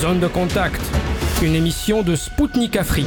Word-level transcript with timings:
Zone 0.00 0.20
de 0.20 0.28
contact, 0.28 0.80
une 1.42 1.56
émission 1.56 2.04
de 2.04 2.14
Spoutnik 2.14 2.76
Afrique. 2.76 3.06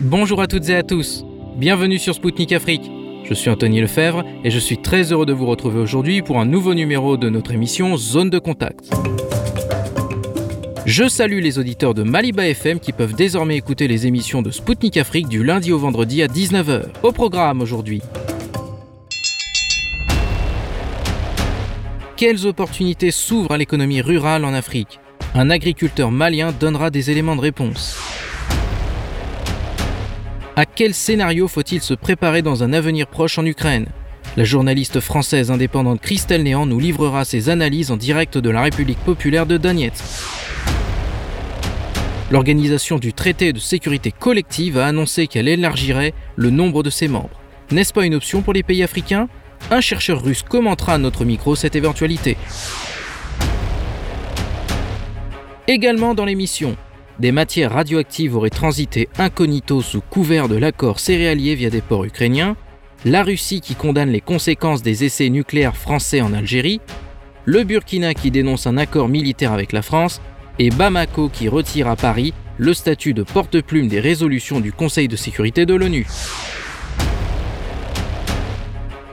Bonjour 0.00 0.42
à 0.42 0.48
toutes 0.48 0.68
et 0.68 0.74
à 0.74 0.82
tous, 0.82 1.24
bienvenue 1.54 2.00
sur 2.00 2.12
Spoutnik 2.12 2.50
Afrique. 2.50 2.90
Je 3.22 3.32
suis 3.34 3.48
Anthony 3.48 3.80
Lefebvre 3.82 4.24
et 4.42 4.50
je 4.50 4.58
suis 4.58 4.78
très 4.78 5.12
heureux 5.12 5.26
de 5.26 5.32
vous 5.32 5.46
retrouver 5.46 5.78
aujourd'hui 5.78 6.22
pour 6.22 6.40
un 6.40 6.44
nouveau 6.44 6.74
numéro 6.74 7.16
de 7.16 7.28
notre 7.28 7.52
émission 7.52 7.96
Zone 7.96 8.30
de 8.30 8.40
contact. 8.40 8.90
Je 10.84 11.08
salue 11.08 11.40
les 11.40 11.60
auditeurs 11.60 11.94
de 11.94 12.02
Maliba 12.02 12.48
FM 12.48 12.80
qui 12.80 12.92
peuvent 12.92 13.14
désormais 13.14 13.56
écouter 13.56 13.86
les 13.86 14.08
émissions 14.08 14.42
de 14.42 14.50
Spoutnik 14.50 14.96
Afrique 14.96 15.28
du 15.28 15.44
lundi 15.44 15.70
au 15.70 15.78
vendredi 15.78 16.20
à 16.20 16.26
19h. 16.26 16.86
Au 17.04 17.12
programme 17.12 17.60
aujourd'hui. 17.60 18.02
Quelles 22.20 22.46
opportunités 22.46 23.12
s'ouvrent 23.12 23.52
à 23.52 23.56
l'économie 23.56 24.02
rurale 24.02 24.44
en 24.44 24.52
Afrique 24.52 25.00
Un 25.32 25.48
agriculteur 25.48 26.10
malien 26.10 26.52
donnera 26.52 26.90
des 26.90 27.10
éléments 27.10 27.34
de 27.34 27.40
réponse. 27.40 27.98
À 30.54 30.66
quel 30.66 30.92
scénario 30.92 31.48
faut-il 31.48 31.80
se 31.80 31.94
préparer 31.94 32.42
dans 32.42 32.62
un 32.62 32.74
avenir 32.74 33.06
proche 33.06 33.38
en 33.38 33.46
Ukraine? 33.46 33.86
La 34.36 34.44
journaliste 34.44 35.00
française 35.00 35.50
indépendante 35.50 36.02
Christelle 36.02 36.42
Néant 36.42 36.66
nous 36.66 36.78
livrera 36.78 37.24
ses 37.24 37.48
analyses 37.48 37.90
en 37.90 37.96
direct 37.96 38.36
de 38.36 38.50
la 38.50 38.60
République 38.60 38.98
populaire 38.98 39.46
de 39.46 39.56
Donetsk. 39.56 40.04
L'organisation 42.30 42.98
du 42.98 43.14
traité 43.14 43.54
de 43.54 43.58
sécurité 43.58 44.12
collective 44.12 44.76
a 44.76 44.84
annoncé 44.84 45.26
qu'elle 45.26 45.48
élargirait 45.48 46.12
le 46.36 46.50
nombre 46.50 46.82
de 46.82 46.90
ses 46.90 47.08
membres. 47.08 47.40
N'est-ce 47.70 47.94
pas 47.94 48.04
une 48.04 48.14
option 48.14 48.42
pour 48.42 48.52
les 48.52 48.62
pays 48.62 48.82
africains? 48.82 49.30
Un 49.70 49.80
chercheur 49.80 50.22
russe 50.22 50.42
commentera 50.42 50.94
à 50.94 50.98
notre 50.98 51.24
micro 51.24 51.54
cette 51.54 51.76
éventualité. 51.76 52.36
Également 55.68 56.14
dans 56.14 56.24
l'émission, 56.24 56.76
des 57.20 57.32
matières 57.32 57.72
radioactives 57.72 58.34
auraient 58.34 58.50
transité 58.50 59.08
incognito 59.18 59.82
sous 59.82 60.00
couvert 60.00 60.48
de 60.48 60.56
l'accord 60.56 60.98
céréalier 60.98 61.54
via 61.54 61.70
des 61.70 61.82
ports 61.82 62.04
ukrainiens, 62.04 62.56
la 63.04 63.22
Russie 63.22 63.60
qui 63.60 63.74
condamne 63.74 64.10
les 64.10 64.20
conséquences 64.20 64.82
des 64.82 65.04
essais 65.04 65.28
nucléaires 65.28 65.76
français 65.76 66.20
en 66.20 66.32
Algérie, 66.32 66.80
le 67.44 67.62
Burkina 67.64 68.14
qui 68.14 68.30
dénonce 68.30 68.66
un 68.66 68.76
accord 68.76 69.08
militaire 69.08 69.52
avec 69.52 69.72
la 69.72 69.82
France 69.82 70.20
et 70.58 70.70
Bamako 70.70 71.28
qui 71.28 71.48
retire 71.48 71.88
à 71.88 71.96
Paris 71.96 72.34
le 72.58 72.74
statut 72.74 73.14
de 73.14 73.22
porte-plume 73.22 73.88
des 73.88 74.00
résolutions 74.00 74.60
du 74.60 74.72
Conseil 74.72 75.08
de 75.08 75.16
sécurité 75.16 75.64
de 75.64 75.74
l'ONU. 75.74 76.06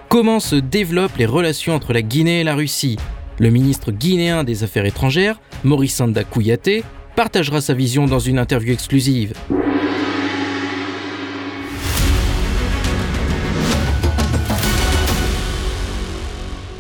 Comment 0.10 0.40
se 0.40 0.56
développent 0.56 1.18
les 1.18 1.26
relations 1.26 1.76
entre 1.76 1.92
la 1.92 2.02
Guinée 2.02 2.40
et 2.40 2.44
la 2.46 2.56
Russie 2.56 2.96
Le 3.40 3.50
ministre 3.50 3.92
guinéen 3.92 4.46
des 4.46 4.64
Affaires 4.64 4.86
étrangères, 4.86 5.38
Maurice 5.66 5.96
Sanda 5.96 6.24
Kouyaté, 6.24 6.86
partagera 7.18 7.60
sa 7.60 7.74
vision 7.74 8.06
dans 8.06 8.20
une 8.20 8.40
interview 8.40 8.72
exclusive. 8.72 9.34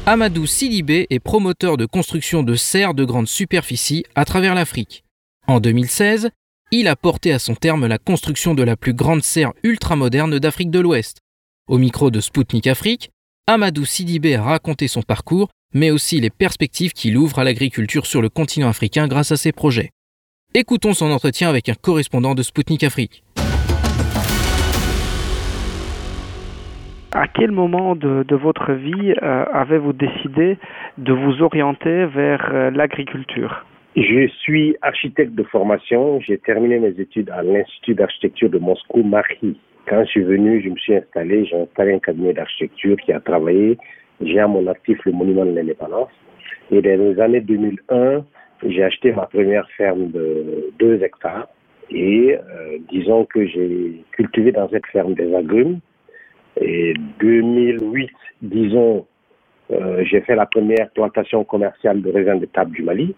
Amadou 0.05 0.45
Sidibé 0.45 1.07
est 1.09 1.19
promoteur 1.19 1.75
de 1.75 1.85
construction 1.85 2.43
de 2.43 2.55
serres 2.55 2.93
de 2.93 3.03
grande 3.03 3.27
superficie 3.27 4.05
à 4.15 4.23
travers 4.23 4.55
l'Afrique. 4.55 5.03
En 5.47 5.59
2016, 5.59 6.29
il 6.71 6.87
a 6.87 6.95
porté 6.95 7.33
à 7.33 7.39
son 7.39 7.55
terme 7.55 7.87
la 7.87 7.97
construction 7.97 8.55
de 8.55 8.63
la 8.63 8.77
plus 8.77 8.93
grande 8.93 9.21
serre 9.21 9.51
ultramoderne 9.63 10.39
d'Afrique 10.39 10.71
de 10.71 10.79
l'Ouest. 10.79 11.17
Au 11.67 11.77
micro 11.77 12.09
de 12.09 12.21
Spoutnik 12.21 12.67
Afrique, 12.67 13.11
Amadou 13.49 13.85
Sidibé 13.85 14.35
a 14.35 14.41
raconté 14.41 14.89
son 14.89 15.01
parcours, 15.01 15.47
mais 15.73 15.89
aussi 15.89 16.19
les 16.19 16.29
perspectives 16.29 16.91
qu'il 16.91 17.15
ouvre 17.15 17.39
à 17.39 17.45
l'agriculture 17.45 18.05
sur 18.05 18.21
le 18.21 18.27
continent 18.27 18.67
africain 18.67 19.07
grâce 19.07 19.31
à 19.31 19.37
ses 19.37 19.53
projets. 19.53 19.91
Écoutons 20.53 20.91
son 20.91 21.11
entretien 21.11 21.47
avec 21.47 21.69
un 21.69 21.73
correspondant 21.73 22.35
de 22.35 22.41
Spoutnik 22.41 22.83
Afrique. 22.83 23.23
À 27.13 27.29
quel 27.29 27.51
moment 27.51 27.95
de, 27.95 28.25
de 28.27 28.35
votre 28.35 28.73
vie 28.73 29.13
euh, 29.23 29.45
avez-vous 29.53 29.93
décidé 29.93 30.57
de 30.97 31.13
vous 31.13 31.41
orienter 31.41 32.05
vers 32.07 32.51
euh, 32.53 32.69
l'agriculture? 32.71 33.65
Je 33.95 34.27
suis 34.41 34.75
architecte 34.81 35.35
de 35.35 35.43
formation. 35.43 36.19
J'ai 36.19 36.37
terminé 36.37 36.79
mes 36.79 36.99
études 36.99 37.29
à 37.29 37.43
l'Institut 37.43 37.95
d'architecture 37.95 38.49
de 38.49 38.57
Moscou, 38.57 39.03
Marie. 39.03 39.55
Quand 39.87 40.03
je 40.03 40.09
suis 40.09 40.23
venu, 40.23 40.61
je 40.61 40.69
me 40.69 40.75
suis 40.75 40.95
installé. 40.95 41.45
J'ai 41.45 41.61
installé 41.61 41.93
un 41.93 41.99
cabinet 41.99 42.33
d'architecture 42.33 42.97
qui 42.97 43.13
a 43.13 43.19
travaillé. 43.19 43.77
J'ai 44.21 44.39
à 44.39 44.47
mon 44.47 44.67
actif 44.67 44.97
le 45.05 45.13
monument 45.13 45.45
de 45.45 45.51
l'indépendance. 45.51 46.09
Et 46.71 46.81
dans 46.81 46.99
les 46.99 47.19
années 47.21 47.41
2001, 47.41 48.25
j'ai 48.65 48.83
acheté 48.83 49.13
ma 49.13 49.27
première 49.27 49.69
ferme 49.77 50.11
de 50.11 50.71
2 50.79 51.01
hectares. 51.03 51.47
Et 51.89 52.35
euh, 52.35 52.77
disons 52.89 53.25
que 53.25 53.45
j'ai 53.47 54.03
cultivé 54.11 54.51
dans 54.51 54.67
cette 54.69 54.85
ferme 54.87 55.13
des 55.13 55.33
agrumes 55.33 55.79
et 56.59 56.93
2008, 57.19 58.09
disons, 58.41 59.05
euh, 59.71 60.03
j'ai 60.03 60.21
fait 60.21 60.35
la 60.35 60.45
première 60.45 60.89
plantation 60.91 61.43
commerciale 61.43 62.01
de 62.01 62.11
raisins 62.11 62.39
de 62.39 62.45
table 62.45 62.71
du 62.71 62.83
Mali. 62.83 63.15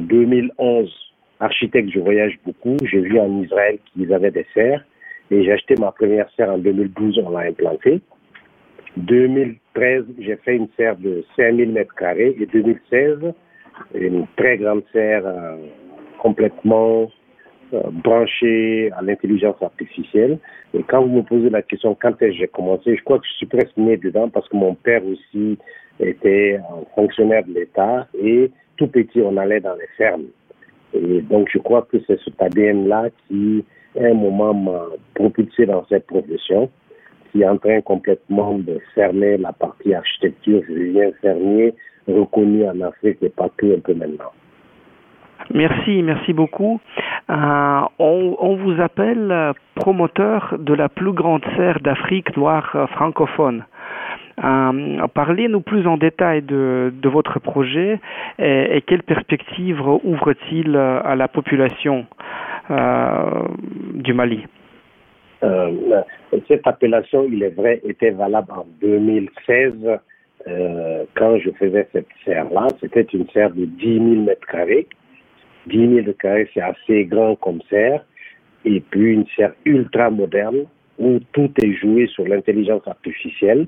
2011, 0.00 0.92
architecte, 1.40 1.90
je 1.94 2.00
voyage 2.00 2.38
beaucoup. 2.44 2.76
J'ai 2.82 3.00
vu 3.00 3.18
en 3.18 3.40
Israël 3.40 3.78
qu'ils 3.86 4.12
avaient 4.12 4.30
des 4.30 4.46
serres. 4.52 4.84
Et 5.30 5.42
j'ai 5.44 5.52
acheté 5.52 5.74
ma 5.76 5.92
première 5.92 6.30
serre 6.36 6.50
en 6.50 6.58
2012, 6.58 7.20
on 7.24 7.30
l'a 7.30 7.48
implantée. 7.48 8.00
2013, 8.96 10.04
j'ai 10.18 10.36
fait 10.36 10.56
une 10.56 10.68
serre 10.76 10.96
de 10.96 11.24
5000 11.36 11.72
mètres 11.72 11.94
carrés. 11.94 12.36
Et 12.40 12.46
2016, 12.46 13.32
une 13.94 14.26
très 14.36 14.56
grande 14.56 14.82
serre 14.92 15.26
euh, 15.26 15.56
complètement 16.18 17.10
euh, 17.74 17.80
branché 17.90 18.90
à 18.96 19.02
l'intelligence 19.02 19.60
artificielle. 19.60 20.38
Et 20.72 20.82
quand 20.82 21.02
vous 21.02 21.16
me 21.16 21.22
posez 21.22 21.50
la 21.50 21.62
question 21.62 21.96
quand 22.00 22.10
est-ce 22.22 22.30
que 22.30 22.38
j'ai 22.38 22.48
commencé, 22.48 22.96
je 22.96 23.02
crois 23.02 23.18
que 23.18 23.26
je 23.26 23.32
suis 23.32 23.46
presque 23.46 23.76
né 23.76 23.96
dedans 23.96 24.28
parce 24.28 24.48
que 24.48 24.56
mon 24.56 24.74
père 24.74 25.02
aussi 25.04 25.58
était 26.00 26.58
un 26.58 26.84
fonctionnaire 26.94 27.44
de 27.44 27.52
l'État 27.52 28.06
et 28.18 28.50
tout 28.76 28.86
petit, 28.86 29.20
on 29.20 29.36
allait 29.36 29.60
dans 29.60 29.74
les 29.74 29.88
fermes. 29.96 30.26
Et 30.94 31.20
donc, 31.22 31.48
je 31.52 31.58
crois 31.58 31.86
que 31.90 31.96
c'est 32.06 32.20
cet 32.22 32.40
ADN-là 32.40 33.10
qui, 33.26 33.64
un 34.00 34.14
moment, 34.14 34.54
m'a 34.54 34.82
propulsé 35.14 35.66
dans 35.66 35.84
cette 35.86 36.06
profession, 36.06 36.70
qui 37.32 37.42
est 37.42 37.48
en 37.48 37.58
train 37.58 37.80
complètement 37.80 38.58
de 38.58 38.78
fermer 38.94 39.36
la 39.36 39.52
partie 39.52 39.94
architecture. 39.94 40.62
Je 40.68 40.74
deviens 40.74 41.10
fermier 41.20 41.74
reconnu 42.06 42.68
en 42.68 42.80
Afrique 42.80 43.18
et 43.22 43.28
partout 43.28 43.72
un 43.76 43.80
peu 43.80 43.94
maintenant. 43.94 44.32
Merci, 45.54 46.02
merci 46.02 46.32
beaucoup. 46.32 46.80
Euh, 47.30 47.80
on, 47.98 48.56
vous 48.56 48.80
appelle 48.80 49.52
promoteur 49.74 50.54
de 50.58 50.74
la 50.74 50.88
plus 50.88 51.12
grande 51.12 51.44
serre 51.56 51.80
d'Afrique 51.80 52.36
noire 52.36 52.70
euh, 52.74 52.86
francophone. 52.88 53.64
Euh, 54.42 55.06
Parlez-nous 55.14 55.60
plus 55.60 55.86
en 55.86 55.96
détail 55.96 56.42
de, 56.42 56.92
votre 57.04 57.38
projet 57.38 58.00
et, 58.38 58.82
quelles 58.86 59.02
perspectives 59.02 59.80
ouvre-t-il 59.80 60.76
à 60.76 61.14
la 61.14 61.28
population? 61.28 62.06
Du 62.68 64.12
Mali 64.12 64.44
euh, 65.42 66.02
Cette 66.48 66.66
appellation, 66.66 67.26
il 67.30 67.42
est 67.42 67.54
vrai, 67.54 67.80
était 67.84 68.10
valable 68.10 68.52
en 68.52 68.66
2016 68.80 69.72
euh, 70.48 71.04
quand 71.14 71.38
je 71.38 71.50
faisais 71.52 71.88
cette 71.92 72.08
serre-là. 72.24 72.68
C'était 72.80 73.02
une 73.02 73.28
serre 73.30 73.50
de 73.50 73.64
10 73.64 73.94
000 73.94 74.04
mètres 74.24 74.46
carrés 74.46 74.86
10 75.66 76.04
000 76.04 76.12
carrés, 76.20 76.48
c'est 76.54 76.60
assez 76.60 77.04
grand 77.04 77.34
comme 77.36 77.60
serre. 77.68 78.04
Et 78.64 78.80
puis 78.80 79.14
une 79.14 79.26
serre 79.36 79.52
ultra 79.64 80.10
moderne 80.10 80.64
où 80.98 81.18
tout 81.32 81.50
est 81.62 81.72
joué 81.74 82.06
sur 82.06 82.26
l'intelligence 82.26 82.86
artificielle. 82.86 83.66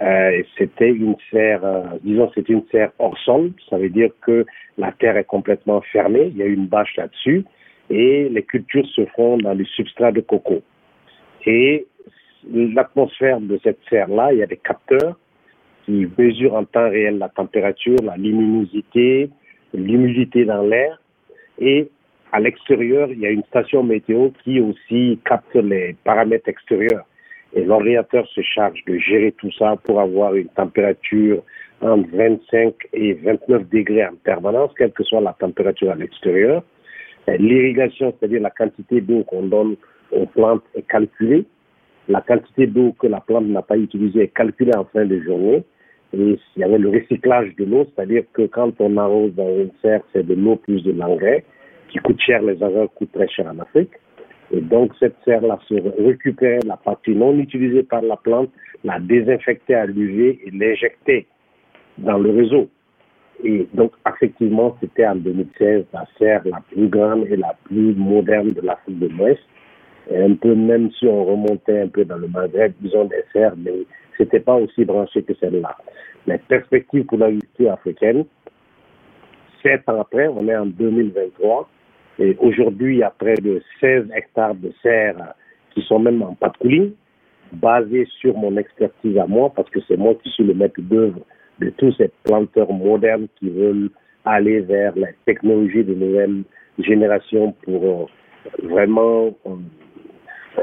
Euh, 0.00 0.42
c'était 0.58 0.90
une 0.90 1.16
serre, 1.30 1.64
euh, 1.64 1.82
disons, 2.02 2.30
c'est 2.34 2.48
une 2.48 2.62
serre 2.70 2.90
hors 2.98 3.18
sol. 3.18 3.52
Ça 3.68 3.78
veut 3.78 3.88
dire 3.88 4.10
que 4.20 4.44
la 4.78 4.92
terre 4.92 5.16
est 5.16 5.24
complètement 5.24 5.80
fermée. 5.92 6.30
Il 6.32 6.36
y 6.36 6.42
a 6.42 6.46
une 6.46 6.66
bâche 6.66 6.96
là-dessus 6.96 7.44
et 7.90 8.28
les 8.28 8.42
cultures 8.42 8.86
se 8.88 9.04
font 9.16 9.38
dans 9.38 9.54
le 9.54 9.64
substrat 9.64 10.12
de 10.12 10.20
coco. 10.20 10.62
Et 11.46 11.86
l'atmosphère 12.52 13.40
de 13.40 13.58
cette 13.62 13.80
serre-là, 13.88 14.32
il 14.32 14.38
y 14.38 14.42
a 14.42 14.46
des 14.46 14.56
capteurs 14.56 15.18
qui 15.84 16.06
mesurent 16.16 16.54
en 16.54 16.64
temps 16.64 16.88
réel 16.88 17.18
la 17.18 17.28
température, 17.28 17.98
la 18.02 18.16
luminosité, 18.16 19.30
l'humidité 19.74 20.44
dans 20.44 20.62
l'air 20.62 21.00
et 21.58 21.88
à 22.32 22.40
l'extérieur, 22.40 23.10
il 23.10 23.20
y 23.20 23.26
a 23.26 23.30
une 23.30 23.44
station 23.44 23.82
météo 23.82 24.30
qui 24.42 24.58
aussi 24.58 25.20
capte 25.24 25.54
les 25.54 25.94
paramètres 26.02 26.48
extérieurs. 26.48 27.04
Et 27.54 27.62
l'ordinateur 27.62 28.26
se 28.28 28.40
charge 28.40 28.82
de 28.86 28.96
gérer 28.96 29.32
tout 29.32 29.52
ça 29.52 29.76
pour 29.84 30.00
avoir 30.00 30.34
une 30.34 30.48
température 30.48 31.42
entre 31.82 32.08
25 32.10 32.74
et 32.94 33.12
29 33.12 33.68
degrés 33.68 34.06
en 34.06 34.14
permanence, 34.24 34.70
quelle 34.78 34.92
que 34.92 35.04
soit 35.04 35.20
la 35.20 35.34
température 35.34 35.90
à 35.90 35.94
l'extérieur. 35.94 36.62
L'irrigation, 37.28 38.12
c'est-à-dire 38.18 38.42
la 38.42 38.50
quantité 38.50 39.00
d'eau 39.00 39.22
qu'on 39.24 39.44
donne 39.44 39.76
aux 40.10 40.26
plantes 40.26 40.64
est 40.74 40.86
calculée. 40.86 41.44
La 42.08 42.20
quantité 42.20 42.66
d'eau 42.66 42.94
que 42.98 43.06
la 43.06 43.20
plante 43.20 43.46
n'a 43.46 43.62
pas 43.62 43.76
utilisée 43.78 44.22
est 44.22 44.34
calculée 44.34 44.76
en 44.76 44.84
fin 44.84 45.04
de 45.04 45.20
journée. 45.20 45.62
Et 46.14 46.38
il 46.56 46.60
y 46.60 46.64
avait 46.64 46.78
le 46.78 46.90
recyclage 46.90 47.54
de 47.56 47.64
l'eau, 47.64 47.86
c'est-à-dire 47.94 48.24
que 48.34 48.42
quand 48.42 48.72
on 48.80 48.96
arrose 48.98 49.34
dans 49.34 49.48
une 49.48 49.70
serre, 49.80 50.02
c'est 50.12 50.26
de 50.26 50.34
l'eau 50.34 50.56
plus 50.56 50.82
de 50.82 50.92
l'engrais, 50.92 51.44
qui 51.88 51.98
coûte 51.98 52.20
cher, 52.20 52.42
les 52.42 52.62
engrais 52.62 52.88
coûtent 52.94 53.12
très 53.12 53.28
cher 53.28 53.46
en 53.46 53.58
Afrique. 53.60 53.92
Et 54.50 54.60
donc, 54.60 54.92
cette 55.00 55.16
serre-là 55.24 55.58
se 55.66 55.74
récupérait 56.02 56.58
la 56.66 56.76
partie 56.76 57.14
non 57.14 57.38
utilisée 57.38 57.82
par 57.82 58.02
la 58.02 58.16
plante, 58.16 58.50
la 58.84 59.00
désinfectait 59.00 59.74
à 59.74 59.86
l'UV 59.86 60.40
et 60.44 60.50
l'injectait 60.50 61.26
dans 61.96 62.18
le 62.18 62.30
réseau. 62.30 62.68
Et 63.44 63.66
donc, 63.74 63.92
effectivement, 64.08 64.76
c'était 64.80 65.06
en 65.06 65.16
2016 65.16 65.84
la 65.92 66.04
serre 66.18 66.42
la 66.44 66.60
plus 66.70 66.88
grande 66.88 67.26
et 67.26 67.36
la 67.36 67.56
plus 67.64 67.94
moderne 67.94 68.48
de 68.48 68.60
l'Afrique 68.60 68.98
de 68.98 69.08
l'Ouest. 69.08 69.40
Un 70.12 70.34
peu, 70.34 70.54
même 70.54 70.90
si 70.92 71.06
on 71.06 71.24
remontait 71.24 71.80
un 71.80 71.88
peu 71.88 72.04
dans 72.04 72.16
le 72.16 72.28
Maghreb, 72.28 72.72
disons 72.80 73.04
des 73.04 73.24
serres, 73.32 73.54
mais 73.56 73.84
c'était 74.16 74.40
pas 74.40 74.56
aussi 74.56 74.84
branché 74.84 75.22
que 75.22 75.34
celle-là. 75.34 75.76
Les 76.26 76.38
perspectives 76.38 77.04
pour 77.04 77.18
l'agriculture 77.18 77.72
africaine, 77.72 78.24
sept 79.62 79.88
ans 79.88 80.00
après, 80.00 80.28
on 80.28 80.46
est 80.48 80.56
en 80.56 80.66
2023, 80.66 81.68
et 82.18 82.36
aujourd'hui, 82.40 82.96
il 82.96 82.98
y 82.98 83.02
a 83.02 83.10
près 83.10 83.34
de 83.34 83.62
16 83.80 84.06
hectares 84.14 84.54
de 84.56 84.72
serres 84.82 85.34
qui 85.70 85.82
sont 85.82 85.98
même 85.98 86.22
en 86.22 86.34
patrouille, 86.34 86.94
basés 87.52 88.06
sur 88.20 88.36
mon 88.36 88.56
expertise 88.56 89.16
à 89.18 89.26
moi, 89.26 89.52
parce 89.54 89.70
que 89.70 89.80
c'est 89.86 89.96
moi 89.96 90.14
qui 90.22 90.30
suis 90.30 90.44
le 90.44 90.54
maître 90.54 90.80
d'œuvre 90.80 91.20
de 91.62 91.70
tous 91.70 91.92
ces 91.92 92.10
planteurs 92.24 92.72
modernes 92.72 93.28
qui 93.38 93.50
veulent 93.50 93.90
aller 94.24 94.60
vers 94.60 94.96
la 94.96 95.08
technologie 95.26 95.84
de 95.84 95.94
nouvelles 95.94 96.42
générations 96.78 97.52
pour 97.64 97.84
euh, 97.84 98.66
vraiment 98.68 99.34
euh, 99.46 99.50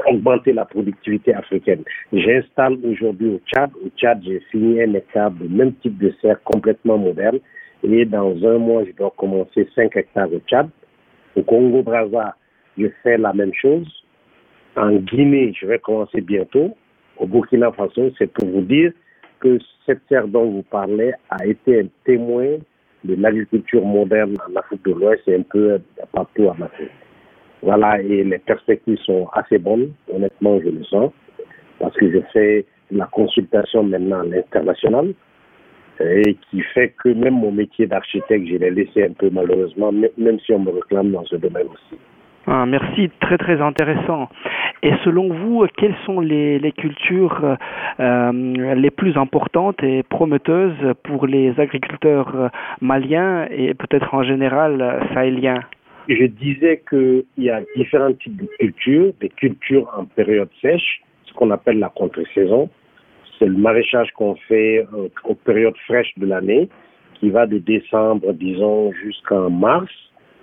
augmenter 0.06 0.52
la 0.52 0.64
productivité 0.64 1.34
africaine. 1.34 1.82
J'installe 2.12 2.78
aujourd'hui 2.84 3.28
au 3.34 3.40
Tchad. 3.46 3.70
Au 3.84 3.88
Tchad, 3.96 4.20
j'ai 4.24 4.40
fini 4.50 4.80
un 4.82 4.94
hectare 4.94 5.30
de 5.32 5.48
même 5.48 5.74
type 5.74 5.98
de 5.98 6.12
serre 6.20 6.42
complètement 6.42 6.98
moderne. 6.98 7.38
Et 7.82 8.04
dans 8.04 8.34
un 8.44 8.58
mois, 8.58 8.84
je 8.84 8.92
dois 8.92 9.12
commencer 9.16 9.68
5 9.74 9.96
hectares 9.96 10.32
au 10.32 10.40
Tchad. 10.40 10.68
Au 11.36 11.42
Congo-Brazza, 11.42 12.36
je 12.76 12.86
fais 13.02 13.16
la 13.16 13.32
même 13.32 13.54
chose. 13.54 13.88
En 14.76 14.92
Guinée, 14.92 15.52
je 15.58 15.66
vais 15.66 15.78
commencer 15.78 16.20
bientôt. 16.20 16.76
Au 17.16 17.26
Burkina 17.26 17.70
Faso, 17.72 18.10
c'est 18.18 18.32
pour 18.32 18.48
vous 18.48 18.62
dire 18.62 18.92
que 19.40 19.58
cette 19.86 20.00
serre 20.08 20.28
dont 20.28 20.50
vous 20.50 20.62
parlez 20.62 21.12
a 21.30 21.44
été 21.46 21.80
un 21.80 21.86
témoin 22.04 22.58
de 23.04 23.14
l'agriculture 23.14 23.84
moderne 23.84 24.36
en 24.48 24.56
Afrique 24.56 24.84
de 24.84 24.92
l'Ouest 24.92 25.22
et 25.26 25.36
un 25.36 25.42
peu 25.42 25.80
partout 26.12 26.46
en 26.46 26.60
Afrique. 26.62 26.90
Voilà, 27.62 28.00
et 28.00 28.24
les 28.24 28.38
perspectives 28.38 28.98
sont 28.98 29.28
assez 29.32 29.58
bonnes, 29.58 29.92
honnêtement, 30.12 30.58
je 30.60 30.68
le 30.68 30.84
sens, 30.84 31.12
parce 31.78 31.94
que 31.96 32.10
je 32.10 32.18
fais 32.32 32.64
la 32.90 33.06
consultation 33.06 33.82
maintenant 33.82 34.20
à 34.20 34.24
l'international, 34.24 35.14
et 36.00 36.36
qui 36.50 36.62
fait 36.74 36.94
que 37.02 37.10
même 37.10 37.34
mon 37.34 37.52
métier 37.52 37.86
d'architecte, 37.86 38.46
je 38.46 38.56
l'ai 38.56 38.70
laissé 38.70 39.04
un 39.04 39.12
peu 39.12 39.28
malheureusement, 39.30 39.92
même 39.92 40.40
si 40.40 40.52
on 40.52 40.60
me 40.60 40.70
réclame 40.70 41.10
dans 41.10 41.24
ce 41.24 41.36
domaine 41.36 41.66
aussi. 41.66 42.00
Ah, 42.46 42.66
merci, 42.66 43.10
très 43.20 43.38
très 43.38 43.60
intéressant. 43.60 44.28
Et 44.82 44.92
selon 45.04 45.32
vous, 45.32 45.66
quelles 45.76 45.96
sont 46.06 46.20
les, 46.20 46.72
cultures 46.76 47.56
euh, 48.00 48.74
les 48.74 48.90
plus 48.90 49.16
importantes 49.16 49.82
et 49.82 50.02
prometteuses 50.02 50.94
pour 51.04 51.26
les 51.26 51.58
agriculteurs 51.60 52.50
maliens 52.80 53.46
et 53.50 53.74
peut-être 53.74 54.14
en 54.14 54.22
général 54.22 55.06
sahéliens? 55.12 55.60
Je 56.08 56.24
disais 56.24 56.82
qu'il 56.88 57.24
y 57.38 57.50
a 57.50 57.60
différents 57.76 58.12
types 58.14 58.36
de 58.36 58.48
cultures, 58.58 59.12
des 59.20 59.28
cultures 59.28 59.88
en 59.96 60.06
période 60.06 60.48
sèche, 60.60 61.02
ce 61.26 61.32
qu'on 61.34 61.50
appelle 61.50 61.78
la 61.78 61.88
contre-saison. 61.88 62.68
C'est 63.38 63.46
le 63.46 63.56
maraîchage 63.56 64.10
qu'on 64.16 64.34
fait 64.34 64.86
euh, 64.92 65.08
aux 65.24 65.34
périodes 65.34 65.76
fraîches 65.86 66.12
de 66.16 66.26
l'année, 66.26 66.68
qui 67.14 67.30
va 67.30 67.46
de 67.46 67.58
décembre, 67.58 68.32
disons, 68.32 68.92
jusqu'en 68.92 69.50
mars. 69.50 69.90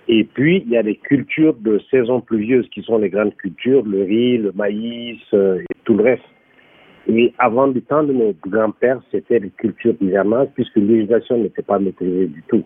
Et 0.10 0.24
puis, 0.24 0.64
il 0.66 0.72
y 0.72 0.78
a 0.78 0.84
des 0.84 0.96
cultures 0.96 1.56
de 1.56 1.80
saison 1.92 2.22
pluvieuse 2.22 2.68
qui 2.70 2.82
sont 2.82 2.98
les 2.98 3.10
grandes 3.10 3.36
cultures, 3.36 3.84
le 3.86 4.04
riz, 4.04 4.38
le 4.38 4.54
maïs 4.54 5.20
euh, 5.34 5.60
et 5.60 5.66
tout 5.84 5.96
le 5.96 6.04
reste. 6.04 6.24
Et 7.10 7.34
avant 7.40 7.68
du 7.68 7.82
temps 7.82 8.04
de 8.04 8.14
nos 8.14 8.34
grands-pères, 8.46 9.02
c'était 9.12 9.40
des 9.40 9.50
cultures 9.50 9.96
hivernales 10.02 10.50
puisque 10.56 10.76
l'irrigation 10.76 11.38
n'était 11.38 11.62
pas 11.62 11.80
maîtrisée 11.80 12.28
du 12.28 12.44
tout. 12.48 12.64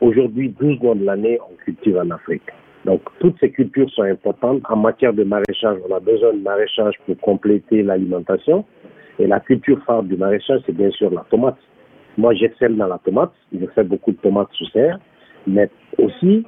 Aujourd'hui, 0.00 0.48
12 0.60 0.80
mois 0.80 0.94
de 0.94 1.04
l'année, 1.04 1.38
on 1.50 1.54
cultive 1.64 1.96
en 1.96 2.10
Afrique. 2.10 2.42
Donc, 2.84 3.00
toutes 3.18 3.38
ces 3.40 3.50
cultures 3.50 3.90
sont 3.90 4.02
importantes. 4.02 4.62
En 4.68 4.76
matière 4.76 5.12
de 5.12 5.24
maraîchage, 5.24 5.78
on 5.88 5.94
a 5.94 6.00
besoin 6.00 6.34
de 6.34 6.38
maraîchage 6.42 6.94
pour 7.04 7.18
compléter 7.18 7.82
l'alimentation. 7.82 8.64
Et 9.18 9.26
la 9.26 9.40
culture 9.40 9.82
phare 9.84 10.04
du 10.04 10.16
maraîchage, 10.16 10.60
c'est 10.66 10.76
bien 10.76 10.90
sûr 10.90 11.10
la 11.10 11.24
tomate. 11.30 11.56
Moi, 12.16 12.34
j'excelle 12.34 12.76
dans 12.76 12.86
la 12.86 12.98
tomate. 12.98 13.32
Je 13.52 13.66
fais 13.74 13.82
beaucoup 13.82 14.12
de 14.12 14.18
tomates 14.18 14.52
sous 14.52 14.66
serre. 14.66 15.00
Mais 15.46 15.68
aussi, 15.98 16.44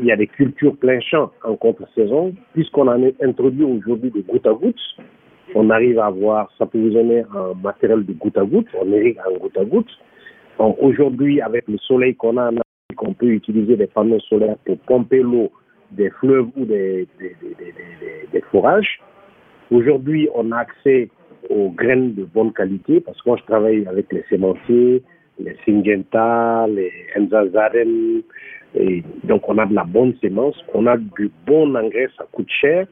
il 0.00 0.06
y 0.06 0.12
a 0.12 0.16
des 0.16 0.26
cultures 0.26 0.76
plein 0.76 1.00
champ 1.00 1.30
en 1.44 1.56
contre-saison. 1.56 2.34
Puisqu'on 2.54 2.88
en 2.88 3.02
a 3.02 3.08
introduit 3.22 3.64
aujourd'hui 3.64 4.10
des 4.10 4.22
gouttes 4.22 4.46
à 4.46 4.52
gouttes, 4.52 4.96
on 5.54 5.70
arrive 5.70 5.98
à 5.98 6.06
avoir, 6.06 6.50
ça 6.58 6.66
peut 6.66 6.78
vous 6.78 6.90
donner 6.90 7.22
un 7.34 7.54
matériel 7.62 8.04
de 8.04 8.12
goutte 8.12 8.38
à 8.38 8.44
goutte. 8.44 8.68
On 8.80 8.86
irrigue 8.86 9.18
en 9.28 9.38
goutte 9.38 9.56
à 9.58 9.64
goutte. 9.64 9.90
Aujourd'hui, 10.58 11.40
avec 11.40 11.66
le 11.68 11.78
soleil 11.78 12.14
qu'on 12.14 12.36
a 12.36 12.50
qu'on 12.96 13.14
peut 13.14 13.28
utiliser 13.28 13.76
des 13.76 13.86
panneaux 13.86 14.20
solaires 14.20 14.56
pour 14.66 14.78
pomper 14.80 15.22
l'eau 15.22 15.50
des 15.92 16.10
fleuves 16.10 16.48
ou 16.56 16.64
des, 16.64 17.08
des, 17.18 18.40
forages. 18.50 19.00
Aujourd'hui, 19.70 20.28
on 20.34 20.52
a 20.52 20.58
accès 20.58 21.08
aux 21.48 21.70
graines 21.70 22.14
de 22.14 22.24
bonne 22.24 22.52
qualité 22.52 23.00
parce 23.00 23.20
que 23.22 23.30
moi, 23.30 23.38
je 23.40 23.44
travaille 23.44 23.86
avec 23.86 24.12
les 24.12 24.22
sémenciers, 24.28 25.02
les 25.40 25.56
Syngenta, 25.64 26.66
les 26.68 26.92
Enzazaden. 27.16 28.22
Et 28.74 29.02
donc, 29.24 29.48
on 29.48 29.58
a 29.58 29.66
de 29.66 29.74
la 29.74 29.84
bonne 29.84 30.14
sémence, 30.20 30.56
on 30.74 30.86
a 30.86 30.96
du 30.96 31.30
bon 31.46 31.74
engrais, 31.74 32.08
ça 32.16 32.24
coûte 32.30 32.48
cher. 32.48 32.86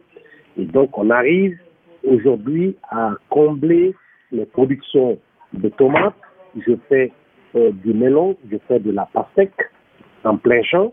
Et 0.59 0.65
donc, 0.65 0.97
on 0.99 1.11
arrive 1.11 1.57
aujourd'hui 2.05 2.77
à 2.91 3.13
combler 3.31 3.95
les 4.33 4.45
productions 4.47 5.19
de 5.53 5.69
tomates. 5.69 6.15
Je 6.67 6.73
fais 6.89 7.13
euh, 7.55 7.71
du 7.71 7.93
melon, 7.95 8.37
je 8.51 8.57
fais 8.67 8.81
de 8.81 8.91
la 8.91 9.09
pastèque, 9.13 9.71
en 10.25 10.37
plein 10.37 10.63
champ. 10.63 10.93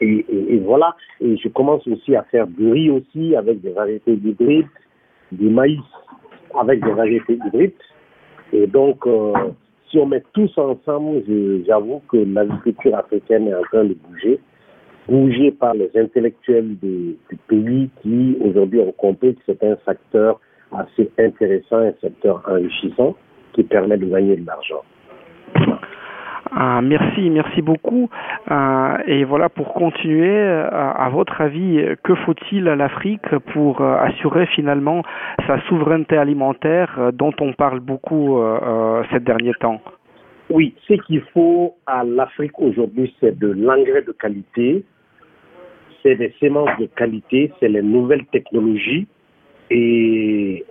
Et, 0.00 0.58
voilà. 0.64 0.96
Et 1.20 1.36
je 1.36 1.48
commence 1.48 1.86
aussi 1.86 2.16
à 2.16 2.24
faire 2.24 2.48
du 2.48 2.70
riz 2.72 2.90
aussi 2.90 3.36
avec 3.36 3.60
des 3.60 3.70
variétés 3.70 4.14
hybrides, 4.14 4.66
du 5.30 5.48
maïs 5.48 5.80
avec 6.58 6.84
des 6.84 6.90
variétés 6.90 7.38
hybrides. 7.46 7.72
Et 8.52 8.66
donc, 8.66 9.06
euh, 9.06 9.32
si 9.92 9.98
on 9.98 10.06
met 10.06 10.22
tout 10.32 10.48
ça 10.54 10.62
ensemble, 10.62 11.22
j'avoue 11.66 12.00
que 12.10 12.16
l'agriculture 12.16 12.96
africaine 12.96 13.46
est 13.46 13.54
en 13.54 13.62
train 13.64 13.84
de 13.84 13.94
bouger, 13.94 14.40
bouger 15.06 15.52
par 15.52 15.74
les 15.74 15.90
intellectuels 15.94 16.78
du, 16.78 17.16
du 17.28 17.36
pays 17.46 17.90
qui 18.00 18.38
aujourd'hui 18.40 18.80
ont 18.80 18.92
compris 18.92 19.34
que 19.34 19.42
c'est 19.44 19.62
un 19.62 19.76
secteur 19.86 20.40
assez 20.72 21.10
intéressant, 21.18 21.76
un 21.76 21.92
secteur 22.00 22.42
enrichissant 22.48 23.14
qui 23.52 23.62
permet 23.64 23.98
de 23.98 24.06
gagner 24.06 24.36
de 24.36 24.46
l'argent. 24.46 24.82
Ah, 26.54 26.82
merci, 26.82 27.30
merci 27.30 27.62
beaucoup. 27.62 28.10
Ah, 28.46 28.98
et 29.06 29.24
voilà, 29.24 29.48
pour 29.48 29.72
continuer, 29.72 30.28
euh, 30.28 30.68
à, 30.70 31.08
votre 31.08 31.40
avis, 31.40 31.82
que 32.02 32.14
faut-il 32.14 32.68
à 32.68 32.76
l'Afrique 32.76 33.26
pour 33.52 33.80
euh, 33.80 33.96
assurer 33.96 34.46
finalement 34.46 35.02
sa 35.46 35.60
souveraineté 35.62 36.18
alimentaire 36.18 36.94
euh, 36.98 37.10
dont 37.10 37.32
on 37.40 37.54
parle 37.54 37.80
beaucoup 37.80 38.38
ces 39.10 39.20
derniers 39.20 39.54
temps? 39.54 39.80
Oui, 40.50 40.74
ce 40.86 40.94
qu'il 40.94 41.22
faut 41.32 41.74
à 41.86 42.04
l'Afrique 42.04 42.58
aujourd'hui, 42.58 43.14
c'est 43.20 43.38
de 43.38 43.48
l'engrais 43.48 44.02
de 44.02 44.12
qualité, 44.12 44.84
c'est 46.02 46.16
des 46.16 46.34
semences 46.40 46.78
de 46.78 46.86
qualité, 46.86 47.50
c'est 47.58 47.68
les 47.68 47.82
nouvelles 47.82 48.26
technologies 48.26 49.06
et 49.70 50.64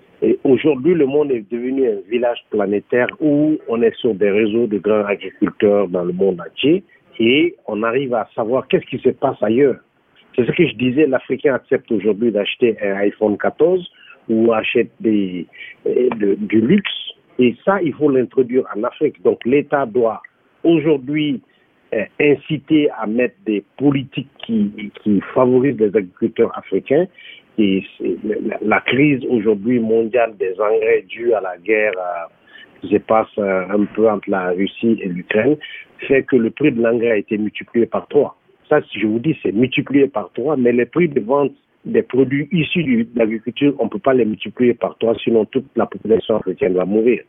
aujourd'hui, 0.44 0.94
le 0.94 1.06
monde 1.06 1.32
est 1.32 1.50
devenu 1.52 1.88
un 1.88 2.00
village 2.10 2.40
planétaire 2.50 3.08
où 3.20 3.58
on 3.68 3.82
est 3.82 3.96
sur 3.96 4.14
des 4.14 4.30
réseaux 4.30 4.68
de 4.68 4.78
grands 4.78 5.06
agriculteurs 5.06 5.88
dans 5.88 6.04
le 6.04 6.14
monde 6.14 6.40
entier 6.42 6.84
et 7.20 7.56
on 7.68 7.84
arrive 7.84 8.14
à 8.14 8.28
savoir 8.36 8.68
qu'est-ce 8.68 8.86
qui 8.86 9.00
se 9.00 9.10
passe 9.10 9.42
ailleurs. 9.42 9.78
C'est 10.36 10.46
ce 10.46 10.52
que 10.52 10.68
je 10.68 10.76
disais, 10.76 11.08
l'Africain 11.08 11.56
accepte 11.56 11.92
aujourd'hui 11.92 12.32
d'acheter 12.32 12.78
un 12.82 12.96
iPhone 12.98 13.38
14 13.38 13.90
ou 14.30 14.54
achète 14.54 14.92
des, 15.00 15.46
du 15.86 16.62
luxe. 16.62 16.92
Et 17.40 17.56
ça, 17.66 17.82
il 17.82 17.94
faut 17.94 18.10
l'introduire 18.10 18.64
en 18.76 18.84
Afrique. 18.84 19.22
Donc 19.24 19.40
l'État 19.46 19.86
doit 19.86 20.22
aujourd'hui 20.64 21.42
euh, 21.42 21.51
inciter 22.20 22.90
à 22.92 23.06
mettre 23.06 23.36
des 23.46 23.64
politiques 23.78 24.30
qui, 24.46 24.72
favorisent 25.34 25.78
les 25.78 25.96
agriculteurs 25.96 26.58
africains 26.58 27.06
et 27.58 27.84
la, 28.62 28.80
crise 28.82 29.24
aujourd'hui 29.30 29.80
mondiale 29.80 30.36
des 30.38 30.54
engrais 30.60 31.04
due 31.08 31.34
à 31.34 31.42
la 31.42 31.58
guerre 31.58 31.94
qui 32.82 32.90
se 32.90 32.98
passe 32.98 33.28
euh, 33.38 33.66
un 33.70 33.86
peu 33.86 34.10
entre 34.10 34.30
la 34.30 34.52
Russie 34.52 34.98
et 35.02 35.08
l'Ukraine 35.08 35.58
fait 36.08 36.24
que 36.24 36.36
le 36.36 36.50
prix 36.50 36.72
de 36.72 36.82
l'engrais 36.82 37.12
a 37.12 37.18
été 37.18 37.38
multiplié 37.38 37.86
par 37.86 38.08
trois. 38.08 38.36
Ça, 38.70 38.80
je 38.96 39.06
vous 39.06 39.20
dis, 39.20 39.38
c'est 39.44 39.52
multiplié 39.52 40.08
par 40.08 40.32
trois, 40.34 40.58
mais 40.58 40.72
les 40.72 40.86
prix 40.86 41.08
de 41.08 41.20
vente 41.20 41.52
des 41.86 42.04
produits 42.04 42.48
issus 42.52 42.84
de 42.84 43.08
l'agriculture, 43.16 43.76
on 43.80 43.86
ne 43.86 43.90
peut 43.90 44.00
pas 44.00 44.14
les 44.14 44.26
multiplier 44.26 44.74
par 44.74 44.98
trois, 44.98 45.16
sinon 45.16 45.46
toute 45.46 45.66
la 45.76 45.86
population 45.86 46.38
africaine 46.38 46.74
va 46.74 46.86
mourir. 46.86 47.22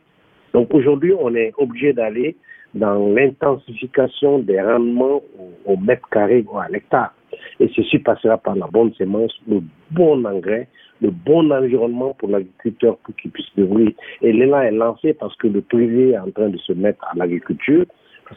Donc 0.53 0.73
aujourd'hui, 0.73 1.13
on 1.19 1.33
est 1.35 1.51
obligé 1.57 1.93
d'aller 1.93 2.35
dans 2.73 3.13
l'intensification 3.13 4.39
des 4.39 4.59
rendements 4.61 5.21
au, 5.65 5.77
mètre 5.77 6.07
carré 6.09 6.43
ou 6.51 6.57
à 6.57 6.67
l'hectare. 6.69 7.13
Et 7.59 7.69
ceci 7.75 7.99
passera 7.99 8.37
par 8.37 8.55
la 8.55 8.67
bonne 8.67 8.93
semence, 8.93 9.33
le 9.47 9.61
bon 9.91 10.25
engrais, 10.25 10.67
le 11.01 11.11
bon 11.11 11.51
environnement 11.51 12.13
pour 12.17 12.29
l'agriculteur 12.29 12.97
pour 12.97 13.15
qu'il 13.15 13.31
puisse 13.31 13.53
développer. 13.55 13.95
Et 14.21 14.33
l'élan 14.33 14.61
est 14.61 14.71
lancé 14.71 15.13
parce 15.13 15.35
que 15.37 15.47
le 15.47 15.61
privé 15.61 16.11
est 16.11 16.17
en 16.17 16.31
train 16.31 16.49
de 16.49 16.57
se 16.57 16.73
mettre 16.73 17.03
à 17.05 17.15
l'agriculture. 17.15 17.85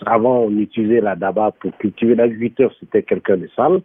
Qu'avant, 0.05 0.41
on 0.41 0.51
utilisait 0.59 1.01
la 1.01 1.17
DABA 1.17 1.53
pour 1.61 1.77
cultiver 1.79 2.15
l'agriculteur, 2.15 2.73
c'était 2.81 3.03
quelqu'un 3.03 3.37
de 3.37 3.49
sale. 3.55 3.81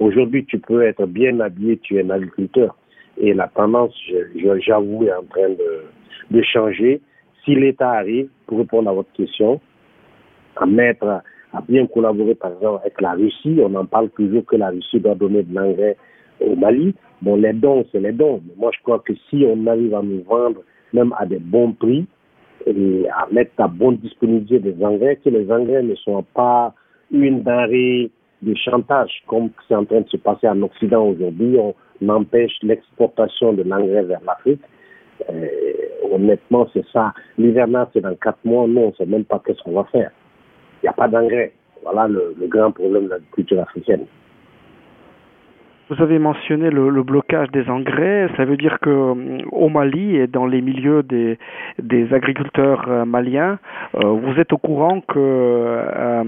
Aujourd'hui, 0.00 0.44
tu 0.44 0.58
peux 0.58 0.82
être 0.82 1.06
bien 1.06 1.38
habillé, 1.40 1.78
tu 1.78 1.96
es 1.96 2.02
un 2.02 2.10
agriculteur. 2.10 2.76
Et 3.16 3.32
la 3.32 3.46
tendance, 3.48 3.94
j'avoue, 4.34 5.04
est 5.04 5.12
en 5.12 5.22
train 5.22 5.50
de 6.30 6.42
changer. 6.42 7.00
Si 7.44 7.54
l'État 7.54 7.92
arrive, 7.92 8.28
pour 8.46 8.58
répondre 8.58 8.90
à 8.90 8.92
votre 8.92 9.12
question, 9.12 9.60
à 10.56 10.66
mettre, 10.66 11.06
à 11.52 11.60
bien 11.68 11.86
collaborer, 11.86 12.34
par 12.34 12.52
exemple, 12.52 12.80
avec 12.82 13.00
la 13.00 13.12
Russie, 13.12 13.58
on 13.60 13.74
en 13.74 13.86
parle 13.86 14.10
toujours 14.10 14.44
que 14.44 14.56
la 14.56 14.70
Russie 14.70 15.00
doit 15.00 15.14
donner 15.14 15.42
de 15.42 15.54
l'engrais 15.54 15.96
au 16.40 16.56
Mali. 16.56 16.94
Bon, 17.22 17.36
les 17.36 17.52
dons, 17.52 17.84
c'est 17.92 18.00
les 18.00 18.12
dons. 18.12 18.40
Mais 18.46 18.54
moi, 18.56 18.70
je 18.76 18.82
crois 18.82 18.98
que 18.98 19.12
si 19.30 19.44
on 19.46 19.66
arrive 19.66 19.94
à 19.94 20.02
nous 20.02 20.22
vendre, 20.24 20.60
même 20.92 21.14
à 21.18 21.26
des 21.26 21.38
bons 21.38 21.72
prix, 21.72 22.06
et 22.66 23.06
à 23.10 23.26
mettre 23.30 23.52
à 23.58 23.68
bonne 23.68 23.96
disponibilité 23.96 24.58
des 24.58 24.84
engrais, 24.84 25.16
que 25.16 25.28
les 25.28 25.50
engrais 25.50 25.82
ne 25.82 25.94
soient 25.96 26.24
pas 26.34 26.74
une 27.10 27.42
denrée 27.42 28.10
de 28.42 28.54
chantage, 28.54 29.22
comme 29.26 29.50
c'est 29.68 29.74
en 29.74 29.84
train 29.84 30.00
de 30.00 30.08
se 30.08 30.16
passer 30.16 30.48
en 30.48 30.60
Occident 30.62 31.08
aujourd'hui. 31.08 31.56
On 31.58 32.08
empêche 32.08 32.52
l'exportation 32.62 33.52
de 33.52 33.62
l'engrais 33.62 34.02
vers 34.02 34.20
l'Afrique. 34.26 34.62
Euh, 35.30 35.48
honnêtement, 36.10 36.66
c'est 36.72 36.84
ça. 36.92 37.12
L'hivernage, 37.38 37.88
c'est 37.92 38.00
dans 38.00 38.14
quatre 38.16 38.44
mois. 38.44 38.66
Non, 38.66 38.86
on 38.86 38.88
ne 38.88 38.92
sait 38.94 39.06
même 39.06 39.24
pas 39.24 39.40
qu'est-ce 39.44 39.62
qu'on 39.62 39.72
va 39.72 39.84
faire. 39.84 40.10
Il 40.84 40.88
n'y 40.88 40.90
a 40.90 40.92
pas 40.92 41.08
d'engrais. 41.08 41.52
Voilà 41.82 42.06
le 42.08 42.34
grand 42.46 42.70
problème 42.70 43.04
de 43.04 43.10
l'agriculture 43.10 43.60
africaine. 43.60 44.04
Vous 45.90 46.02
avez 46.02 46.18
mentionné 46.18 46.70
le, 46.70 47.02
blocage 47.02 47.50
des 47.50 47.68
engrais. 47.68 48.30
Ça 48.38 48.46
veut 48.46 48.56
dire 48.56 48.78
que 48.80 48.88
euh, 48.88 49.38
au 49.52 49.68
Mali 49.68 50.16
et 50.16 50.26
dans 50.26 50.46
les 50.46 50.62
milieux 50.62 51.02
des, 51.02 51.38
des 51.78 52.12
agriculteurs 52.14 52.86
euh, 52.88 53.04
maliens, 53.04 53.58
euh, 53.96 54.08
vous 54.08 54.40
êtes 54.40 54.54
au 54.54 54.56
courant 54.56 55.02
que 55.02 56.24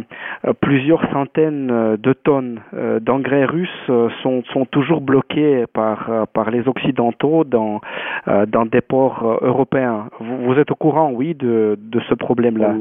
plusieurs 0.61 1.11
centaines 1.11 1.97
de 1.97 2.13
tonnes 2.13 2.61
d'engrais 3.01 3.45
russes 3.45 3.91
sont, 4.23 4.43
sont 4.53 4.67
toujours 4.67 5.01
bloquées 5.01 5.65
par, 5.73 6.27
par 6.33 6.51
les 6.51 6.69
Occidentaux 6.69 7.45
dans, 7.45 7.81
dans 8.27 8.67
des 8.67 8.81
ports 8.81 9.39
européens. 9.43 10.09
Vous, 10.21 10.45
vous, 10.45 10.59
êtes 10.59 10.71
au 10.71 10.75
courant, 10.75 11.11
oui, 11.13 11.35
de, 11.35 11.79
de 11.81 12.01
ce 12.09 12.15
problème-là? 12.15 12.77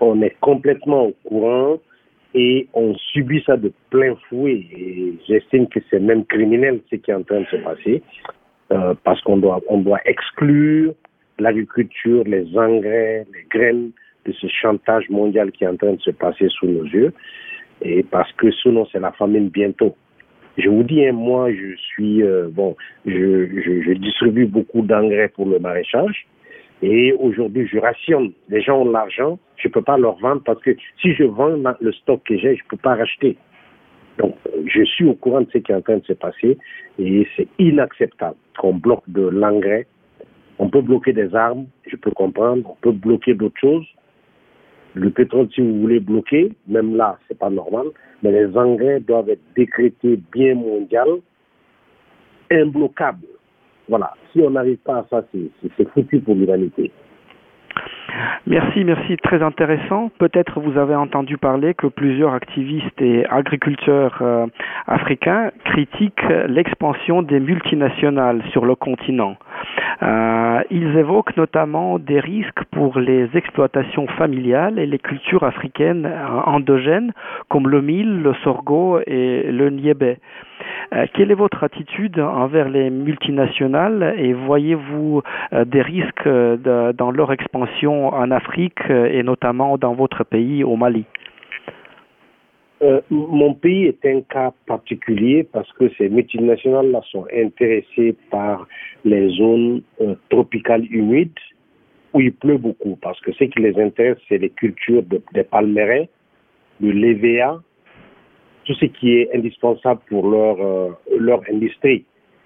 On 0.00 0.22
est 0.22 0.36
complètement 0.40 1.06
au 1.06 1.14
courant 1.24 1.78
et 2.34 2.68
on 2.74 2.94
subit 2.94 3.42
ça 3.46 3.56
de 3.56 3.72
plein 3.90 4.14
fouet. 4.28 4.66
Et 4.76 5.14
j'estime 5.26 5.66
que 5.68 5.80
c'est 5.90 6.00
même 6.00 6.24
criminel 6.26 6.80
ce 6.90 6.96
qui 6.96 7.10
est 7.10 7.14
en 7.14 7.22
train 7.22 7.40
de 7.40 7.46
se 7.46 7.56
passer, 7.56 8.02
euh, 8.72 8.94
parce 9.04 9.20
qu'on 9.22 9.38
doit, 9.38 9.60
exclure 10.04 10.94
l'agriculture, 11.38 12.24
les 12.24 12.46
engrais, 12.56 13.26
les 13.32 13.46
graines 13.50 13.90
de 14.26 14.32
ce 14.32 14.46
chantage 14.48 15.08
mondial 15.08 15.52
qui 15.52 15.64
est 15.64 15.68
en 15.68 15.76
train 15.76 15.92
de 15.92 16.00
se 16.00 16.10
passer 16.10 16.48
sous 16.48 16.66
nos 16.66 16.84
yeux, 16.84 17.12
et 17.80 18.02
parce 18.02 18.32
que 18.32 18.50
sinon 18.50 18.86
c'est 18.90 19.00
la 19.00 19.12
famine 19.12 19.48
bientôt. 19.48 19.96
Je 20.58 20.68
vous 20.68 20.82
dis, 20.82 21.06
hein, 21.06 21.12
moi, 21.12 21.52
je 21.52 21.76
suis 21.76 22.22
euh, 22.24 22.48
bon, 22.50 22.74
je, 23.06 23.46
je, 23.46 23.82
je 23.82 23.92
distribue 23.92 24.46
beaucoup 24.46 24.82
d'engrais 24.82 25.28
pour 25.28 25.46
le 25.46 25.60
maraîchage. 25.60 26.26
Et 26.82 27.12
aujourd'hui, 27.12 27.66
je 27.66 27.78
rationne. 27.78 28.32
Les 28.48 28.62
gens 28.62 28.82
ont 28.82 28.90
l'argent, 28.90 29.38
je 29.56 29.68
ne 29.68 29.72
peux 29.72 29.82
pas 29.82 29.98
leur 29.98 30.16
vendre 30.18 30.42
parce 30.44 30.62
que 30.62 30.76
si 31.00 31.12
je 31.14 31.24
vends 31.24 31.56
le 31.80 31.92
stock 31.92 32.22
que 32.24 32.36
j'ai, 32.36 32.56
je 32.56 32.62
ne 32.62 32.68
peux 32.68 32.76
pas 32.76 32.94
racheter. 32.94 33.36
Donc, 34.18 34.36
je 34.66 34.82
suis 34.84 35.06
au 35.06 35.14
courant 35.14 35.42
de 35.42 35.48
ce 35.52 35.58
qui 35.58 35.72
est 35.72 35.74
en 35.74 35.80
train 35.80 35.98
de 35.98 36.04
se 36.04 36.12
passer 36.12 36.58
et 36.98 37.26
c'est 37.36 37.48
inacceptable 37.58 38.36
qu'on 38.58 38.74
bloque 38.74 39.08
de 39.08 39.22
l'engrais. 39.22 39.86
On 40.58 40.68
peut 40.68 40.80
bloquer 40.80 41.12
des 41.12 41.34
armes, 41.34 41.66
je 41.86 41.96
peux 41.96 42.10
comprendre. 42.10 42.68
On 42.70 42.76
peut 42.80 42.92
bloquer 42.92 43.34
d'autres 43.34 43.60
choses. 43.60 43.86
Le 44.94 45.10
pétrole, 45.10 45.48
si 45.54 45.60
vous 45.60 45.80
voulez 45.80 46.00
bloquer, 46.00 46.52
même 46.66 46.96
là, 46.96 47.18
c'est 47.28 47.38
pas 47.38 47.50
normal. 47.50 47.86
Mais 48.22 48.32
les 48.32 48.56
engrais 48.56 48.98
doivent 49.00 49.28
être 49.28 49.42
décrétés 49.54 50.18
bien 50.32 50.54
mondial, 50.56 51.08
imbloquables. 52.50 53.37
Voilà. 53.88 54.12
Si 54.32 54.40
on 54.40 54.50
n'arrive 54.50 54.78
pas 54.78 54.98
à 54.98 55.06
ça, 55.10 55.24
c'est 55.32 55.88
foutu 55.90 56.20
pour 56.20 56.34
l'humanité. 56.34 56.92
Merci, 58.46 58.84
merci, 58.84 59.16
très 59.18 59.42
intéressant. 59.42 60.10
Peut-être 60.18 60.60
vous 60.60 60.78
avez 60.78 60.94
entendu 60.94 61.36
parler 61.36 61.74
que 61.74 61.86
plusieurs 61.86 62.32
activistes 62.32 63.00
et 63.00 63.26
agriculteurs 63.26 64.18
euh, 64.22 64.46
africains 64.86 65.50
critiquent 65.64 66.28
l'expansion 66.48 67.22
des 67.22 67.40
multinationales 67.40 68.42
sur 68.50 68.64
le 68.64 68.74
continent. 68.74 69.36
Euh, 70.02 70.62
ils 70.70 70.96
évoquent 70.96 71.36
notamment 71.36 71.98
des 71.98 72.20
risques 72.20 72.64
pour 72.70 72.98
les 72.98 73.28
exploitations 73.34 74.06
familiales 74.06 74.78
et 74.78 74.86
les 74.86 74.98
cultures 74.98 75.42
africaines 75.42 76.06
euh, 76.06 76.40
endogènes 76.46 77.12
comme 77.48 77.68
le 77.68 77.82
mil, 77.82 78.22
le 78.22 78.34
sorgho 78.44 79.00
et 79.06 79.50
le 79.50 79.70
niébé. 79.70 80.18
Euh, 80.94 81.06
quelle 81.14 81.30
est 81.30 81.34
votre 81.34 81.64
attitude 81.64 82.18
envers 82.18 82.68
les 82.68 82.90
multinationales 82.90 84.14
et 84.18 84.32
voyez-vous 84.32 85.22
euh, 85.52 85.64
des 85.64 85.82
risques 85.82 86.26
euh, 86.26 86.92
dans 86.92 87.10
leur 87.10 87.32
expansion 87.32 88.08
en 88.08 88.30
Afrique 88.30 88.80
et 88.90 89.22
notamment 89.22 89.76
dans 89.78 89.94
votre 89.94 90.24
pays, 90.24 90.64
au 90.64 90.76
Mali? 90.76 91.04
Mon 93.10 93.54
pays 93.54 93.86
est 93.86 94.06
un 94.06 94.20
cas 94.20 94.52
particulier 94.66 95.42
parce 95.52 95.70
que 95.72 95.90
ces 95.98 96.08
multinationales-là 96.08 97.00
sont 97.10 97.26
intéressées 97.34 98.14
par 98.30 98.68
les 99.04 99.30
zones 99.30 99.82
tropicales 100.30 100.84
humides 100.88 101.32
où 102.14 102.20
il 102.20 102.32
pleut 102.32 102.56
beaucoup. 102.56 102.96
Parce 103.02 103.20
que 103.20 103.32
ce 103.32 103.44
qui 103.44 103.60
les 103.60 103.76
intéresse, 103.80 104.18
c'est 104.28 104.38
les 104.38 104.50
cultures 104.50 105.02
des 105.32 105.42
palmerins, 105.42 106.04
de 106.80 106.90
l'EVA 106.90 107.60
tout 108.68 108.74
ce 108.74 108.84
qui 108.84 109.16
est 109.16 109.34
indispensable 109.34 110.00
pour 110.10 110.28
leur, 110.28 110.60
euh, 110.60 110.90
leur 111.18 111.40
industrie. 111.50 112.04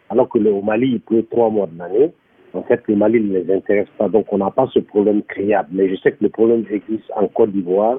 Alors 0.08 0.28
que 0.28 0.38
le, 0.38 0.52
Mali, 0.62 0.92
il 0.92 1.00
pleut 1.00 1.26
trois 1.28 1.50
mois 1.50 1.66
de 1.66 1.76
l'année. 1.76 2.12
En 2.52 2.62
fait, 2.62 2.80
le 2.86 2.94
Mali 2.94 3.20
ne 3.20 3.40
les 3.40 3.52
intéresse 3.52 3.88
pas. 3.98 4.08
Donc, 4.08 4.32
on 4.32 4.38
n'a 4.38 4.52
pas 4.52 4.68
ce 4.72 4.78
problème 4.78 5.22
créable. 5.24 5.70
Mais 5.72 5.88
je 5.88 5.96
sais 5.96 6.12
que 6.12 6.22
le 6.22 6.28
problème 6.28 6.64
existe 6.70 7.10
en 7.16 7.26
Côte 7.26 7.50
d'Ivoire. 7.50 7.98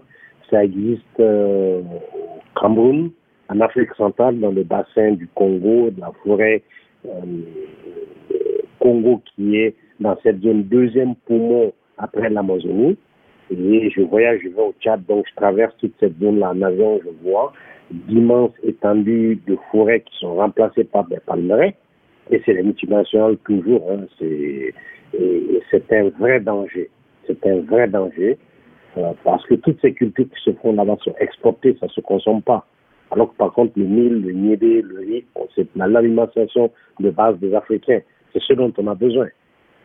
Ça 0.49 0.63
existe 0.63 1.19
euh, 1.19 1.81
au 1.81 2.59
Cameroun, 2.59 3.11
en 3.49 3.59
Afrique 3.59 3.93
centrale, 3.97 4.39
dans 4.39 4.51
le 4.51 4.63
bassin 4.63 5.11
du 5.11 5.27
Congo, 5.35 5.89
de 5.89 5.99
la 5.99 6.13
forêt 6.23 6.63
euh, 7.05 7.09
Congo 8.79 9.21
qui 9.35 9.57
est 9.57 9.75
dans 9.99 10.15
cette 10.23 10.41
zone 10.41 10.63
deuxième 10.63 11.15
poumon 11.27 11.73
après 11.97 12.29
l'Amazonie. 12.29 12.97
Et 13.51 13.89
je 13.89 14.01
voyage, 14.01 14.39
je 14.43 14.49
vais 14.49 14.61
au 14.61 14.73
Tchad, 14.79 15.05
donc 15.07 15.25
je 15.29 15.35
traverse 15.35 15.75
toute 15.77 15.93
cette 15.99 16.17
zone-là 16.19 16.51
en 16.51 16.61
avion, 16.61 17.01
je 17.03 17.09
vois 17.27 17.51
d'immenses 17.91 18.53
étendues 18.63 19.39
de 19.47 19.57
forêts 19.71 20.01
qui 20.01 20.17
sont 20.19 20.35
remplacées 20.35 20.83
par 20.83 21.05
des 21.07 21.19
palmeraies. 21.25 21.75
Et 22.31 22.41
c'est 22.45 22.53
les 22.53 22.63
multinationales 22.63 23.37
toujours. 23.45 23.89
Hein, 23.91 24.05
c'est 24.17 25.91
un 25.91 26.09
vrai 26.19 26.39
danger. 26.39 26.89
C'est 27.27 27.45
un 27.45 27.61
vrai 27.61 27.87
danger. 27.87 28.37
Euh, 28.97 29.11
parce 29.23 29.43
que 29.47 29.55
toutes 29.55 29.81
ces 29.81 29.93
cultures 29.93 30.25
qui 30.25 30.43
se 30.43 30.51
font 30.57 30.73
là-bas 30.73 30.97
sont 31.03 31.15
exportées, 31.19 31.75
ça 31.79 31.87
ne 31.87 31.91
se 31.91 32.01
consomme 32.01 32.41
pas. 32.41 32.65
Alors 33.11 33.31
que 33.31 33.37
par 33.37 33.51
contre, 33.53 33.73
le 33.75 33.85
mil, 33.85 34.21
le 34.21 34.31
niébé, 34.31 34.81
le 34.81 34.99
riz, 34.99 35.25
c'est 35.55 35.67
l'alimentation 35.75 36.71
de 36.99 37.09
base 37.09 37.37
des 37.39 37.53
Africains. 37.53 38.01
C'est 38.31 38.41
ce 38.41 38.53
dont 38.53 38.71
on 38.77 38.87
a 38.87 38.95
besoin. 38.95 39.27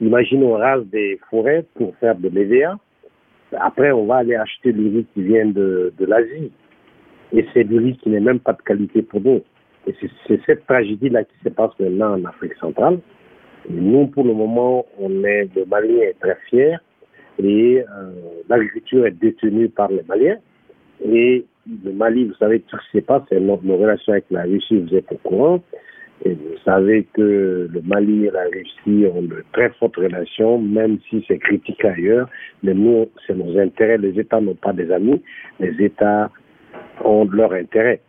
Imaginons, 0.01 0.55
on 0.55 0.59
rase 0.59 0.85
des 0.87 1.19
forêts 1.31 1.65
pour 1.75 1.95
faire 1.97 2.17
de 2.17 2.29
l'EVA. 2.29 2.79
Après, 3.59 3.93
on 3.93 4.07
va 4.07 4.17
aller 4.17 4.35
acheter 4.35 4.73
le 4.73 4.89
riz 4.91 5.07
qui 5.15 5.23
vient 5.23 5.47
de, 5.47 5.93
de 5.99 6.05
l'Asie. 6.05 6.53
Et 7.33 7.47
c'est 7.53 7.65
du 7.65 7.79
riz 7.79 7.97
qui 7.97 8.09
n'est 8.09 8.21
même 8.21 8.41
pas 8.41 8.53
de 8.53 8.63
qualité 8.63 9.03
pour 9.03 9.21
nous. 9.21 9.43
Et 9.87 9.95
c'est 10.27 10.41
cette 10.47 10.67
tragédie-là 10.67 11.25
qui 11.25 11.35
se 11.45 11.49
passe 11.51 11.73
maintenant 11.79 12.19
en 12.19 12.25
Afrique 12.25 12.55
centrale. 12.55 12.99
nous, 13.71 14.07
pour 14.07 14.25
le 14.25 14.35
moment, 14.35 14.87
on 14.99 15.25
est, 15.25 15.49
le 15.55 15.65
Malien 15.67 16.01
est 16.03 16.19
très 16.21 16.37
fier 16.49 16.81
et 17.43 17.81
euh, 17.81 18.11
l'agriculture 18.49 19.07
est 19.07 19.19
détenue 19.19 19.69
par 19.69 19.89
les 19.91 20.03
Maliens. 20.09 20.39
Et 21.05 21.45
le 21.85 21.93
Mali, 21.93 22.25
vous 22.25 22.35
savez, 22.35 22.61
tout 22.61 22.77
ce 22.77 22.91
qui 22.91 22.99
se 22.99 23.05
passe, 23.05 23.23
c'est 23.29 23.41
nos, 23.41 23.57
relations 23.57 24.13
avec 24.13 24.25
la 24.31 24.43
Russie, 24.43 24.79
vous 24.79 24.95
êtes 24.95 25.11
au 25.13 25.17
courant. 25.17 25.63
Et 26.25 26.33
vous 26.33 26.59
savez 26.65 27.07
que 27.13 27.69
le 27.73 27.81
Mali 27.83 28.27
et 28.27 28.31
la 28.31 28.45
Russie 28.45 29.07
ont 29.15 29.23
de 29.23 29.45
très 29.53 29.71
fortes 29.79 29.97
relations, 29.97 30.59
même 30.59 30.99
si 31.09 31.25
c'est 31.29 31.39
critiqué 31.39 31.89
ailleurs. 31.89 32.29
Mais 32.65 32.75
nous, 32.75 33.07
c'est 33.25 33.37
nos 33.37 33.57
intérêts. 33.57 33.99
Les 33.99 34.19
États 34.19 34.41
n'ont 34.41 34.57
pas 34.57 34.73
des 34.73 34.91
amis. 34.91 35.23
Les 35.61 35.81
États 35.81 36.29
ont 37.05 37.25
leur 37.31 37.53
intérêt. 37.53 38.01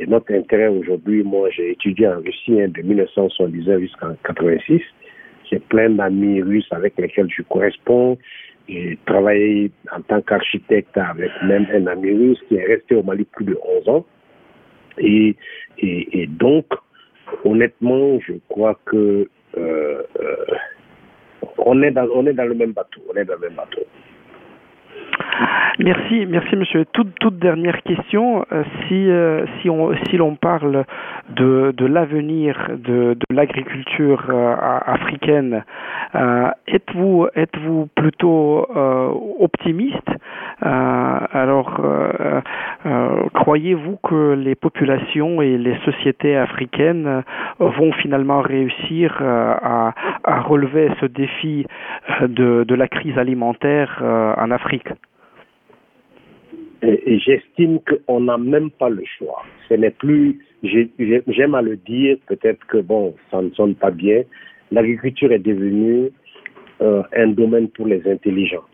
Et 0.00 0.06
notre 0.06 0.32
intérêt 0.34 0.68
aujourd'hui, 0.68 1.22
moi 1.22 1.50
j'ai 1.50 1.72
étudié 1.72 2.08
en 2.08 2.16
Russie 2.20 2.60
hein, 2.60 2.68
de 2.68 2.82
1979 2.82 3.80
jusqu'en 3.80 4.14
86. 4.24 4.82
J'ai 5.50 5.58
plein 5.60 5.90
d'amis 5.90 6.42
russes 6.42 6.66
avec 6.72 6.98
lesquels 6.98 7.28
je 7.30 7.42
corresponds. 7.42 8.18
J'ai 8.68 8.98
travaillé 9.06 9.70
en 9.92 10.00
tant 10.00 10.22
qu'architecte 10.22 10.96
avec 10.96 11.30
même 11.44 11.66
un 11.72 11.86
ami 11.86 12.12
russe 12.12 12.40
qui 12.48 12.56
est 12.56 12.64
resté 12.64 12.94
au 12.94 13.02
Mali 13.02 13.24
plus 13.24 13.44
de 13.44 13.58
11 13.82 13.88
ans. 13.88 14.06
Et, 14.98 15.36
et, 15.78 16.26
donc, 16.26 16.66
honnêtement, 17.44 18.18
je 18.20 18.34
crois 18.48 18.78
que 18.86 19.28
euh, 19.56 20.02
euh, 20.20 20.46
on, 21.58 21.82
est 21.82 21.90
dans, 21.90 22.06
on 22.14 22.26
est 22.26 22.32
dans 22.32 22.46
le 22.46 22.54
même 22.54 22.72
bateau. 22.72 23.00
On 23.12 23.16
est 23.16 23.24
dans 23.24 23.34
le 23.34 23.40
même 23.40 23.54
bateau. 23.54 23.82
Merci, 25.80 26.26
merci 26.26 26.54
monsieur. 26.54 26.84
Toute, 26.92 27.38
dernière 27.38 27.82
question. 27.82 28.44
Euh, 28.52 28.62
si, 28.86 29.10
euh, 29.10 29.44
si, 29.60 29.68
on, 29.68 29.92
si 30.08 30.16
l'on 30.16 30.36
parle 30.36 30.84
de, 31.30 31.74
l'avenir 31.84 32.70
de, 32.76 33.16
l'agriculture 33.30 34.24
euh, 34.28 34.54
africaine, 34.86 35.64
êtes-vous, 36.68 37.88
plutôt 37.96 38.66
optimiste? 39.40 40.08
Alors, 40.60 41.80
croyez-vous 43.34 43.98
que 44.02 44.34
les 44.34 44.54
populations 44.54 45.42
et 45.42 45.58
les 45.58 45.76
sociétés 45.84 46.36
africaines 46.36 47.22
vont 47.58 47.92
finalement 47.92 48.40
réussir 48.40 49.20
à, 49.20 49.92
relever 50.42 50.90
ce 51.00 51.06
défi 51.06 51.66
de 52.20 52.74
la 52.74 52.86
crise 52.88 53.18
alimentaire 53.18 54.02
en 54.02 54.50
Afrique? 54.50 54.88
J'estime 57.18 57.80
qu'on 57.80 58.20
n'a 58.20 58.38
même 58.38 58.70
pas 58.70 58.88
le 58.88 59.02
choix. 59.18 59.42
Ce 59.68 59.74
n'est 59.74 59.90
plus, 59.90 60.38
j'aime 60.62 61.54
à 61.54 61.62
le 61.62 61.76
dire, 61.76 62.16
peut-être 62.26 62.64
que 62.66 62.78
bon, 62.78 63.14
ça 63.30 63.42
ne 63.42 63.50
sonne 63.50 63.74
pas 63.74 63.90
bien. 63.90 64.22
L'agriculture 64.70 65.32
est 65.32 65.38
devenue 65.38 66.10
euh, 66.82 67.02
un 67.16 67.28
domaine 67.28 67.68
pour 67.68 67.86
les 67.86 68.06
intelligents. 68.10 68.64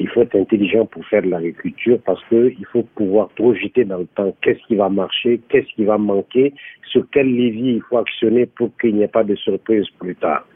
Il 0.00 0.08
faut 0.08 0.22
être 0.22 0.36
intelligent 0.36 0.86
pour 0.86 1.06
faire 1.06 1.22
de 1.22 1.28
l'agriculture 1.28 1.98
parce 2.04 2.22
qu'il 2.28 2.66
faut 2.72 2.82
pouvoir 2.94 3.28
projeter 3.30 3.84
dans 3.84 3.98
le 3.98 4.06
temps 4.06 4.34
qu'est-ce 4.42 4.60
qui 4.66 4.74
va 4.74 4.88
marcher, 4.88 5.40
qu'est-ce 5.48 5.72
qui 5.74 5.84
va 5.84 5.98
manquer, 5.98 6.52
sur 6.90 7.06
quel 7.12 7.28
levier 7.28 7.74
il 7.74 7.82
faut 7.82 7.98
actionner 7.98 8.46
pour 8.46 8.70
qu'il 8.80 8.96
n'y 8.96 9.02
ait 9.02 9.08
pas 9.08 9.24
de 9.24 9.36
surprise 9.36 9.86
plus 10.00 10.16
tard? 10.16 10.46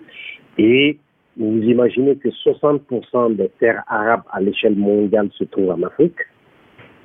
Et 0.59 0.99
vous 1.37 1.63
imaginez 1.63 2.17
que 2.17 2.31
60% 2.31 3.37
des 3.37 3.49
terres 3.61 3.85
arabes 3.87 4.25
à 4.33 4.41
l'échelle 4.41 4.75
mondiale 4.75 5.31
se 5.35 5.45
trouvent 5.45 5.71
en 5.71 5.83
Afrique 5.85 6.19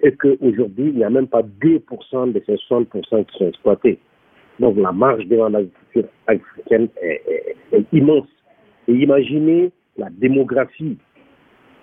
et 0.04 0.12
qu'aujourd'hui, 0.12 0.90
il 0.90 0.96
n'y 0.96 1.04
a 1.04 1.10
même 1.10 1.28
pas 1.28 1.42
2% 1.42 2.34
de 2.34 2.44
ces 2.46 2.56
60% 2.56 3.26
qui 3.26 3.38
sont 3.38 3.48
exploités? 3.48 3.98
Donc 4.60 4.78
la 4.78 4.92
marge 4.92 5.26
devant 5.28 5.50
l'agriculture 5.50 6.10
africaine 6.28 6.90
est, 7.02 7.56
immense. 7.94 8.28
Et 8.88 8.94
imaginez 8.94 9.72
la 9.98 10.10
démographie. 10.10 10.98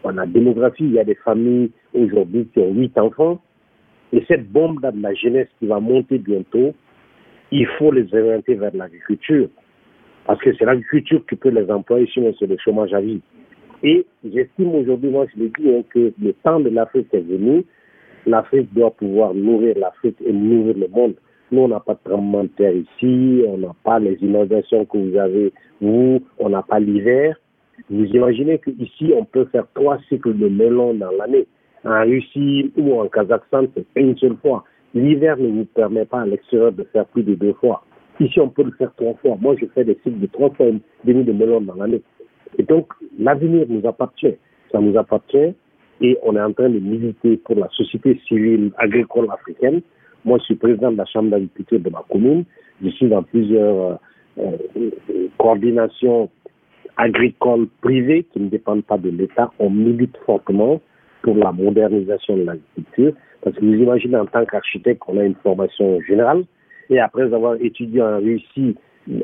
Dans 0.04 0.12
la 0.12 0.26
démographie, 0.26 0.84
il 0.84 0.92
y 0.92 0.98
a 0.98 1.04
des 1.04 1.14
familles 1.16 1.70
aujourd'hui 1.94 2.46
qui 2.52 2.60
ont 2.60 2.72
8 2.72 2.98
enfants. 2.98 3.40
Et 4.12 4.22
cette 4.28 4.50
bombe 4.50 4.80
de 4.82 5.02
la 5.02 5.14
jeunesse 5.14 5.48
qui 5.58 5.66
va 5.66 5.80
monter 5.80 6.18
bientôt, 6.18 6.74
il 7.50 7.66
faut 7.78 7.90
les 7.90 8.12
orienter 8.14 8.54
vers 8.54 8.74
l'agriculture. 8.74 9.48
Parce 10.26 10.40
que 10.42 10.54
c'est 10.56 10.64
l'agriculture 10.64 11.24
qui 11.26 11.36
peut 11.36 11.48
les 11.48 11.70
employer, 11.70 12.08
sinon 12.12 12.34
c'est 12.38 12.46
le 12.46 12.58
chômage 12.58 12.92
à 12.92 13.00
vie. 13.00 13.20
Et 13.82 14.04
j'estime 14.24 14.74
aujourd'hui, 14.74 15.10
moi 15.10 15.26
je 15.34 15.42
le 15.42 15.48
dis, 15.48 15.70
hein, 15.70 15.82
que 15.88 16.12
le 16.20 16.32
temps 16.44 16.60
de 16.60 16.68
l'Afrique 16.68 17.08
est 17.12 17.20
venu 17.20 17.64
l'Afrique 18.26 18.72
doit 18.74 18.90
pouvoir 18.90 19.34
nourrir 19.34 19.76
l'Afrique 19.78 20.16
et 20.24 20.32
nourrir 20.32 20.76
le 20.76 20.88
monde. 20.88 21.14
Nous, 21.52 21.62
on 21.62 21.68
n'a 21.68 21.80
pas 21.80 21.94
de 21.94 21.98
tremblement 22.04 22.44
de 22.44 22.48
terre 22.48 22.74
ici, 22.74 23.42
on 23.46 23.58
n'a 23.58 23.74
pas 23.82 23.98
les 23.98 24.16
inondations 24.22 24.84
que 24.84 24.98
vous 24.98 25.16
avez, 25.16 25.52
vous, 25.80 26.20
on 26.38 26.48
n'a 26.48 26.62
pas 26.62 26.78
l'hiver. 26.78 27.36
Vous 27.88 28.04
imaginez 28.04 28.58
qu'ici, 28.58 29.12
on 29.16 29.24
peut 29.24 29.46
faire 29.46 29.66
trois 29.74 29.98
cycles 30.08 30.36
de 30.36 30.48
melon 30.48 30.94
dans 30.94 31.10
l'année. 31.10 31.46
En 31.84 32.02
Russie 32.02 32.72
ou 32.76 33.00
en 33.00 33.08
Kazakhstan, 33.08 33.64
c'est 33.74 33.86
une 33.96 34.16
seule 34.18 34.36
fois. 34.42 34.64
L'hiver 34.94 35.38
ne 35.38 35.48
vous 35.48 35.64
permet 35.64 36.04
pas 36.04 36.20
à 36.20 36.26
l'extérieur 36.26 36.72
de 36.72 36.84
faire 36.84 37.06
plus 37.06 37.22
de 37.22 37.34
deux 37.34 37.54
fois. 37.54 37.82
Ici, 38.20 38.38
on 38.38 38.48
peut 38.48 38.64
le 38.64 38.72
faire 38.72 38.92
trois 38.96 39.14
fois. 39.14 39.36
Moi, 39.40 39.56
je 39.58 39.66
fais 39.74 39.84
des 39.84 39.98
cycles 40.04 40.20
de 40.20 40.26
trois 40.26 40.50
fois 40.50 40.66
et 40.66 40.74
demi 41.04 41.24
de 41.24 41.32
melon 41.32 41.62
dans 41.62 41.74
l'année. 41.74 42.02
Et 42.58 42.62
donc, 42.62 42.92
l'avenir 43.18 43.66
nous 43.68 43.86
appartient. 43.88 44.34
Ça 44.70 44.78
nous 44.78 44.96
appartient 44.96 45.54
et 46.00 46.18
on 46.22 46.36
est 46.36 46.40
en 46.40 46.52
train 46.52 46.68
de 46.68 46.78
militer 46.78 47.36
pour 47.38 47.56
la 47.56 47.68
société 47.70 48.20
civile 48.26 48.70
agricole 48.78 49.28
africaine. 49.30 49.82
Moi, 50.24 50.38
je 50.38 50.44
suis 50.44 50.54
président 50.54 50.92
de 50.92 50.96
la 50.96 51.06
Chambre 51.06 51.30
d'agriculture 51.30 51.80
de 51.80 51.90
ma 51.90 52.02
commune. 52.10 52.44
Je 52.82 52.88
suis 52.90 53.08
dans 53.08 53.22
plusieurs 53.22 53.98
euh, 54.38 54.56
euh, 54.76 55.28
coordinations 55.38 56.30
agricoles 56.96 57.68
privées 57.80 58.24
qui 58.32 58.40
ne 58.40 58.48
dépendent 58.48 58.84
pas 58.84 58.98
de 58.98 59.10
l'État. 59.10 59.50
On 59.58 59.70
milite 59.70 60.16
fortement 60.26 60.80
pour 61.22 61.36
la 61.36 61.52
modernisation 61.52 62.36
de 62.36 62.42
l'agriculture. 62.44 63.12
Parce 63.42 63.56
que 63.56 63.64
vous 63.64 63.74
imaginez, 63.74 64.16
en 64.16 64.26
tant 64.26 64.44
qu'architecte, 64.44 65.02
on 65.08 65.18
a 65.18 65.24
une 65.24 65.34
formation 65.36 66.00
générale. 66.02 66.44
Et 66.90 66.98
après 66.98 67.32
avoir 67.32 67.54
étudié 67.60 68.02
en 68.02 68.18
Russie 68.18 68.76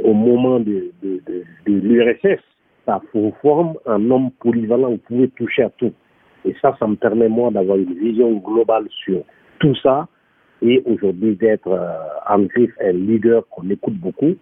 au 0.02 0.14
moment 0.14 0.60
de, 0.60 0.90
de, 1.02 1.44
l'URSS, 1.66 2.40
ça 2.86 3.00
vous 3.12 3.34
forme 3.42 3.74
un 3.86 4.10
homme 4.10 4.30
polyvalent. 4.40 4.90
Vous 4.90 4.98
pouvez 4.98 5.28
toucher 5.28 5.64
à 5.64 5.70
tout. 5.70 5.92
Et 6.46 6.54
ça, 6.62 6.76
ça 6.78 6.86
me 6.86 6.96
permet, 6.96 7.28
moi, 7.28 7.50
d'avoir 7.50 7.76
une 7.76 7.94
vision 7.94 8.32
globale 8.36 8.86
sur 9.04 9.22
tout 9.58 9.74
ça 9.82 10.08
et 10.62 10.82
aujourd'hui 10.86 11.34
d'être 11.34 11.68
euh, 11.68 11.92
en 12.28 12.40
griffe 12.40 12.74
un 12.80 12.92
leader 12.92 13.46
qu'on 13.48 13.68
écoute 13.68 13.94
beaucoup. 13.94 14.34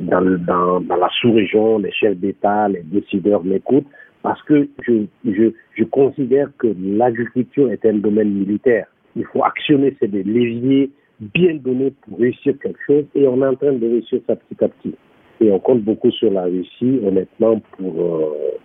Dans, 0.00 0.20
la 0.20 1.08
sous-région, 1.20 1.78
les 1.78 1.90
chefs 1.90 2.16
d'État, 2.18 2.68
les 2.68 2.82
décideurs 2.84 3.42
m'écoutent 3.42 3.88
parce 4.22 4.40
que 4.42 4.68
je, 4.86 5.06
je, 5.24 5.50
je 5.74 5.84
considère 5.84 6.50
que 6.58 6.68
l'agriculture 6.80 7.72
est 7.72 7.84
un 7.84 7.94
domaine 7.94 8.30
militaire. 8.30 8.86
Il 9.16 9.24
faut 9.24 9.42
actionner 9.42 9.96
ces 9.98 10.06
leviers 10.06 10.90
bien 11.20 11.54
donnés 11.54 11.92
pour 12.02 12.18
réussir 12.18 12.54
quelque 12.62 12.78
chose 12.86 13.04
et 13.16 13.26
on 13.26 13.42
est 13.42 13.46
en 13.46 13.56
train 13.56 13.72
de 13.72 13.86
réussir 13.86 14.20
ça 14.28 14.36
petit 14.36 14.64
à 14.64 14.68
petit. 14.68 14.94
Et 15.40 15.50
on 15.50 15.58
compte 15.58 15.82
beaucoup 15.82 16.10
sur 16.12 16.30
la 16.30 16.44
Russie, 16.44 17.00
honnêtement, 17.04 17.60
pour, 17.76 18.00
euh, 18.00 18.58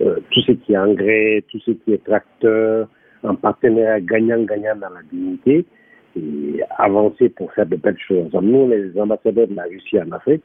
euh, 0.00 0.16
tout 0.30 0.40
ce 0.40 0.52
qui 0.52 0.72
est 0.72 0.78
engrais, 0.78 1.44
tout 1.50 1.58
ce 1.60 1.70
qui 1.72 1.92
est 1.92 2.04
tracteur, 2.04 2.88
un 3.24 3.34
partenariat 3.34 4.00
gagnant-gagnant 4.00 4.76
dans 4.76 4.90
la 4.90 5.02
dignité 5.10 5.64
et 6.16 6.62
avancer 6.78 7.28
pour 7.28 7.52
faire 7.52 7.66
de 7.66 7.76
belles 7.76 7.98
choses. 8.06 8.30
Nous, 8.32 8.68
les 8.68 8.98
ambassadeurs 9.00 9.48
de 9.48 9.54
la 9.54 9.64
Russie 9.64 9.98
en 10.00 10.10
Afrique, 10.12 10.44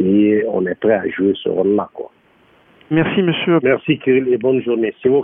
et 0.00 0.44
on 0.48 0.66
est 0.66 0.74
prêt 0.74 0.94
à 0.94 1.08
jouer 1.08 1.32
ce 1.42 1.48
rôle-là. 1.48 1.88
Quoi. 1.94 2.10
Merci, 2.90 3.22
monsieur. 3.22 3.58
Merci, 3.62 3.98
Kirill, 3.98 4.28
et 4.28 4.38
bonne 4.38 4.62
journée. 4.62 4.94
C'est 5.02 5.08
vous, 5.08 5.22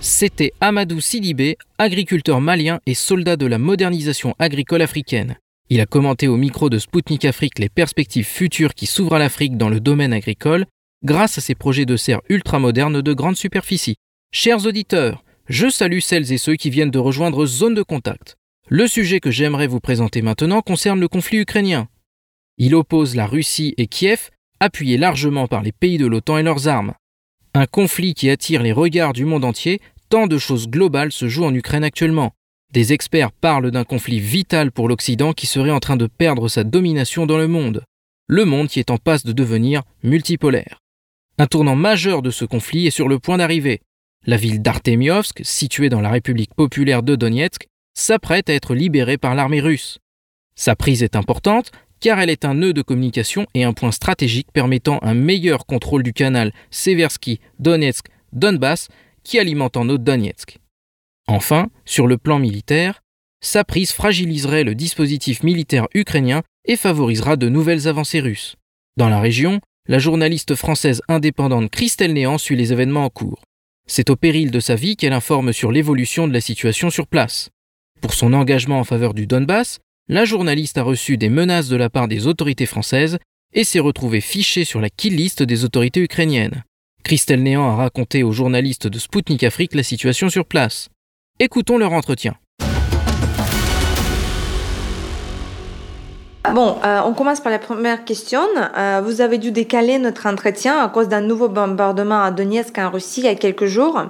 C'était 0.00 0.50
Amadou 0.60 1.00
Sidibé, 1.00 1.56
agriculteur 1.78 2.40
malien 2.40 2.78
et 2.86 2.94
soldat 2.94 3.36
de 3.36 3.46
la 3.46 3.58
modernisation 3.58 4.34
agricole 4.38 4.82
africaine. 4.82 5.36
Il 5.68 5.80
a 5.80 5.86
commenté 5.86 6.28
au 6.28 6.36
micro 6.36 6.68
de 6.68 6.78
Spoutnik 6.78 7.24
Afrique 7.24 7.58
les 7.58 7.70
perspectives 7.70 8.26
futures 8.26 8.74
qui 8.74 8.86
s'ouvrent 8.86 9.14
à 9.14 9.18
l'Afrique 9.18 9.56
dans 9.56 9.70
le 9.70 9.80
domaine 9.80 10.12
agricole 10.12 10.66
grâce 11.02 11.38
à 11.38 11.40
ses 11.40 11.54
projets 11.54 11.86
de 11.86 11.96
serre 11.96 12.20
ultramodernes 12.28 13.00
de 13.00 13.12
grande 13.14 13.36
superficie. 13.36 13.96
Chers 14.32 14.66
auditeurs, 14.66 15.24
je 15.48 15.68
salue 15.68 16.00
celles 16.00 16.32
et 16.32 16.38
ceux 16.38 16.56
qui 16.56 16.70
viennent 16.70 16.90
de 16.90 16.98
rejoindre 16.98 17.46
Zone 17.46 17.74
de 17.74 17.82
Contact. 17.82 18.36
Le 18.68 18.86
sujet 18.86 19.18
que 19.18 19.30
j'aimerais 19.30 19.66
vous 19.66 19.80
présenter 19.80 20.22
maintenant 20.22 20.62
concerne 20.62 21.00
le 21.00 21.08
conflit 21.08 21.38
ukrainien. 21.38 21.88
Il 22.58 22.74
oppose 22.74 23.16
la 23.16 23.26
Russie 23.26 23.74
et 23.76 23.86
Kiev, 23.86 24.30
appuyés 24.60 24.98
largement 24.98 25.48
par 25.48 25.62
les 25.62 25.72
pays 25.72 25.98
de 25.98 26.06
l'OTAN 26.06 26.38
et 26.38 26.42
leurs 26.42 26.68
armes. 26.68 26.94
Un 27.54 27.66
conflit 27.66 28.14
qui 28.14 28.30
attire 28.30 28.62
les 28.62 28.72
regards 28.72 29.12
du 29.12 29.24
monde 29.24 29.44
entier, 29.44 29.80
tant 30.08 30.26
de 30.26 30.38
choses 30.38 30.68
globales 30.68 31.12
se 31.12 31.28
jouent 31.28 31.46
en 31.46 31.54
Ukraine 31.54 31.84
actuellement. 31.84 32.32
Des 32.72 32.92
experts 32.94 33.32
parlent 33.32 33.70
d'un 33.70 33.84
conflit 33.84 34.18
vital 34.18 34.72
pour 34.72 34.88
l'Occident 34.88 35.34
qui 35.34 35.46
serait 35.46 35.70
en 35.70 35.80
train 35.80 35.98
de 35.98 36.06
perdre 36.06 36.48
sa 36.48 36.64
domination 36.64 37.26
dans 37.26 37.36
le 37.36 37.46
monde. 37.46 37.84
Le 38.28 38.46
monde 38.46 38.68
qui 38.68 38.78
est 38.78 38.90
en 38.90 38.96
passe 38.96 39.24
de 39.24 39.32
devenir 39.32 39.82
multipolaire. 40.02 40.78
Un 41.36 41.46
tournant 41.46 41.76
majeur 41.76 42.22
de 42.22 42.30
ce 42.30 42.46
conflit 42.46 42.86
est 42.86 42.90
sur 42.90 43.08
le 43.08 43.18
point 43.18 43.36
d'arriver. 43.36 43.82
La 44.24 44.38
ville 44.38 44.62
d'Artemiovsk, 44.62 45.40
située 45.42 45.90
dans 45.90 46.00
la 46.00 46.08
République 46.08 46.54
populaire 46.54 47.02
de 47.02 47.14
Donetsk, 47.14 47.66
s'apprête 47.92 48.48
à 48.48 48.54
être 48.54 48.74
libérée 48.74 49.18
par 49.18 49.34
l'armée 49.34 49.60
russe. 49.60 49.98
Sa 50.54 50.74
prise 50.74 51.02
est 51.02 51.14
importante 51.14 51.72
car 52.00 52.20
elle 52.20 52.30
est 52.30 52.46
un 52.46 52.54
nœud 52.54 52.72
de 52.72 52.80
communication 52.80 53.46
et 53.52 53.64
un 53.64 53.74
point 53.74 53.92
stratégique 53.92 54.48
permettant 54.50 54.98
un 55.02 55.12
meilleur 55.12 55.66
contrôle 55.66 56.02
du 56.02 56.14
canal 56.14 56.54
Seversky-Donetsk-Donbass 56.70 58.88
qui 59.24 59.38
alimente 59.38 59.76
en 59.76 59.90
eau 59.90 59.98
Donetsk. 59.98 60.61
Enfin, 61.26 61.68
sur 61.84 62.06
le 62.06 62.18
plan 62.18 62.38
militaire, 62.38 63.02
sa 63.40 63.64
prise 63.64 63.92
fragiliserait 63.92 64.64
le 64.64 64.74
dispositif 64.74 65.42
militaire 65.42 65.88
ukrainien 65.94 66.42
et 66.64 66.76
favorisera 66.76 67.36
de 67.36 67.48
nouvelles 67.48 67.88
avancées 67.88 68.20
russes. 68.20 68.56
Dans 68.96 69.08
la 69.08 69.20
région, 69.20 69.60
la 69.88 69.98
journaliste 69.98 70.54
française 70.54 71.02
indépendante 71.08 71.70
Christelle 71.70 72.12
Néant 72.12 72.38
suit 72.38 72.56
les 72.56 72.72
événements 72.72 73.04
en 73.04 73.10
cours. 73.10 73.42
C'est 73.88 74.10
au 74.10 74.16
péril 74.16 74.50
de 74.50 74.60
sa 74.60 74.76
vie 74.76 74.96
qu'elle 74.96 75.12
informe 75.12 75.52
sur 75.52 75.72
l'évolution 75.72 76.28
de 76.28 76.32
la 76.32 76.40
situation 76.40 76.88
sur 76.90 77.08
place. 77.08 77.50
Pour 78.00 78.14
son 78.14 78.32
engagement 78.32 78.78
en 78.78 78.84
faveur 78.84 79.12
du 79.12 79.26
Donbass, 79.26 79.80
la 80.08 80.24
journaliste 80.24 80.78
a 80.78 80.82
reçu 80.82 81.16
des 81.16 81.28
menaces 81.28 81.68
de 81.68 81.76
la 81.76 81.90
part 81.90 82.08
des 82.08 82.26
autorités 82.26 82.66
françaises 82.66 83.18
et 83.52 83.64
s'est 83.64 83.80
retrouvé 83.80 84.20
fiché 84.20 84.64
sur 84.64 84.80
la 84.80 84.90
kill 84.90 85.16
des 85.16 85.64
autorités 85.64 86.00
ukrainiennes. 86.00 86.64
Christelle 87.02 87.42
Néant 87.42 87.68
a 87.68 87.76
raconté 87.76 88.22
aux 88.22 88.32
journalistes 88.32 88.86
de 88.86 88.98
Sputnik 88.98 89.42
Afrique 89.42 89.74
la 89.74 89.82
situation 89.82 90.28
sur 90.28 90.46
place. 90.46 90.88
Écoutons 91.44 91.76
leur 91.76 91.92
entretien. 91.92 92.34
Bon, 96.54 96.76
euh, 96.84 97.00
on 97.04 97.14
commence 97.14 97.40
par 97.40 97.50
la 97.50 97.58
première 97.58 98.04
question. 98.04 98.42
Euh, 98.78 99.00
vous 99.04 99.20
avez 99.20 99.38
dû 99.38 99.50
décaler 99.50 99.98
notre 99.98 100.26
entretien 100.26 100.78
à 100.78 100.88
cause 100.88 101.08
d'un 101.08 101.20
nouveau 101.20 101.48
bombardement 101.48 102.22
à 102.22 102.30
Donetsk 102.30 102.78
en 102.78 102.90
Russie 102.90 103.22
il 103.22 103.24
y 103.24 103.28
a 103.28 103.34
quelques 103.34 103.66
jours. 103.66 104.00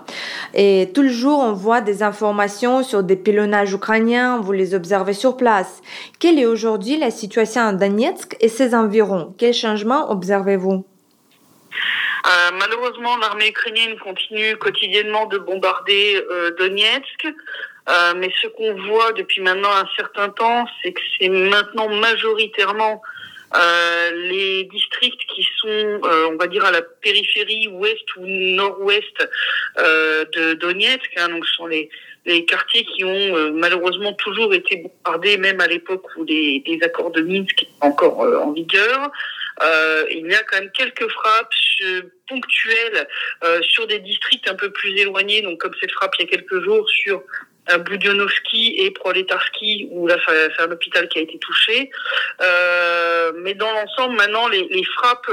Et 0.52 0.90
tout 0.92 1.00
le 1.00 1.08
jour, 1.08 1.38
on 1.38 1.54
voit 1.54 1.80
des 1.80 2.02
informations 2.02 2.82
sur 2.82 3.02
des 3.02 3.16
pilonnages 3.16 3.72
ukrainiens, 3.72 4.38
vous 4.38 4.52
les 4.52 4.74
observez 4.74 5.14
sur 5.14 5.38
place. 5.38 5.80
Quelle 6.18 6.38
est 6.38 6.44
aujourd'hui 6.44 6.98
la 6.98 7.10
situation 7.10 7.62
à 7.62 7.72
Donetsk 7.72 8.36
et 8.40 8.48
ses 8.48 8.74
environs? 8.74 9.32
Quels 9.38 9.54
changements 9.54 10.10
observez-vous? 10.10 10.84
Euh, 12.26 12.50
malheureusement, 12.58 13.16
l'armée 13.16 13.48
ukrainienne 13.48 13.98
continue 13.98 14.56
quotidiennement 14.56 15.26
de 15.26 15.38
bombarder 15.38 16.22
Donetsk. 16.58 17.26
Euh, 17.88 18.14
mais 18.16 18.30
ce 18.40 18.46
qu'on 18.46 18.74
voit 18.86 19.12
depuis 19.12 19.40
maintenant 19.40 19.72
un 19.72 19.88
certain 19.96 20.28
temps, 20.28 20.66
c'est 20.82 20.92
que 20.92 21.00
c'est 21.18 21.28
maintenant 21.28 21.88
majoritairement 21.88 23.02
euh, 23.54 24.10
les 24.30 24.64
districts 24.64 25.20
qui 25.34 25.46
sont, 25.58 25.68
euh, 25.68 26.30
on 26.32 26.36
va 26.36 26.46
dire, 26.46 26.64
à 26.64 26.70
la 26.70 26.80
périphérie 26.80 27.68
ouest 27.68 28.04
ou 28.16 28.24
nord-ouest 28.24 29.28
euh, 29.78 30.24
de 30.34 30.54
Donetsk. 30.54 31.10
Hein, 31.16 31.28
donc, 31.28 31.44
ce 31.46 31.54
sont 31.54 31.66
les, 31.66 31.90
quartiers 32.46 32.84
qui 32.84 33.04
ont 33.04 33.50
malheureusement 33.52 34.12
toujours 34.12 34.54
été 34.54 34.76
bombardés, 34.76 35.38
même 35.38 35.60
à 35.60 35.66
l'époque 35.66 36.04
où 36.16 36.24
les, 36.24 36.78
accords 36.82 37.10
de 37.10 37.20
Minsk 37.20 37.64
étaient 37.64 37.72
encore 37.80 38.20
en 38.20 38.52
vigueur. 38.52 39.10
Il 39.60 40.26
y 40.30 40.34
a 40.34 40.42
quand 40.44 40.60
même 40.60 40.70
quelques 40.72 41.08
frappes 41.08 41.54
ponctuelles 42.28 43.08
sur 43.62 43.86
des 43.86 43.98
districts 44.00 44.48
un 44.48 44.54
peu 44.54 44.70
plus 44.70 44.96
éloignés, 44.98 45.42
donc 45.42 45.60
comme 45.60 45.74
cette 45.80 45.92
frappe 45.92 46.14
il 46.18 46.26
y 46.26 46.28
a 46.28 46.30
quelques 46.30 46.62
jours 46.62 46.88
sur 46.88 47.22
Boudionovski 47.78 48.76
et 48.78 48.90
Proletarski, 48.90 49.88
où 49.90 50.06
là 50.06 50.16
c'est 50.26 50.62
un 50.62 50.70
hôpital 50.70 51.08
qui 51.08 51.18
a 51.18 51.22
été 51.22 51.38
touché. 51.38 51.90
Euh, 52.40 53.32
mais 53.36 53.54
dans 53.54 53.70
l'ensemble, 53.70 54.16
maintenant, 54.16 54.48
les, 54.48 54.66
les, 54.68 54.84
frappes 54.84 55.30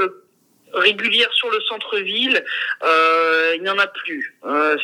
régulières 0.72 1.32
sur 1.32 1.50
le 1.50 1.60
centre-ville, 1.62 2.44
euh, 2.82 3.52
il 3.56 3.62
n'y 3.62 3.70
en 3.70 3.78
a 3.78 3.86
plus. 3.86 4.36
Euh, 4.44 4.76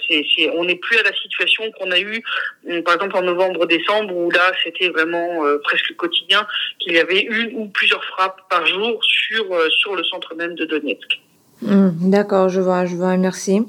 on 0.55 0.64
n'est 0.64 0.77
plus 0.77 0.99
à 0.99 1.03
la 1.03 1.12
situation 1.14 1.70
qu'on 1.72 1.90
a 1.90 1.99
eue, 1.99 2.22
hum, 2.68 2.83
par 2.83 2.94
exemple 2.94 3.16
en 3.16 3.22
novembre-décembre, 3.22 4.14
où 4.14 4.31
là 4.31 4.53
c'était 4.62 4.88
vraiment 4.88 5.44
euh, 5.44 5.59
presque 5.59 5.94
quotidien 5.96 6.46
qu'il 6.79 6.92
y 6.92 6.99
avait 6.99 7.20
une 7.20 7.57
ou 7.57 7.68
plusieurs 7.68 8.05
frappes 8.05 8.40
par 8.49 8.66
jour 8.66 9.03
sur 9.05 9.53
euh, 9.53 9.68
sur 9.70 9.94
le 9.94 10.05
centre 10.05 10.35
même 10.35 10.55
de 10.55 10.64
Donetsk. 10.64 11.20
Hmm, 11.62 12.11
d'accord, 12.11 12.51
je 12.51 12.61
vois, 12.61 12.85
je 12.85 12.97
vois, 12.97 13.16
merci. 13.16 13.62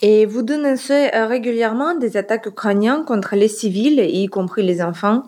Et 0.00 0.26
vous 0.26 0.42
dénoncez 0.42 1.10
euh, 1.12 1.26
régulièrement 1.26 1.96
des 1.96 2.16
attaques 2.16 2.46
ukrainiennes 2.46 3.04
contre 3.04 3.34
les 3.34 3.48
civils, 3.48 3.98
y 3.98 4.26
compris 4.28 4.62
les 4.62 4.80
enfants. 4.80 5.24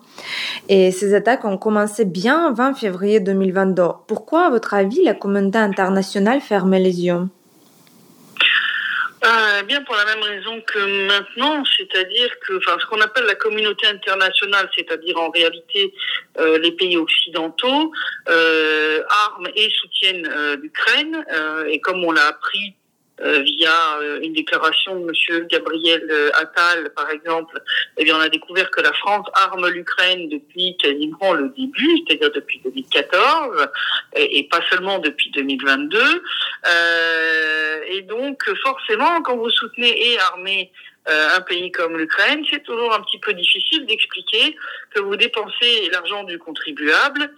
Et 0.69 0.91
ces 0.91 1.13
attaques 1.13 1.43
ont 1.43 1.57
commencé 1.57 2.05
bien 2.05 2.53
20 2.53 2.73
février 2.75 3.19
2022. 3.19 3.83
Pourquoi, 4.07 4.45
à 4.45 4.49
votre 4.49 4.73
avis, 4.73 5.03
la 5.03 5.13
communauté 5.13 5.57
internationale 5.57 6.39
fermait 6.39 6.79
les 6.79 7.01
yeux? 7.05 7.27
Euh, 9.25 9.63
bien 9.63 9.81
pour 9.83 9.95
la 9.95 10.05
même 10.05 10.23
raison 10.23 10.61
que 10.61 11.07
maintenant, 11.07 11.63
c'est-à-dire 11.77 12.29
que, 12.39 12.57
enfin, 12.57 12.77
ce 12.79 12.85
qu'on 12.85 13.01
appelle 13.01 13.25
la 13.25 13.35
communauté 13.35 13.87
internationale, 13.87 14.69
c'est-à-dire 14.75 15.19
en 15.19 15.29
réalité 15.29 15.93
euh, 16.37 16.57
les 16.59 16.71
pays 16.71 16.95
occidentaux, 16.95 17.91
euh, 18.29 19.03
arment 19.09 19.49
et 19.55 19.69
soutiennent 19.71 20.27
euh, 20.27 20.55
l'Ukraine, 20.57 21.25
euh, 21.33 21.65
et 21.65 21.79
comme 21.81 22.03
on 22.03 22.11
l'a 22.11 22.27
appris 22.27 22.75
euh, 23.21 23.41
via 23.41 23.97
euh, 23.99 24.19
une 24.21 24.33
déclaration 24.33 24.99
de 24.99 25.05
Monsieur 25.05 25.45
Gabriel 25.49 26.03
euh, 26.09 26.29
Attal, 26.39 26.91
par 26.95 27.09
exemple, 27.09 27.61
eh 27.97 28.03
bien, 28.03 28.17
on 28.17 28.21
a 28.21 28.29
découvert 28.29 28.71
que 28.71 28.81
la 28.81 28.93
France 28.93 29.27
arme 29.33 29.67
l'Ukraine 29.69 30.29
depuis 30.29 30.77
quasiment 30.77 31.33
le 31.33 31.49
début, 31.49 31.97
c'est-à-dire 32.07 32.31
depuis 32.31 32.61
2014, 32.63 33.67
et, 34.15 34.39
et, 34.39 34.43
pas 34.43 34.61
seulement 34.69 34.99
depuis 34.99 35.31
2022. 35.31 35.99
Euh, 35.99 37.79
et 37.89 38.01
donc, 38.03 38.43
forcément, 38.63 39.21
quand 39.21 39.37
vous 39.37 39.49
soutenez 39.49 40.11
et 40.11 40.19
armez 40.19 40.71
euh, 41.09 41.29
un 41.37 41.41
pays 41.41 41.71
comme 41.71 41.97
l'Ukraine, 41.97 42.43
c'est 42.51 42.63
toujours 42.63 42.93
un 42.93 43.01
petit 43.01 43.19
peu 43.19 43.33
difficile 43.33 43.85
d'expliquer 43.85 44.55
que 44.93 44.99
vous 44.99 45.15
dépensez 45.15 45.89
l'argent 45.91 46.23
du 46.23 46.37
contribuable 46.37 47.31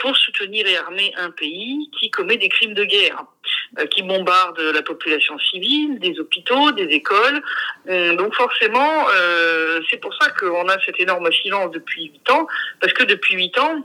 pour 0.00 0.16
soutenir 0.16 0.66
et 0.66 0.76
armer 0.76 1.12
un 1.16 1.30
pays 1.30 1.90
qui 1.98 2.10
commet 2.10 2.36
des 2.36 2.48
crimes 2.48 2.74
de 2.74 2.84
guerre, 2.84 3.24
euh, 3.78 3.86
qui 3.86 4.02
bombarde 4.02 4.60
la 4.60 4.82
population 4.82 5.38
civile, 5.38 5.98
des 5.98 6.18
hôpitaux, 6.20 6.70
des 6.72 6.84
écoles. 6.84 7.42
donc 8.16 8.34
forcément, 8.34 9.06
c'est 9.90 9.98
pour 9.98 10.14
ça 10.14 10.30
qu'on 10.30 10.68
a 10.68 10.78
cet 10.84 11.00
énorme 11.00 11.30
silence 11.32 11.70
depuis 11.72 12.04
huit 12.04 12.30
ans, 12.30 12.46
parce 12.80 12.92
que 12.92 13.04
depuis 13.04 13.34
huit 13.34 13.58
ans, 13.58 13.84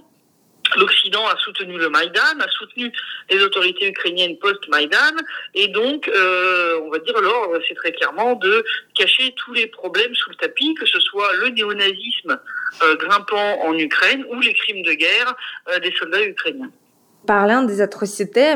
L'Occident 0.77 1.27
a 1.27 1.35
soutenu 1.37 1.77
le 1.77 1.89
Maïdan, 1.89 2.39
a 2.39 2.47
soutenu 2.49 2.91
les 3.29 3.41
autorités 3.41 3.87
ukrainiennes 3.87 4.37
post-Maïdan, 4.37 5.15
et 5.55 5.67
donc, 5.69 6.07
euh, 6.07 6.79
on 6.83 6.89
va 6.89 6.99
dire 6.99 7.17
alors, 7.17 7.51
c'est 7.67 7.75
très 7.75 7.91
clairement 7.91 8.35
de 8.35 8.63
cacher 8.95 9.33
tous 9.37 9.53
les 9.53 9.67
problèmes 9.67 10.13
sous 10.15 10.29
le 10.29 10.35
tapis, 10.35 10.73
que 10.75 10.85
ce 10.85 10.99
soit 10.99 11.33
le 11.37 11.49
néonazisme 11.49 12.39
euh, 12.83 12.95
grimpant 12.95 13.61
en 13.63 13.77
Ukraine 13.77 14.25
ou 14.29 14.39
les 14.39 14.53
crimes 14.53 14.83
de 14.83 14.93
guerre 14.93 15.35
euh, 15.69 15.79
des 15.79 15.91
soldats 15.93 16.23
ukrainiens. 16.23 16.71
Parlant 17.27 17.63
des 17.63 17.81
atrocités, 17.81 18.55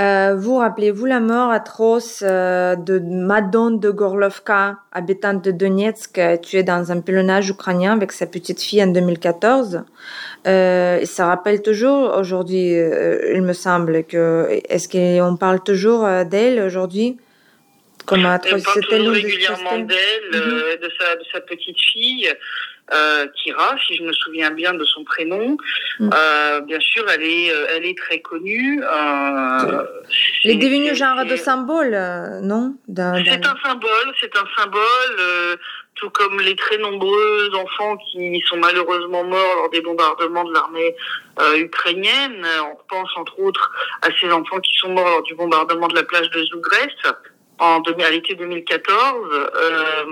euh, 0.00 0.36
vous 0.36 0.56
rappelez-vous 0.58 1.06
la 1.06 1.20
mort 1.20 1.50
atroce 1.50 2.22
euh, 2.24 2.76
de 2.76 2.98
Madon 3.00 3.72
de 3.72 3.90
Gorlovka, 3.90 4.78
habitante 4.92 5.44
de 5.44 5.50
Donetsk, 5.50 6.20
tuée 6.40 6.62
dans 6.62 6.92
un 6.92 7.00
pilonnage 7.00 7.50
ukrainien 7.50 7.92
avec 7.94 8.12
sa 8.12 8.26
petite 8.26 8.62
fille 8.62 8.82
en 8.82 8.86
2014 8.86 9.82
euh, 10.46 11.04
Ça 11.04 11.26
rappelle 11.26 11.62
toujours 11.62 12.16
aujourd'hui, 12.16 12.78
euh, 12.78 13.34
il 13.34 13.42
me 13.42 13.52
semble 13.52 14.04
que 14.04 14.60
est-ce 14.68 14.88
qu'on 14.88 15.36
parle 15.36 15.62
toujours 15.62 16.04
euh, 16.06 16.24
d'elle 16.24 16.60
aujourd'hui? 16.60 17.18
Comme 18.06 18.24
atrocité 18.24 18.70
On 18.70 18.72
parle 18.72 18.98
toujours 18.98 19.12
régulièrement 19.14 19.78
d'elle, 19.78 20.26
mm 20.32 20.36
-hmm. 20.36 20.80
de 20.82 20.90
sa 21.32 21.40
petite 21.40 21.80
fille 21.92 22.28
euh, 22.92 23.26
Kira, 23.34 23.76
si 23.86 23.96
je 23.96 24.02
me 24.02 24.12
souviens 24.12 24.50
bien 24.50 24.74
de 24.74 24.84
son 24.84 25.04
prénom. 25.04 25.56
Mm. 25.98 26.10
Euh, 26.14 26.60
bien 26.60 26.80
sûr, 26.80 27.04
elle 27.10 27.22
est, 27.22 27.50
euh, 27.50 27.66
elle 27.74 27.84
est 27.84 27.98
très 27.98 28.20
connue. 28.20 28.80
Euh, 28.82 29.84
elle 30.44 30.50
est 30.52 30.56
devenue 30.56 30.94
genre 30.94 31.24
de 31.24 31.36
symbole, 31.36 31.94
euh, 31.94 32.40
non? 32.40 32.74
C'est 32.86 33.46
un 33.46 33.56
symbole, 33.64 34.14
c'est 34.20 34.36
un 34.36 34.46
symbole, 34.56 35.16
euh, 35.18 35.56
tout 35.96 36.10
comme 36.10 36.40
les 36.40 36.54
très 36.54 36.78
nombreux 36.78 37.50
enfants 37.54 37.96
qui 37.96 38.40
sont 38.46 38.58
malheureusement 38.58 39.24
morts 39.24 39.54
lors 39.56 39.70
des 39.70 39.80
bombardements 39.80 40.44
de 40.44 40.52
l'armée 40.52 40.94
ukrainienne. 41.56 42.46
On 42.70 42.76
pense 42.88 43.10
entre 43.16 43.40
autres 43.40 43.72
à 44.02 44.08
ces 44.20 44.30
enfants 44.30 44.60
qui 44.60 44.74
sont 44.76 44.90
morts 44.90 45.08
lors 45.08 45.22
du 45.22 45.34
bombardement 45.34 45.88
de 45.88 45.94
la 45.94 46.02
plage 46.02 46.30
de 46.30 46.44
Zougrest 46.44 47.06
en 47.58 47.80
à 47.80 48.10
l'été 48.10 48.34
2014. 48.34 49.28
Euh, 49.32 50.04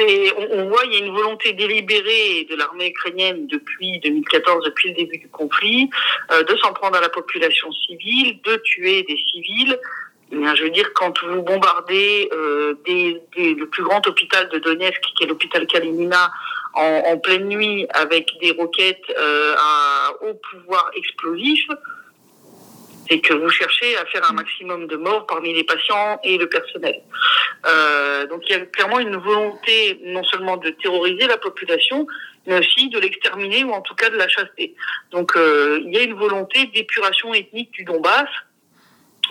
on, 0.00 0.48
on, 0.52 0.68
voit 0.68 0.82
il 0.86 0.92
y 0.92 0.96
a 0.96 1.06
une 1.06 1.14
volonté 1.14 1.52
délibérée 1.52 2.46
de 2.50 2.56
l'armée 2.56 2.88
ukrainienne 2.88 3.46
depuis 3.46 3.98
2014, 4.00 4.64
depuis 4.64 4.90
le 4.90 4.94
début 4.94 5.18
du 5.18 5.28
conflit, 5.28 5.90
euh, 6.32 6.42
de 6.44 6.56
s'en 6.56 6.72
prendre 6.72 6.96
à 6.96 7.00
la 7.00 7.08
population 7.08 7.70
civile, 7.72 8.40
de 8.42 8.56
tuer 8.64 9.02
des 9.02 9.16
civils. 9.16 9.78
Bien, 10.30 10.54
je 10.54 10.62
veux 10.62 10.70
dire, 10.70 10.92
quand 10.94 11.12
vous 11.24 11.42
bombardez 11.42 12.28
euh, 12.32 12.74
des, 12.86 13.20
des, 13.36 13.54
le 13.54 13.66
plus 13.66 13.82
grand 13.82 14.06
hôpital 14.06 14.48
de 14.50 14.58
Donetsk, 14.58 15.00
qui 15.16 15.24
est 15.24 15.26
l'hôpital 15.26 15.66
Kalinina, 15.66 16.30
en, 16.74 17.02
en, 17.06 17.18
pleine 17.18 17.48
nuit 17.48 17.86
avec 17.90 18.30
des 18.40 18.52
roquettes 18.52 19.02
euh, 19.18 19.54
à 19.58 20.12
haut 20.22 20.40
pouvoir 20.52 20.88
explosif, 20.96 21.66
c'est 23.10 23.20
que 23.20 23.34
vous 23.34 23.48
cherchez 23.48 23.96
à 23.96 24.06
faire 24.06 24.28
un 24.30 24.34
maximum 24.34 24.86
de 24.86 24.96
morts 24.96 25.26
parmi 25.26 25.52
les 25.52 25.64
patients 25.64 26.20
et 26.22 26.38
le 26.38 26.48
personnel. 26.48 27.02
Euh, 27.66 28.26
donc 28.26 28.42
il 28.48 28.52
y 28.52 28.54
a 28.54 28.60
clairement 28.66 29.00
une 29.00 29.16
volonté 29.16 30.00
non 30.04 30.22
seulement 30.24 30.56
de 30.56 30.70
terroriser 30.70 31.26
la 31.26 31.36
population, 31.36 32.06
mais 32.46 32.58
aussi 32.58 32.88
de 32.88 32.98
l'exterminer 32.98 33.64
ou 33.64 33.72
en 33.72 33.80
tout 33.80 33.94
cas 33.94 34.10
de 34.10 34.16
la 34.16 34.28
chasser. 34.28 34.74
Donc 35.10 35.36
euh, 35.36 35.80
il 35.84 35.92
y 35.92 35.98
a 35.98 36.02
une 36.02 36.14
volonté 36.14 36.66
d'épuration 36.66 37.34
ethnique 37.34 37.72
du 37.72 37.84
Donbass 37.84 38.28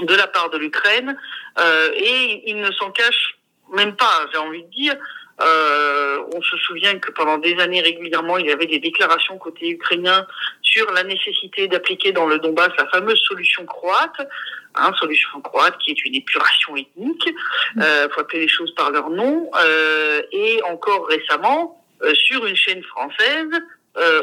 de 0.01 0.13
la 0.13 0.27
part 0.27 0.49
de 0.49 0.57
l'Ukraine 0.57 1.17
euh, 1.59 1.89
et 1.95 2.43
il 2.49 2.57
ne 2.57 2.71
s'en 2.73 2.91
cache 2.91 3.37
même 3.73 3.95
pas, 3.95 4.27
j'ai 4.31 4.39
envie 4.39 4.63
de 4.63 4.69
dire. 4.69 4.95
Euh, 5.41 6.23
on 6.33 6.41
se 6.41 6.57
souvient 6.57 6.99
que 6.99 7.11
pendant 7.11 7.37
des 7.37 7.57
années 7.59 7.81
régulièrement, 7.81 8.37
il 8.37 8.47
y 8.47 8.51
avait 8.51 8.65
des 8.65 8.79
déclarations 8.79 9.37
côté 9.37 9.69
ukrainien 9.69 10.27
sur 10.61 10.91
la 10.91 11.03
nécessité 11.03 11.67
d'appliquer 11.67 12.11
dans 12.11 12.27
le 12.27 12.39
Donbass 12.39 12.71
la 12.77 12.87
fameuse 12.87 13.19
solution 13.27 13.65
croate, 13.65 14.27
hein, 14.75 14.91
solution 14.99 15.41
croate 15.41 15.77
qui 15.79 15.91
est 15.91 16.05
une 16.05 16.15
épuration 16.15 16.75
ethnique. 16.75 17.29
Il 17.75 17.81
euh, 17.81 18.09
faut 18.09 18.21
appeler 18.21 18.41
les 18.41 18.47
choses 18.47 18.73
par 18.75 18.91
leur 18.91 19.09
nom. 19.09 19.49
Euh, 19.63 20.21
et 20.31 20.61
encore 20.63 21.07
récemment, 21.07 21.83
euh, 22.03 22.13
sur 22.13 22.45
une 22.45 22.55
chaîne 22.55 22.83
française, 22.83 23.49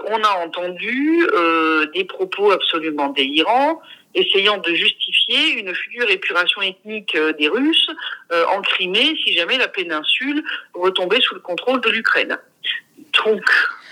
on 0.07 0.23
a 0.23 0.31
entendu 0.43 1.27
des 1.93 2.05
propos 2.05 2.51
absolument 2.51 3.09
délirants, 3.09 3.83
essayant 4.17 4.59
de 4.59 4.75
justifier 4.75 5.59
une 5.59 5.75
future 5.75 6.11
épuration 6.11 6.63
ethnique 6.63 7.17
des 7.39 7.49
Russes 7.49 7.91
en 8.31 8.63
Crimée 8.63 9.17
si 9.25 9.35
jamais 9.35 9.59
la 9.59 9.69
péninsule 9.69 10.43
retombait 10.75 11.21
sous 11.21 11.35
le 11.35 11.41
contrôle 11.41 11.81
de 11.81 11.91
l'Ukraine. 11.91 12.39
Donc, 13.25 13.45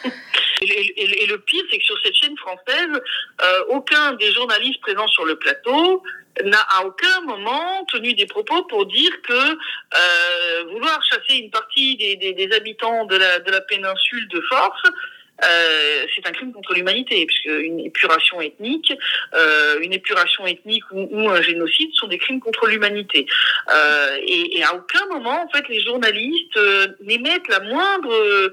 et, 0.63 1.27
le 1.27 1.39
pire, 1.39 1.65
c'est 1.71 1.79
que 1.79 1.85
sur 1.85 1.99
cette 2.03 2.15
chaîne 2.15 2.37
française, 2.37 3.01
euh, 3.43 3.65
aucun 3.69 4.13
des 4.15 4.33
journalistes 4.33 4.81
présents 4.81 5.09
sur 5.09 5.25
le 5.25 5.37
plateau 5.37 6.03
n'a 6.45 6.61
à 6.77 6.85
aucun 6.85 7.21
moment 7.23 7.85
tenu 7.93 8.13
des 8.15 8.27
propos 8.27 8.65
pour 8.65 8.87
dire 8.87 9.13
que 9.23 9.33
euh, 9.33 10.65
vouloir 10.73 11.01
chasser 11.05 11.39
une 11.39 11.51
partie 11.51 11.97
des, 11.97 12.17
des, 12.17 12.53
habitants 12.53 13.05
de 13.07 13.17
la, 13.17 13.39
de 13.39 13.51
la 13.53 13.61
péninsule 13.61 14.27
de 14.29 14.41
force, 14.41 14.83
euh, 15.49 16.07
c'est 16.15 16.27
un 16.27 16.33
crime 16.33 16.53
contre 16.53 16.75
l'humanité, 16.75 17.27
puisque 17.27 17.47
une 17.47 17.81
épuration 17.81 18.41
ethnique, 18.41 18.93
euh, 19.35 19.79
une 19.81 19.93
épuration 19.93 20.47
ethnique 20.47 20.85
ou, 20.93 21.29
un 21.29 21.43
génocide 21.43 21.91
sont 21.95 22.09
des 22.09 22.19
crimes 22.19 22.41
contre 22.41 22.67
l'humanité. 22.67 23.27
Euh, 23.73 24.17
et, 24.27 24.59
et, 24.59 24.63
à 24.63 24.75
aucun 24.75 25.07
moment, 25.13 25.45
en 25.45 25.49
fait, 25.49 25.69
les 25.69 25.81
journalistes 25.81 26.59
n'émettent 27.01 27.49
la 27.49 27.61
moindre 27.61 28.51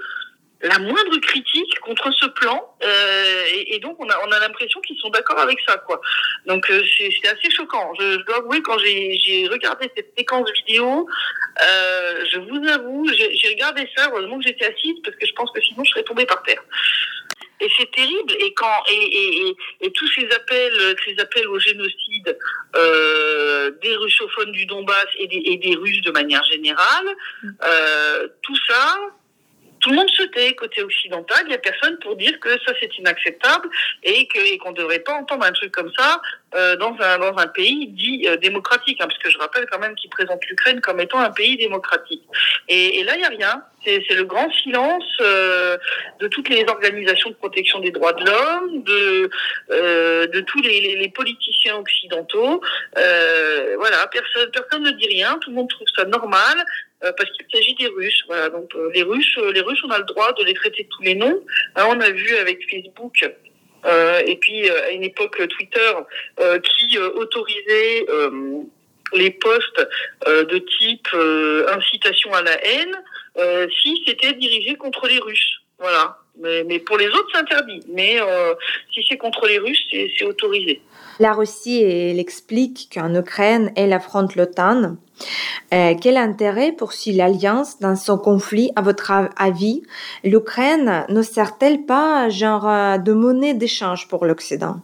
la 0.63 0.79
moindre 0.79 1.17
critique 1.21 1.79
contre 1.79 2.11
ce 2.11 2.27
plan 2.27 2.75
euh, 2.83 3.43
et, 3.53 3.75
et, 3.75 3.79
donc 3.79 3.95
on 3.99 4.09
a 4.09 4.15
on 4.27 4.31
a 4.31 4.39
l'impression 4.39 4.79
qu'ils 4.81 4.97
sont 4.99 5.09
d'accord 5.09 5.39
avec 5.39 5.59
ça 5.67 5.77
quoi. 5.77 6.01
Donc 6.45 6.69
euh, 6.69 6.83
c'est 6.97 7.27
assez 7.27 7.49
choquant. 7.49 7.93
Je, 7.99 8.13
je, 8.13 8.25
dois 8.25 8.37
avouer 8.37 8.61
quand 8.61 8.77
j'ai 8.79 9.47
regardé 9.51 9.91
cette 9.95 10.13
séquence 10.17 10.49
vidéo 10.65 11.07
euh, 11.63 12.25
je 12.31 12.39
vous 12.39 12.67
avoue 12.67 13.07
j'ai 13.13 13.49
regardé 13.49 13.87
ça 13.95 14.09
heureusement 14.09 14.37
que 14.39 14.45
j'étais 14.45 14.65
assise 14.65 14.95
parce 15.03 15.15
que 15.15 15.25
je 15.25 15.33
pense 15.33 15.51
que 15.51 15.61
sinon 15.61 15.83
je 15.83 15.91
serais 15.91 16.03
tombée 16.03 16.25
par 16.25 16.41
terre. 16.43 16.63
Et 17.63 17.69
c'est 17.77 17.91
terrible. 17.91 18.33
Et 18.39 18.53
quand 18.55 18.83
et, 18.91 18.95
et, 18.95 19.55
et, 19.81 19.91
tous 19.91 20.07
ces 20.13 20.27
appels 20.31 20.95
ces 21.05 21.19
appels 21.19 21.47
au 21.47 21.59
génocide 21.59 22.37
euh, 22.75 23.71
des 23.83 23.95
russophones 23.95 24.51
du 24.51 24.65
Donbass 24.65 25.07
et 25.17 25.27
des, 25.27 25.41
et 25.45 25.57
des 25.57 25.75
Russes 25.75 26.01
de 26.01 26.11
manière 26.11 26.43
générale 26.45 27.07
euh, 27.63 28.27
tout 28.41 28.55
ça 28.67 28.97
tout 29.81 29.89
le 29.89 29.95
monde 29.95 30.09
se 30.11 30.23
tait 30.23 30.53
côté 30.55 30.81
occidental. 30.83 31.39
Il 31.45 31.49
n'y 31.49 31.55
a 31.55 31.59
personne 31.59 31.97
pour 31.99 32.15
dire 32.15 32.39
que 32.39 32.49
ça 32.65 32.73
c'est 32.79 32.97
inacceptable 32.97 33.69
et 34.03 34.27
que 34.27 34.39
et 34.39 34.57
qu'on 34.57 34.71
ne 34.71 34.75
devrait 34.75 34.99
pas 34.99 35.13
entendre 35.13 35.45
un 35.45 35.51
truc 35.51 35.71
comme 35.71 35.91
ça 35.97 36.21
euh, 36.55 36.75
dans 36.77 36.95
un 36.99 37.17
dans 37.19 37.37
un 37.37 37.47
pays 37.47 37.87
dit 37.87 38.27
euh, 38.27 38.37
démocratique. 38.37 38.99
Hein, 39.01 39.07
parce 39.07 39.19
que 39.19 39.29
je 39.29 39.37
rappelle 39.37 39.65
quand 39.69 39.79
même 39.79 39.95
qu'il 39.95 40.09
présente 40.09 40.45
l'Ukraine 40.45 40.81
comme 40.81 40.99
étant 40.99 41.19
un 41.19 41.31
pays 41.31 41.57
démocratique. 41.57 42.23
Et, 42.67 42.99
et 42.99 43.03
là 43.03 43.15
il 43.15 43.19
n'y 43.19 43.25
a 43.25 43.29
rien. 43.29 43.63
C'est 43.83 44.13
le 44.13 44.25
grand 44.25 44.51
silence 44.51 45.03
euh, 45.21 45.75
de 46.19 46.27
toutes 46.27 46.49
les 46.49 46.63
organisations 46.67 47.31
de 47.31 47.35
protection 47.35 47.79
des 47.79 47.89
droits 47.89 48.13
de 48.13 48.23
l'homme, 48.23 48.83
de 48.83 49.29
euh, 49.71 50.27
de 50.27 50.41
tous 50.41 50.61
les, 50.61 50.81
les, 50.81 50.95
les, 50.97 51.09
politiciens 51.09 51.77
occidentaux. 51.77 52.61
Euh, 52.97 53.75
voilà, 53.79 54.05
personne 54.07 54.51
personne 54.51 54.83
ne 54.83 54.91
dit 54.91 55.07
rien. 55.07 55.39
Tout 55.39 55.49
le 55.49 55.55
monde 55.55 55.69
trouve 55.69 55.87
ça 55.95 56.05
normal. 56.05 56.63
Euh, 57.03 57.11
parce 57.17 57.31
qu'il 57.31 57.45
s'agit 57.51 57.73
des 57.75 57.87
Russes. 57.87 58.23
Voilà, 58.27 58.49
donc 58.49 58.73
euh, 58.75 58.91
les 58.93 59.01
Russes, 59.01 59.35
euh, 59.39 59.51
les 59.51 59.61
Russes, 59.61 59.81
on 59.83 59.89
a 59.89 59.97
le 59.97 60.05
droit 60.05 60.33
de 60.33 60.43
les 60.43 60.53
traiter 60.53 60.83
de 60.83 60.89
tous 60.89 61.01
les 61.01 61.15
noms. 61.15 61.43
Hein, 61.75 61.85
on 61.89 61.99
a 61.99 62.11
vu 62.11 62.35
avec 62.37 62.59
Facebook 62.69 63.25
et 64.27 64.35
puis 64.35 64.69
à 64.69 64.91
une 64.91 65.03
époque 65.03 65.41
Twitter 65.47 65.91
qui 66.37 66.99
autorisait 66.99 68.05
les 69.13 69.31
posts 69.31 69.87
de 70.27 70.57
type 70.59 71.07
incitation 71.67 72.31
à 72.31 72.43
la 72.43 72.63
haine 72.63 72.95
si 73.81 74.03
c'était 74.05 74.33
dirigé 74.33 74.75
contre 74.75 75.07
les 75.07 75.17
Russes. 75.17 75.61
Voilà. 75.79 76.20
Mais, 76.39 76.63
mais 76.63 76.79
pour 76.79 76.97
les 76.97 77.07
autres, 77.07 77.27
c'est 77.33 77.39
interdit. 77.39 77.81
Mais 77.89 78.19
euh, 78.19 78.53
si 78.93 79.01
c'est 79.07 79.17
contre 79.17 79.45
les 79.47 79.59
Russes, 79.59 79.85
c'est 79.91 80.25
autorisé. 80.25 80.81
La 81.19 81.33
Russie, 81.33 81.83
elle 81.83 82.19
explique 82.19 82.89
qu'en 82.93 83.13
Ukraine, 83.13 83.71
elle 83.75 83.93
affronte 83.93 84.35
l'OTAN. 84.35 84.97
Euh, 85.73 85.93
quel 86.01 86.17
intérêt 86.17 86.71
poursuit 86.71 87.11
l'Alliance 87.11 87.79
dans 87.79 87.95
son 87.95 88.17
conflit, 88.17 88.71
à 88.75 88.81
votre 88.81 89.11
avis? 89.37 89.83
L'Ukraine 90.23 91.05
ne 91.09 91.21
sert-elle 91.21 91.85
pas 91.85 92.29
genre 92.29 92.67
euh, 92.67 92.97
de 92.97 93.13
monnaie 93.13 93.53
d'échange 93.53 94.07
pour 94.07 94.25
l'Occident? 94.25 94.77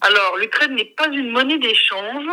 Alors, 0.00 0.36
l'Ukraine 0.38 0.74
n'est 0.74 0.92
pas 0.96 1.08
une 1.08 1.30
monnaie 1.30 1.58
d'échange 1.58 2.24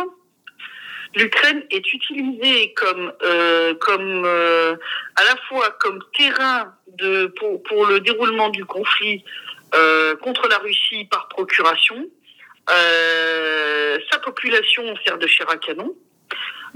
l'Ukraine 1.14 1.62
est 1.70 1.92
utilisée 1.92 2.74
comme 2.74 3.12
euh, 3.22 3.74
comme 3.74 4.24
euh, 4.24 4.76
à 5.16 5.24
la 5.24 5.36
fois 5.48 5.70
comme 5.80 6.00
terrain 6.16 6.74
de 6.88 7.26
pour, 7.38 7.62
pour 7.62 7.86
le 7.86 8.00
déroulement 8.00 8.48
du 8.48 8.64
conflit 8.64 9.24
euh, 9.74 10.16
contre 10.16 10.48
la 10.48 10.58
Russie 10.58 11.06
par 11.10 11.28
procuration. 11.28 12.06
Euh, 12.68 13.98
sa 14.10 14.18
population 14.18 14.82
sert 15.04 15.18
de 15.18 15.26
chair 15.26 15.48
à 15.50 15.56
canon. 15.56 15.94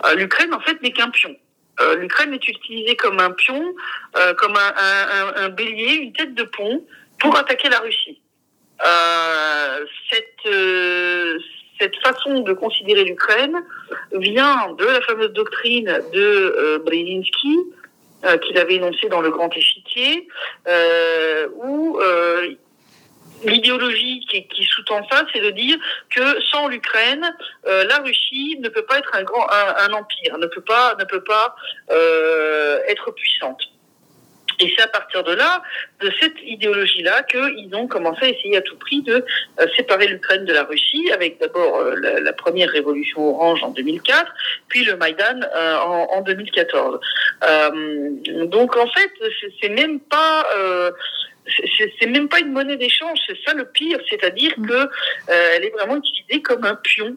Euh, 0.05 0.15
L'Ukraine 0.15 0.55
en 0.55 0.61
fait 0.61 0.81
n'est 0.83 0.93
qu'un 0.93 1.11
pion. 1.11 1.35
Euh, 1.81 1.97
L'Ukraine 1.97 2.33
est 2.35 2.49
utilisée 2.49 2.97
comme 2.97 3.19
un 3.21 3.31
pion, 3.31 3.75
comme 4.37 4.57
un, 4.57 4.75
un, 4.77 5.45
un, 5.45 5.49
bélier, 5.49 5.95
une 5.95 6.13
tête 6.13 6.35
de 6.35 6.43
pont 6.45 6.87
pour 7.19 7.37
attaquer 7.37 7.69
la 7.69 7.81
Russie. 7.81 8.21
cette 10.11 10.53
cette 11.81 11.97
façon 11.97 12.41
de 12.41 12.53
considérer 12.53 13.05
l'Ukraine 13.05 13.57
vient 14.13 14.73
de 14.79 14.85
la 14.85 15.01
fameuse 15.01 15.33
doctrine 15.33 16.01
de 16.13 16.21
euh, 16.21 16.79
euh, 18.25 18.37
qu'il 18.37 18.59
avait 18.59 18.75
énoncée 18.75 19.09
dans 19.09 19.23
le 19.23 19.31
Grand 19.31 19.51
Échiquier, 19.57 20.29
euh, 20.69 21.49
où 21.55 21.99
euh, 21.99 22.51
l'idéologie 23.45 24.21
qui, 24.29 24.65
sous-tend 24.65 25.07
ça, 25.11 25.25
c'est 25.33 25.41
de 25.41 25.49
dire 25.51 25.79
que 26.15 26.41
sans 26.43 26.69
l'Ukraine, 26.69 27.35
la 27.65 27.99
Russie 28.05 28.59
ne 28.61 28.69
peut 28.69 28.83
pas 28.83 28.99
être 28.99 29.11
un 29.15 29.23
grand 29.23 29.47
empire, 29.95 30.37
ne 30.37 30.47
peut 30.47 30.61
pas 30.61 30.95
être 32.89 33.11
puissante. 33.13 33.63
Et 34.61 34.73
c'est 34.77 34.83
à 34.83 34.89
partir 34.89 35.25
de 35.25 35.33
là, 35.33 35.63
de 36.01 36.11
cette 36.21 36.37
idéologie-là, 36.43 37.23
qu'ils 37.25 37.75
ont 37.75 37.87
commencé 37.87 38.27
à 38.27 38.29
essayer 38.29 38.57
à 38.59 38.61
tout 38.61 38.77
prix 38.77 39.03
de 39.03 39.25
euh, 39.61 39.67
séparer 39.77 40.07
l'Ukraine 40.07 40.45
de 40.45 40.53
la 40.53 40.65
Russie, 40.65 41.11
avec 41.13 41.41
d'abord 41.41 41.79
euh, 41.79 41.95
la, 41.97 42.21
la, 42.21 42.33
première 42.33 42.69
révolution 42.69 43.23
orange 43.35 43.63
en 43.63 43.71
2004, 43.71 44.33
puis 44.69 44.85
le 44.85 44.97
Maïdan 44.97 45.41
euh, 45.57 45.77
en, 45.79 46.19
en, 46.19 46.21
2014. 46.21 47.01
Euh, 47.43 48.11
donc 48.47 48.77
en 48.77 48.87
fait, 48.87 49.11
c'est 49.61 49.71
même 49.71 49.99
pas 50.01 50.47
c'est 51.99 52.07
même 52.07 52.29
pas 52.29 52.39
une 52.39 52.53
monnaie 52.53 52.77
d'échange, 52.77 53.19
c'est 53.27 53.37
ça 53.45 53.55
le 53.55 53.65
pire, 53.65 53.99
c'est-à-dire 54.09 54.53
mmh. 54.57 54.67
que 54.69 54.91
elle 55.29 55.65
est 55.65 55.71
vraiment 55.71 55.97
utilisée 55.97 56.43
comme 56.43 56.65
un 56.65 56.77
pion 56.77 57.17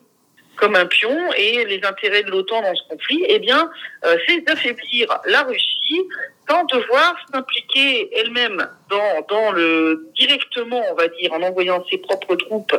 comme 0.55 0.75
un 0.75 0.85
pion 0.85 1.17
et 1.37 1.65
les 1.65 1.81
intérêts 1.83 2.23
de 2.23 2.31
l'OTAN 2.31 2.61
dans 2.61 2.75
ce 2.75 2.83
conflit, 2.89 3.23
eh 3.27 3.39
bien, 3.39 3.69
euh, 4.05 4.17
c'est 4.27 4.41
d'affaiblir 4.41 5.07
la 5.25 5.43
Russie 5.43 6.07
sans 6.49 6.63
devoir 6.65 7.15
s'impliquer 7.31 8.09
elle-même 8.17 8.67
dans, 8.89 9.25
dans 9.29 9.51
le 9.51 10.09
directement, 10.15 10.83
on 10.91 10.95
va 10.95 11.07
dire, 11.07 11.33
en 11.33 11.41
envoyant 11.41 11.83
ses 11.89 11.97
propres 11.97 12.35
troupes 12.35 12.75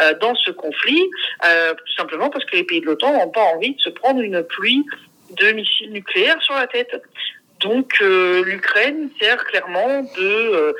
euh, 0.00 0.14
dans 0.20 0.34
ce 0.34 0.50
conflit, 0.50 1.02
euh, 1.48 1.74
tout 1.74 1.92
simplement 1.94 2.30
parce 2.30 2.44
que 2.44 2.56
les 2.56 2.64
pays 2.64 2.80
de 2.80 2.86
l'OTAN 2.86 3.12
n'ont 3.12 3.30
pas 3.30 3.44
envie 3.54 3.74
de 3.74 3.80
se 3.80 3.90
prendre 3.90 4.20
une 4.20 4.42
pluie 4.42 4.84
de 5.30 5.52
missiles 5.52 5.92
nucléaires 5.92 6.40
sur 6.42 6.54
la 6.54 6.66
tête. 6.66 7.02
Donc 7.60 7.94
euh, 8.00 8.44
l'Ukraine 8.44 9.10
sert 9.18 9.42
clairement 9.44 10.02
de 10.02 10.22
euh, 10.22 10.72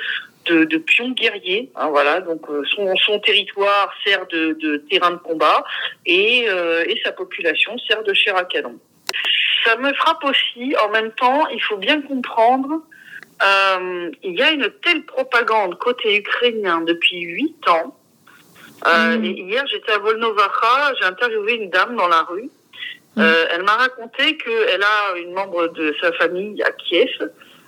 de, 0.47 0.65
de 0.65 0.79
pions 0.79 1.11
guerriers. 1.11 1.71
Hein, 1.75 1.89
voilà, 1.89 2.21
donc 2.21 2.49
euh, 2.49 2.63
son, 2.75 2.95
son, 2.97 3.19
territoire 3.21 3.93
sert 4.05 4.27
de, 4.29 4.57
de, 4.61 4.77
terrain 4.89 5.11
de 5.11 5.17
combat 5.17 5.65
et, 6.05 6.47
euh, 6.49 6.85
et 6.87 7.01
sa 7.05 7.13
population 7.13 7.77
sert 7.79 8.03
de 8.03 8.15
chair 8.15 8.37
à 8.37 8.45
canon. 8.45 8.79
Ça 9.65 9.77
me 9.77 9.93
frappe 9.95 10.25
aussi. 10.25 10.75
En 10.85 10.91
même 10.91 11.11
temps, 11.13 11.47
il 11.49 11.61
faut 11.63 11.77
bien 11.77 12.01
comprendre. 12.03 12.83
Euh, 13.43 14.11
il 14.23 14.35
y 14.35 14.43
a 14.43 14.51
une 14.51 14.71
telle 14.83 15.05
propagande 15.05 15.77
côté 15.79 16.17
ukrainien 16.17 16.81
depuis 16.81 17.21
huit 17.21 17.69
ans. 17.69 17.97
Euh, 18.87 19.19
mmh. 19.19 19.25
hier, 19.25 19.67
j'étais 19.67 19.93
à 19.93 19.99
Volnovacha, 19.99 20.95
j'ai 21.01 21.07
interviewé 21.07 21.55
une 21.55 21.71
dame 21.71 21.97
dans 21.97 22.09
la 22.09 22.23
rue. 22.23 22.51
Mmh. 23.17 23.23
Euh, 23.23 23.47
elle 23.51 23.63
m'a 23.63 23.77
raconté 23.77 24.37
qu'elle 24.37 24.83
a 24.83 25.17
une 25.19 25.33
membre 25.33 25.69
de 25.69 25.95
sa 26.01 26.13
famille 26.13 26.63
à 26.63 26.71
Kiev 26.73 27.11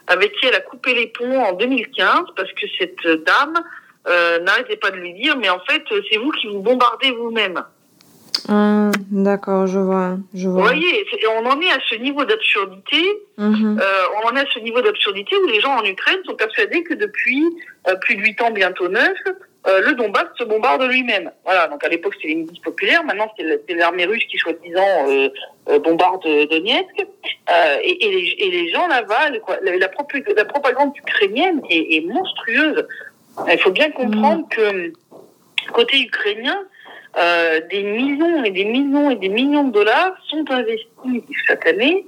avec 0.07 0.33
qui 0.35 0.47
elle 0.47 0.55
a 0.55 0.61
coupé 0.61 0.95
les 0.95 1.09
ponts 1.09 1.43
en 1.43 1.53
2015 1.53 2.25
parce 2.35 2.53
que 2.53 2.67
cette 2.79 3.07
dame 3.25 3.63
n'arrêtait 4.43 4.77
pas 4.77 4.91
de 4.91 4.97
lui 4.97 5.13
dire 5.13 5.37
mais 5.37 5.51
en 5.51 5.61
fait 5.61 5.83
c'est 6.11 6.17
vous 6.17 6.31
qui 6.31 6.47
vous 6.47 6.61
bombardez 6.61 7.11
vous-même. 7.11 7.63
Mmh, 8.49 8.91
D'accord, 9.11 9.67
je 9.67 9.79
vois, 9.79 10.17
je 10.35 10.49
vois. 10.49 10.63
Vous 10.63 10.69
voyez, 10.69 11.05
on 11.39 11.47
en 11.47 11.61
est 11.61 11.71
à 11.71 11.79
ce 11.89 11.97
niveau 11.97 12.25
d'absurdité. 12.25 13.03
Mmh. 13.37 13.79
Euh, 13.79 14.03
on 14.23 14.29
en 14.29 14.37
est 14.37 14.41
à 14.41 14.51
ce 14.53 14.59
niveau 14.61 14.81
d'absurdité 14.81 15.37
où 15.37 15.47
les 15.47 15.61
gens 15.61 15.77
en 15.77 15.85
Ukraine 15.85 16.19
sont 16.25 16.35
persuadés 16.35 16.83
que 16.83 16.95
depuis 16.95 17.45
euh, 17.89 17.95
plus 17.97 18.17
de 18.17 18.23
huit 18.23 18.41
ans, 18.41 18.51
bientôt 18.51 18.89
neuf, 18.89 19.19
euh, 19.67 19.81
le 19.81 19.95
Donbass 19.95 20.27
se 20.39 20.45
bombarde 20.45 20.83
lui-même. 20.85 21.31
Voilà, 21.45 21.67
donc 21.67 21.83
à 21.85 21.89
l'époque 21.89 22.15
c'était 22.15 22.29
les 22.29 22.37
milices 22.37 22.61
populaires, 22.61 23.05
maintenant 23.05 23.31
c'est 23.37 23.75
l'armée 23.75 24.07
russe 24.07 24.25
qui 24.31 24.39
soi-disant 24.39 25.09
euh, 25.09 25.79
bombarde 25.81 26.23
Donetsk, 26.23 27.07
euh, 27.51 27.77
et, 27.83 28.05
et, 28.05 28.11
les, 28.11 28.35
et, 28.39 28.51
les, 28.51 28.71
gens 28.71 28.87
là-bas, 28.87 29.31
la, 29.31 29.77
la, 29.77 29.77
la, 29.77 30.45
propagande 30.45 30.97
ukrainienne 30.97 31.61
est, 31.69 31.97
est 31.97 32.07
monstrueuse. 32.07 32.87
Il 33.51 33.59
faut 33.59 33.71
bien 33.71 33.91
comprendre 33.91 34.45
mm. 34.45 34.49
que 34.49 34.93
côté 35.73 36.01
ukrainien, 36.01 36.59
euh, 37.17 37.61
des 37.71 37.83
millions 37.83 38.45
et 38.45 38.51
des 38.51 38.65
millions 38.65 39.11
et 39.11 39.17
des 39.17 39.29
millions 39.29 39.65
de 39.65 39.73
dollars 39.73 40.15
sont 40.29 40.45
investis 40.51 41.23
chaque 41.47 41.67
année 41.67 42.07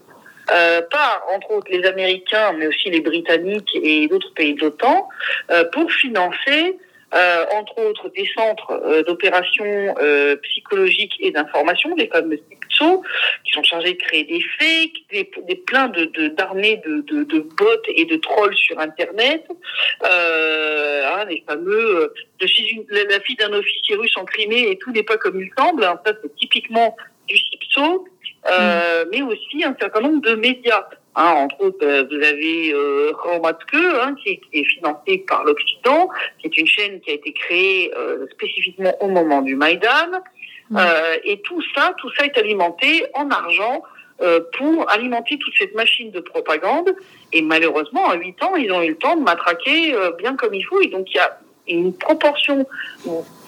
euh, 0.53 0.83
par, 0.91 1.23
entre 1.35 1.51
autres, 1.53 1.69
les 1.71 1.85
Américains, 1.87 2.53
mais 2.59 2.67
aussi 2.67 2.91
les 2.91 3.01
Britanniques 3.01 3.71
et 3.75 4.09
d'autres 4.09 4.33
pays 4.35 4.55
de 4.55 4.63
l'OTAN, 4.63 5.09
euh, 5.51 5.65
pour 5.73 5.91
financer 5.93 6.77
euh, 7.15 7.45
entre 7.53 7.79
autres 7.79 8.09
des 8.11 8.29
centres 8.37 8.71
euh, 8.71 9.03
d'opération 9.03 9.65
euh, 10.01 10.37
psychologiques 10.37 11.17
et 11.21 11.33
d'information, 11.33 11.95
les 11.97 12.07
fameux 12.07 12.39
Qui 12.79 13.53
sont 13.53 13.63
chargés 13.63 13.95
de 13.95 13.99
créer 13.99 14.25
des 14.25 14.41
fakes, 14.59 15.05
des, 15.11 15.31
des 15.47 15.57
pleins 15.57 15.89
de 15.89 16.29
d'armées 16.29 16.81
de, 16.87 17.03
de, 17.03 17.25
de, 17.25 17.41
bots 17.41 17.83
et 17.95 18.05
de 18.05 18.17
trolls 18.17 18.57
sur 18.57 18.79
Internet, 18.79 19.45
euh, 20.05 21.03
hein, 21.13 21.25
les 21.27 21.45
fameux 21.47 22.13
suis 22.47 22.69
une, 22.71 22.87
la 22.91 23.21
fille 23.21 23.37
d'un 23.37 23.53
officier 23.53 23.97
russe 23.97 24.17
en 24.17 24.25
Crimée 24.25 24.71
et 24.71 24.79
tout 24.79 24.91
n'est 24.93 25.03
pas 25.03 25.17
comme 25.17 25.41
il 25.41 25.51
semble, 25.59 25.85
hein, 25.85 26.01
ça 26.05 26.13
c'est 26.23 26.35
typiquement 26.37 26.97
du 27.29 27.37
CIPSO, 27.37 28.07
euh, 28.51 29.05
mm. 29.05 29.09
mais 29.11 29.23
aussi 29.23 29.65
un 29.65 29.77
certain 29.79 30.01
nombre 30.01 30.23
de 30.23 30.35
médias. 30.35 30.87
Hein, 31.17 31.33
entre 31.39 31.61
autres, 31.61 31.85
euh, 31.85 32.05
vous 32.09 32.25
avez 32.25 32.73
euh, 32.73 33.13
hein, 34.01 34.15
qui, 34.23 34.41
est, 34.53 34.65
financé 34.65 35.25
par 35.27 35.43
l'Occident, 35.45 36.09
qui 36.39 36.47
est 36.47 36.57
une 36.57 36.67
chaîne 36.67 37.01
qui 37.01 37.11
a 37.11 37.15
été 37.15 37.33
créée 37.33 37.93
euh, 37.97 38.27
spécifiquement 38.33 38.95
au 39.03 39.09
moment 39.09 39.43
du 39.43 39.57
Maïdan. 39.57 39.89
Mm. 40.71 40.77
Euh, 40.77 41.17
et 41.25 41.41
tout 41.43 41.63
ça, 41.75 41.95
tout 41.99 42.11
ça 42.17 42.25
est 42.25 42.37
alimenté 42.39 43.05
en 43.15 43.29
argent 43.31 43.83
euh, 44.21 44.41
pour 44.59 44.89
alimenter 44.91 45.39
toute 45.39 45.55
cette 45.59 45.75
machine 45.75 46.11
de 46.11 46.21
propagande. 46.21 46.95
Et 47.33 47.43
malheureusement, 47.43 48.09
à 48.09 48.15
8 48.15 48.43
ans, 48.43 48.57
ils 48.57 48.73
ont 48.73 48.83
eu 48.83 48.91
le 48.91 48.97
temps 48.97 49.17
de 49.17 49.23
matraquer 49.23 49.95
bien 50.19 50.37
comme 50.37 50.55
il 50.55 50.65
faut. 50.65 50.81
Et 50.81 50.89
donc, 50.89 51.13
il 51.13 51.17
y 51.17 51.21
a 51.21 51.39
une 51.69 51.97
proportion 51.97 52.67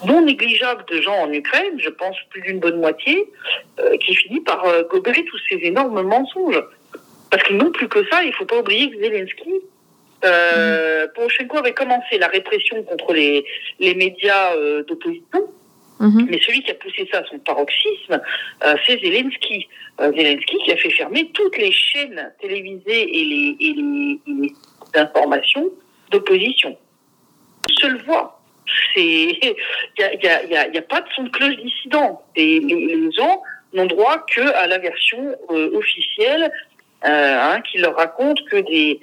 non 0.06 0.22
négligeable 0.22 0.84
de 0.88 1.00
gens 1.00 1.16
en 1.16 1.32
Ukraine, 1.32 1.78
je 1.78 1.90
pense 1.90 2.16
plus 2.30 2.40
d'une 2.42 2.60
bonne 2.60 2.78
moitié, 2.78 3.28
qui 4.00 4.14
finit 4.14 4.40
par 4.40 4.64
gober 4.88 5.24
tous 5.24 5.40
ces 5.48 5.56
énormes 5.62 6.02
mensonges. 6.02 6.62
Parce 7.30 7.42
qu'ils 7.44 7.56
n'ont 7.56 7.72
plus 7.72 7.88
que 7.88 8.06
ça. 8.08 8.22
Il 8.22 8.28
ne 8.28 8.34
faut 8.34 8.44
pas 8.44 8.58
oublier 8.58 8.90
que 8.90 9.00
Zelensky, 9.02 9.62
euh, 10.24 11.08
Poroshenko 11.14 11.58
avait 11.58 11.72
commencé 11.72 12.18
la 12.18 12.28
répression 12.28 12.82
contre 12.84 13.12
les, 13.12 13.44
les 13.80 13.94
médias 13.94 14.54
euh, 14.54 14.84
d'opposition. 14.84 15.48
Mhm. 16.02 16.26
Mais 16.28 16.40
celui 16.40 16.62
qui 16.64 16.72
a 16.72 16.74
poussé 16.74 17.08
ça 17.12 17.18
à 17.18 17.24
son 17.24 17.38
paroxysme, 17.38 18.20
euh, 18.64 18.74
c'est 18.84 19.00
Zelensky. 19.00 19.68
Euh, 20.00 20.12
Zelensky 20.12 20.58
qui 20.64 20.72
a 20.72 20.76
fait 20.76 20.90
fermer 20.90 21.30
toutes 21.32 21.56
les 21.56 21.70
chaînes 21.70 22.32
télévisées 22.40 23.20
et 23.20 23.24
les, 23.24 23.56
et 23.60 23.74
d'opposition. 26.10 26.76
Seule 27.78 28.02
voix. 28.02 28.42
Il 28.96 29.38
n'y 29.98 30.04
a, 30.04 30.68
y 30.68 30.78
a, 30.78 30.82
pas 30.82 31.02
de 31.02 31.08
son 31.14 31.22
de 31.22 31.28
cloche 31.30 31.56
dissident. 31.56 32.20
Les, 32.36 32.60
gens 33.12 33.40
n'ont 33.72 33.86
droit 33.86 34.26
que 34.26 34.40
à 34.56 34.66
la 34.66 34.78
version 34.78 35.36
euh, 35.50 35.70
officielle 35.76 36.50
hein, 37.02 37.60
qui 37.60 37.78
leur 37.78 37.96
raconte 37.96 38.44
que 38.50 38.56
des 38.56 39.00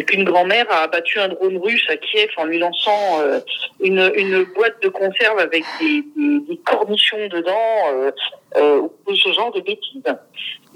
qu'une 0.00 0.24
grand-mère 0.24 0.66
a 0.70 0.84
abattu 0.84 1.18
un 1.20 1.28
drone 1.28 1.58
russe 1.58 1.84
à 1.90 1.96
Kiev 1.96 2.30
en 2.36 2.44
lui 2.44 2.58
lançant 2.58 3.20
euh, 3.20 3.40
une, 3.80 4.10
une 4.14 4.44
boîte 4.54 4.82
de 4.82 4.88
conserve 4.88 5.38
avec 5.38 5.64
des, 5.80 6.02
des, 6.16 6.40
des 6.48 6.56
cornichons 6.64 7.28
dedans, 7.28 7.78
euh, 7.92 8.10
euh, 8.56 8.88
ce 9.14 9.32
genre 9.32 9.52
de 9.52 9.60
bêtises. 9.60 10.02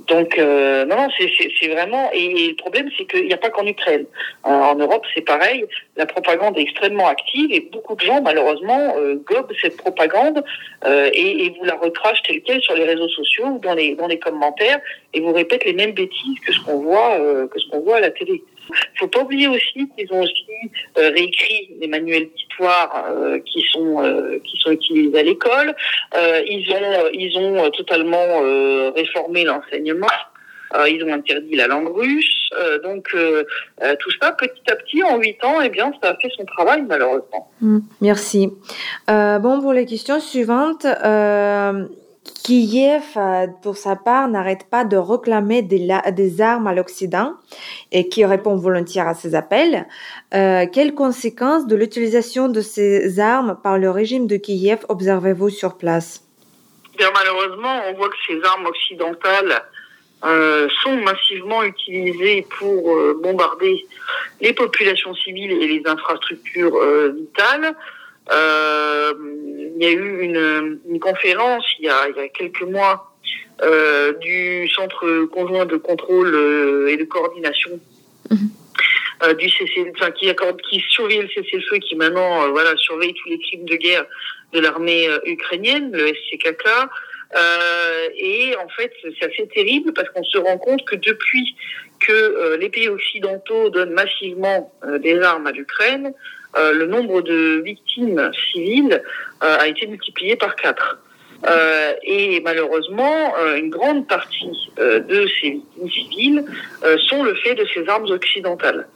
Donc 0.08 0.38
euh, 0.38 0.84
non, 0.84 0.96
non, 0.96 1.08
c'est 1.18 1.68
vraiment 1.68 2.10
et, 2.12 2.48
le 2.48 2.56
problème 2.56 2.88
c'est 2.96 3.06
qu'il 3.06 3.26
n'y 3.26 3.32
a 3.32 3.38
pas 3.38 3.50
qu'en 3.50 3.66
Ukraine. 3.66 4.06
Euh, 4.46 4.50
en 4.50 4.74
Europe 4.76 5.04
c'est 5.14 5.22
pareil. 5.22 5.64
La 5.96 6.06
propagande 6.06 6.56
est 6.58 6.62
extrêmement 6.62 7.08
active 7.08 7.50
et 7.52 7.60
beaucoup 7.72 7.96
de 7.96 8.02
gens 8.02 8.20
malheureusement 8.22 8.94
euh, 8.98 9.16
gobent 9.26 9.52
cette 9.60 9.76
propagande 9.76 10.44
euh, 10.84 11.10
et, 11.12 11.46
et, 11.46 11.54
vous 11.58 11.64
la 11.64 11.74
recrachent 11.74 12.22
telle 12.22 12.40
quelle 12.42 12.60
sur 12.62 12.74
les 12.74 12.84
réseaux 12.84 13.08
sociaux 13.08 13.46
ou 13.46 13.58
dans 13.58 13.74
les 13.74 13.96
dans 13.96 14.06
les 14.06 14.18
commentaires 14.18 14.78
et 15.12 15.20
vous 15.20 15.32
répètent 15.32 15.64
les 15.64 15.72
mêmes 15.72 15.92
bêtises 15.92 16.38
que 16.46 16.52
ce 16.52 16.60
qu'on 16.60 16.78
voit 16.80 17.18
que 17.50 17.58
ce 17.58 17.68
qu'on 17.70 17.80
voit 17.80 17.96
à 17.96 18.00
la 18.00 18.10
télé. 18.10 18.42
Faut 18.98 19.08
pas 19.08 19.20
oublier 19.22 19.48
aussi 19.48 19.88
qu'ils 19.96 20.12
ont 20.12 20.22
aussi 20.22 20.46
euh, 20.98 21.10
réécrit 21.10 21.76
les 21.80 21.86
manuels 21.86 22.28
d'histoire 22.34 23.06
euh, 23.10 23.38
qui 23.40 23.64
sont 23.72 24.02
euh, 24.02 24.38
qui 24.44 24.56
sont 24.58 24.70
utilisés 24.72 25.18
à 25.18 25.22
l'école. 25.22 25.74
ils 26.14 26.70
ont 26.72 27.10
ils 27.12 27.36
ont 27.38 27.70
totalement 27.70 28.40
réformé 28.94 29.44
l'enseignement. 29.44 30.06
ils 30.88 31.02
ont 31.04 31.12
interdit 31.12 31.56
la 31.56 31.66
langue 31.66 31.94
russe. 31.94 32.50
donc 32.82 33.14
tout 34.00 34.10
ça, 34.20 34.32
petit 34.32 34.70
à 34.70 34.76
petit, 34.76 35.02
en 35.02 35.18
huit 35.18 35.42
ans, 35.44 35.60
eh 35.62 35.68
bien, 35.68 35.92
ça 36.02 36.10
a 36.10 36.16
fait 36.16 36.30
son 36.36 36.44
travail 36.44 36.82
malheureusement. 36.82 37.50
Mmh, 37.60 37.78
merci. 38.00 38.48
bon, 39.08 39.60
pour 39.60 39.72
les 39.72 39.86
questions 39.86 40.20
suivantes. 40.20 40.86
Kiev, 42.46 43.02
euh, 43.16 43.46
pour 43.62 43.76
sa 43.76 43.96
part, 43.96 44.28
n'arrête 44.28 44.70
pas 44.70 44.84
de 44.84 44.96
réclamer 44.96 45.62
des, 45.62 46.40
armes 46.40 46.66
à 46.68 46.74
l'Occident 46.74 47.34
et 47.90 48.08
qui 48.08 48.24
répond 48.24 48.56
volontiers 48.56 49.00
à 49.00 49.14
ces 49.14 49.34
appels. 49.34 49.86
Euh, 50.32 50.66
quelles 50.72 50.94
conséquences 50.94 51.66
de 51.66 51.74
l'utilisation 51.74 52.48
de 52.48 52.60
ces 52.60 53.18
armes 53.18 53.58
par 53.62 53.78
le 53.78 53.90
régime 53.90 54.26
de 54.28 54.36
Kiev 54.36 54.84
observez-vous 54.88 55.50
sur 55.50 55.76
place? 55.76 56.22
Malheureusement, 56.98 57.82
on 57.88 57.94
voit 57.94 58.08
que 58.08 58.16
ces 58.26 58.40
armes 58.44 58.66
occidentales 58.66 59.62
euh, 60.24 60.68
sont 60.82 60.96
massivement 60.96 61.62
utilisées 61.64 62.46
pour 62.58 62.96
bombarder 63.22 63.86
les 64.40 64.52
populations 64.52 65.14
civiles 65.14 65.50
et 65.50 65.66
les 65.66 65.82
infrastructures 65.84 66.78
vitales. 67.12 67.74
Euh, 68.32 69.12
il 69.76 69.82
y 69.82 69.86
a 69.86 69.90
eu 69.90 70.20
une, 70.22 70.80
une 70.88 70.98
conférence 70.98 71.64
il 71.78 71.84
y 71.84 71.88
a, 71.88 72.08
il 72.08 72.16
y 72.16 72.20
a 72.20 72.28
quelques 72.28 72.62
mois 72.62 73.12
euh, 73.62 74.12
du 74.14 74.68
Centre 74.68 75.24
conjoint 75.26 75.64
de 75.64 75.76
contrôle 75.76 76.34
euh, 76.34 76.88
et 76.88 76.96
de 76.96 77.04
coordination 77.04 77.80
euh, 79.22 79.32
du 79.34 79.48
CC, 79.48 79.90
enfin, 79.94 80.10
qui, 80.10 80.28
accorde, 80.28 80.60
qui 80.60 80.82
surveille 80.90 81.22
le 81.22 81.28
cessez-le-feu, 81.28 81.78
qui 81.78 81.96
maintenant 81.96 82.44
euh, 82.44 82.48
voilà 82.48 82.76
surveille 82.76 83.14
tous 83.14 83.28
les 83.30 83.38
crimes 83.38 83.64
de 83.64 83.76
guerre 83.76 84.04
de 84.52 84.60
l'armée 84.60 85.08
ukrainienne, 85.24 85.90
le 85.92 86.08
SCKK. 86.08 86.68
et 88.18 88.54
en 88.56 88.68
fait, 88.68 88.92
c'est 89.02 89.24
assez 89.24 89.48
terrible 89.48 89.92
parce 89.92 90.08
qu'on 90.10 90.22
se 90.22 90.38
rend 90.38 90.58
compte 90.58 90.84
que 90.84 90.96
depuis 90.96 91.56
que 91.98 92.56
les 92.56 92.68
pays 92.68 92.88
occidentaux 92.88 93.70
donnent 93.70 93.94
massivement 93.94 94.72
des 95.00 95.20
armes 95.20 95.46
à 95.48 95.50
l'Ukraine, 95.50 96.12
euh, 96.56 96.72
le 96.72 96.86
nombre 96.86 97.22
de 97.22 97.62
victimes 97.64 98.30
civiles 98.52 99.02
euh, 99.42 99.56
a 99.58 99.66
été 99.68 99.86
multiplié 99.86 100.36
par 100.36 100.56
quatre. 100.56 100.98
Euh, 101.46 101.92
et 102.02 102.40
malheureusement, 102.40 103.34
une 103.56 103.68
grande 103.68 104.06
partie 104.06 104.70
de 104.78 105.28
ces 105.40 105.60
victimes 105.82 105.90
civiles 105.90 106.44
sont 107.08 107.22
le 107.22 107.34
fait 107.34 107.54
de 107.54 107.66
ces 107.74 107.86
armes 107.88 108.06
occidentales. 108.06 108.88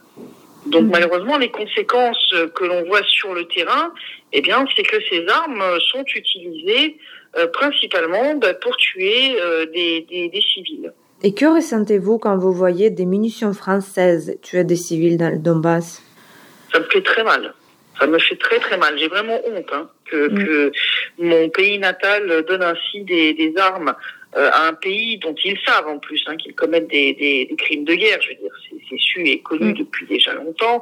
Donc 0.65 0.83
mmh. 0.83 0.91
malheureusement, 0.91 1.37
les 1.37 1.51
conséquences 1.51 2.33
que 2.55 2.65
l'on 2.65 2.83
voit 2.85 3.03
sur 3.03 3.33
le 3.33 3.45
terrain, 3.45 3.93
eh 4.33 4.41
bien, 4.41 4.65
c'est 4.75 4.83
que 4.83 4.97
ces 5.09 5.25
armes 5.27 5.63
sont 5.91 6.03
utilisées 6.15 6.97
principalement 7.53 8.35
bah, 8.35 8.55
pour 8.55 8.75
tuer 8.77 9.35
des, 9.73 10.05
des, 10.09 10.29
des, 10.29 10.41
civils. 10.41 10.91
Et 11.23 11.33
que 11.33 11.45
ressentez-vous 11.45 12.17
quand 12.17 12.37
vous 12.37 12.53
voyez 12.53 12.89
des 12.89 13.05
munitions 13.05 13.53
françaises 13.53 14.37
tuer 14.41 14.63
des 14.63 14.75
civils 14.75 15.17
dans 15.17 15.29
le 15.29 15.37
Donbass? 15.37 16.01
Ça 16.71 16.79
me 16.79 16.85
fait 16.85 17.01
très 17.01 17.23
mal. 17.23 17.53
Ça 17.99 18.07
me 18.07 18.17
fait 18.19 18.37
très 18.37 18.59
très 18.59 18.77
mal. 18.77 18.97
J'ai 18.97 19.07
vraiment 19.07 19.39
honte 19.45 19.69
hein, 19.73 19.89
que, 20.05 20.29
mm. 20.29 20.45
que, 20.45 20.71
mon 21.19 21.49
pays 21.49 21.77
natal 21.77 22.43
donne 22.47 22.63
ainsi 22.63 23.01
des, 23.01 23.33
des 23.33 23.53
armes 23.57 23.93
euh, 24.37 24.49
à 24.51 24.67
un 24.67 24.73
pays 24.73 25.17
dont 25.17 25.35
ils 25.43 25.59
savent 25.65 25.87
en 25.87 25.99
plus 25.99 26.23
hein, 26.27 26.37
qu'ils 26.37 26.55
commettent 26.55 26.87
des, 26.87 27.13
des, 27.13 27.45
des, 27.45 27.55
crimes 27.55 27.83
de 27.83 27.93
guerre. 27.93 28.19
Je 28.21 28.29
veux 28.29 28.35
dire, 28.35 28.51
c'est 28.89 28.97
su 28.97 29.27
et 29.27 29.39
connu 29.41 29.71
mm. 29.71 29.77
depuis 29.77 30.05
déjà 30.05 30.33
longtemps. 30.33 30.81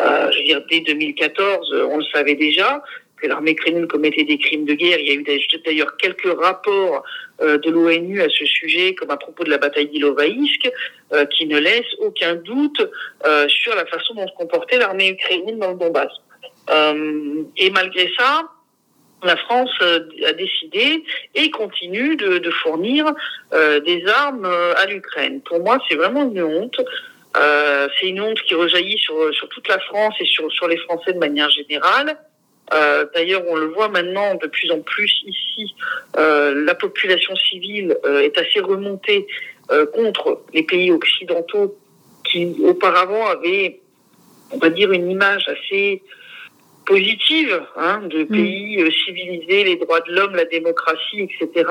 Euh, 0.00 0.30
je 0.32 0.38
veux 0.38 0.44
dire, 0.44 0.62
dès 0.70 0.80
2014, 0.80 1.74
on 1.90 1.98
le 1.98 2.04
savait 2.04 2.36
déjà 2.36 2.82
que 3.20 3.26
l'armée 3.26 3.52
ukrainienne 3.52 3.88
commettait 3.88 4.24
des 4.24 4.38
crimes 4.38 4.64
de 4.64 4.74
guerre. 4.74 4.98
Il 4.98 5.06
y 5.06 5.10
a 5.10 5.14
eu 5.14 5.24
d'ailleurs 5.64 5.96
quelques 5.96 6.32
rapports 6.40 7.02
euh, 7.40 7.58
de 7.58 7.70
l'ONU 7.70 8.20
à 8.20 8.28
ce 8.28 8.44
sujet, 8.44 8.94
comme 8.94 9.10
à 9.10 9.16
propos 9.16 9.44
de 9.44 9.50
la 9.50 9.58
bataille 9.58 9.88
d'Ilovaïsk, 9.88 10.70
euh, 11.12 11.24
qui 11.26 11.46
ne 11.46 11.58
laissent 11.58 11.94
aucun 12.00 12.34
doute 12.34 12.80
euh, 13.26 13.48
sur 13.48 13.74
la 13.74 13.86
façon 13.86 14.14
dont 14.14 14.26
se 14.26 14.34
comportait 14.34 14.78
l'armée 14.78 15.10
ukrainienne 15.10 15.58
dans 15.58 15.72
le 15.72 15.78
Donbass. 15.78 16.12
Euh, 16.70 17.42
et 17.56 17.70
malgré 17.70 18.10
ça, 18.18 18.48
la 19.22 19.36
France 19.36 19.70
euh, 19.80 20.00
a 20.26 20.32
décidé 20.32 21.04
et 21.34 21.50
continue 21.50 22.16
de, 22.16 22.38
de 22.38 22.50
fournir 22.50 23.06
des 23.52 24.04
armes 24.06 24.44
à 24.44 24.86
l'Ukraine. 24.86 25.40
Pour 25.42 25.60
moi, 25.60 25.78
c'est 25.88 25.96
vraiment 25.96 26.24
une 26.24 26.42
honte. 26.42 26.78
c'est 27.34 28.08
une 28.08 28.20
honte 28.20 28.40
qui 28.42 28.54
rejaillit 28.54 28.98
sur, 28.98 29.32
sur 29.34 29.48
toute 29.48 29.68
la 29.68 29.78
France 29.78 30.14
et 30.20 30.26
sur, 30.26 30.50
sur 30.52 30.68
les 30.68 30.76
Français 30.78 31.12
de 31.12 31.18
manière 31.18 31.48
générale. 31.50 32.18
Euh, 32.74 33.06
D'ailleurs, 33.14 33.42
on 33.48 33.56
le 33.56 33.66
voit 33.66 33.88
maintenant 33.88 34.34
de 34.34 34.46
plus 34.46 34.70
en 34.70 34.80
plus 34.80 35.22
ici. 35.26 35.74
Euh, 36.16 36.64
la 36.64 36.74
population 36.74 37.34
civile 37.36 37.96
euh, 38.04 38.20
est 38.20 38.36
assez 38.38 38.60
remontée 38.60 39.26
euh, 39.70 39.86
contre 39.86 40.42
les 40.52 40.62
pays 40.62 40.90
occidentaux 40.90 41.76
qui 42.24 42.56
auparavant 42.64 43.26
avaient, 43.26 43.80
on 44.50 44.58
va 44.58 44.70
dire, 44.70 44.90
une 44.92 45.10
image 45.10 45.48
assez 45.48 46.02
positive 46.84 47.62
hein, 47.76 48.02
de 48.04 48.24
Mm. 48.24 48.28
pays 48.28 48.92
civilisés, 49.04 49.64
les 49.64 49.76
droits 49.76 50.00
de 50.00 50.12
l'homme, 50.12 50.34
la 50.34 50.44
démocratie, 50.44 51.28
etc. 51.28 51.68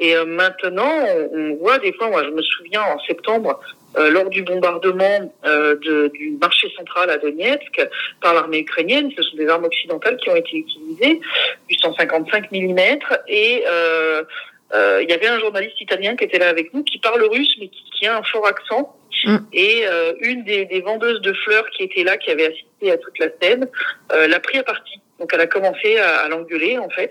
Et 0.00 0.14
euh, 0.16 0.24
maintenant, 0.24 0.90
on, 1.32 1.38
on 1.38 1.56
voit 1.56 1.78
des 1.78 1.92
fois, 1.92 2.08
moi 2.10 2.22
je 2.24 2.30
me 2.30 2.42
souviens 2.42 2.82
en 2.82 2.98
septembre, 3.00 3.60
euh, 3.96 4.10
lors 4.10 4.28
du 4.28 4.42
bombardement 4.42 5.32
euh, 5.46 5.74
de- 5.76 6.08
du 6.14 6.36
marché 6.40 6.68
central 6.76 7.10
à 7.10 7.16
Donetsk 7.18 7.80
par 8.20 8.34
l'armée 8.34 8.58
ukrainienne, 8.58 9.10
ce 9.16 9.22
sont 9.22 9.36
des 9.36 9.48
armes 9.48 9.64
occidentales 9.64 10.16
qui 10.18 10.28
ont 10.30 10.36
été 10.36 10.56
utilisées, 10.58 11.20
du 11.68 11.74
155 11.82 12.52
mm, 12.52 12.78
et 13.28 13.64
euh, 13.66 14.22
euh, 14.74 15.00
il 15.02 15.08
y 15.08 15.12
avait 15.14 15.28
un 15.28 15.38
journaliste 15.40 15.80
italien 15.80 16.14
qui 16.16 16.24
était 16.24 16.38
là 16.38 16.48
avec 16.50 16.72
nous, 16.74 16.84
qui 16.84 16.98
parle 16.98 17.22
russe, 17.24 17.54
mais 17.58 17.68
qui, 17.68 17.82
qui 17.98 18.06
a 18.06 18.18
un 18.18 18.22
fort 18.22 18.46
accent. 18.46 18.94
Mm. 19.24 19.36
Et 19.52 19.82
euh, 19.86 20.12
une 20.20 20.44
des, 20.44 20.64
des 20.64 20.80
vendeuses 20.80 21.20
de 21.20 21.32
fleurs 21.32 21.68
qui 21.70 21.82
était 21.82 22.04
là, 22.04 22.16
qui 22.16 22.30
avait 22.30 22.46
assisté 22.46 22.92
à 22.92 22.98
toute 22.98 23.18
la 23.18 23.28
scène, 23.40 23.68
euh, 24.12 24.28
l'a 24.28 24.40
pris 24.40 24.58
à 24.58 24.62
partie. 24.62 25.00
Donc 25.18 25.30
elle 25.34 25.40
a 25.40 25.46
commencé 25.48 25.98
à, 25.98 26.18
à 26.20 26.28
l'engueuler 26.28 26.78
en 26.78 26.88
fait, 26.90 27.10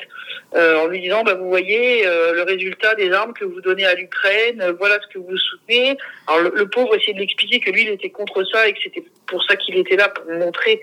euh, 0.56 0.78
en 0.78 0.88
lui 0.88 1.02
disant 1.02 1.24
bah, 1.24 1.34
vous 1.34 1.50
voyez 1.50 2.08
euh, 2.08 2.34
le 2.34 2.44
résultat 2.44 2.96
des 2.96 3.12
armes 3.12 3.34
que 3.34 3.44
vous 3.44 3.60
donnez 3.60 3.86
à 3.86 3.96
l'Ukraine, 3.96 4.62
euh, 4.62 4.74
voilà 4.80 4.98
ce 5.02 5.14
que 5.14 5.20
vous 5.20 5.36
soutenez. 5.38 5.98
Alors 6.28 6.42
le, 6.42 6.54
le 6.56 6.70
pauvre 6.70 6.96
essayait 6.96 7.16
de 7.16 7.20
l'expliquer 7.20 7.60
que 7.60 7.70
lui 7.70 7.82
il 7.84 7.90
était 7.90 8.10
contre 8.10 8.46
ça 8.46 8.68
et 8.68 8.74
que 8.74 8.80
c'était 8.82 9.04
pour 9.28 9.44
ça 9.44 9.58
qu'il 9.58 9.78
était 9.78 9.98
là 9.98 10.08
pour 10.08 10.32
montrer 10.32 10.82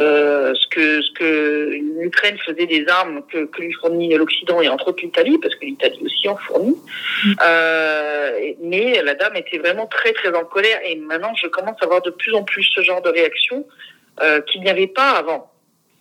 euh, 0.00 0.54
ce 0.54 0.66
que 0.68 1.02
ce 1.02 1.10
que 1.12 1.70
l'Ukraine 2.00 2.38
faisait 2.38 2.66
des 2.66 2.86
armes 2.88 3.22
que, 3.32 3.46
que 3.46 3.62
lui 3.62 3.72
fournit 3.72 4.14
l'Occident 4.14 4.60
et 4.60 4.68
entre 4.68 4.88
autres 4.88 5.02
l'Italie 5.02 5.38
parce 5.38 5.54
que 5.56 5.64
l'Italie 5.64 6.00
aussi 6.04 6.28
en 6.28 6.36
fournit. 6.36 6.76
Euh, 7.44 8.52
mais 8.62 9.02
la 9.02 9.14
dame 9.14 9.34
était 9.34 9.58
vraiment 9.58 9.86
très 9.86 10.12
très 10.12 10.32
en 10.34 10.44
colère 10.44 10.78
et 10.84 10.94
maintenant 10.96 11.34
je 11.34 11.48
commence 11.48 11.76
à 11.82 11.86
voir 11.86 12.00
de 12.02 12.10
plus 12.10 12.32
en 12.34 12.44
plus 12.44 12.62
ce 12.62 12.82
genre 12.82 13.02
de 13.02 13.08
réaction 13.08 13.66
euh, 14.22 14.40
qu'il 14.42 14.60
n'y 14.60 14.70
avait 14.70 14.86
pas 14.86 15.10
avant. 15.10 15.50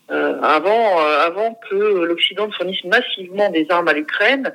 Euh, 0.10 0.40
avant, 0.42 1.00
avant 1.00 1.60
que 1.70 1.76
l'Occident 1.76 2.50
fournisse 2.52 2.84
massivement 2.86 3.50
des 3.50 3.66
armes 3.70 3.88
à 3.88 3.94
l'Ukraine, 3.94 4.54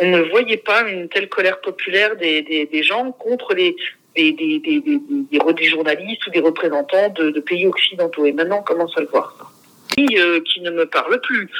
on 0.00 0.06
ne 0.06 0.20
voyait 0.22 0.56
pas 0.56 0.88
une 0.88 1.08
telle 1.08 1.28
colère 1.28 1.60
populaire 1.60 2.16
des, 2.16 2.42
des, 2.42 2.64
des 2.64 2.82
gens 2.82 3.12
contre 3.12 3.54
les 3.54 3.76
des, 4.20 4.32
des, 4.32 4.58
des, 4.58 4.80
des, 4.80 5.00
des, 5.30 5.52
des 5.54 5.64
journalistes 5.64 6.26
ou 6.26 6.30
des 6.30 6.40
représentants 6.40 7.08
de, 7.10 7.30
de 7.30 7.40
pays 7.40 7.66
occidentaux. 7.66 8.26
Et 8.26 8.32
maintenant, 8.32 8.58
on 8.60 8.62
commence 8.62 8.96
à 8.96 9.00
le 9.00 9.06
voir. 9.06 9.52
Qui, 9.96 10.18
euh, 10.18 10.40
qui 10.40 10.60
ne 10.60 10.70
me 10.70 10.86
parle 10.86 11.20
plus. 11.20 11.50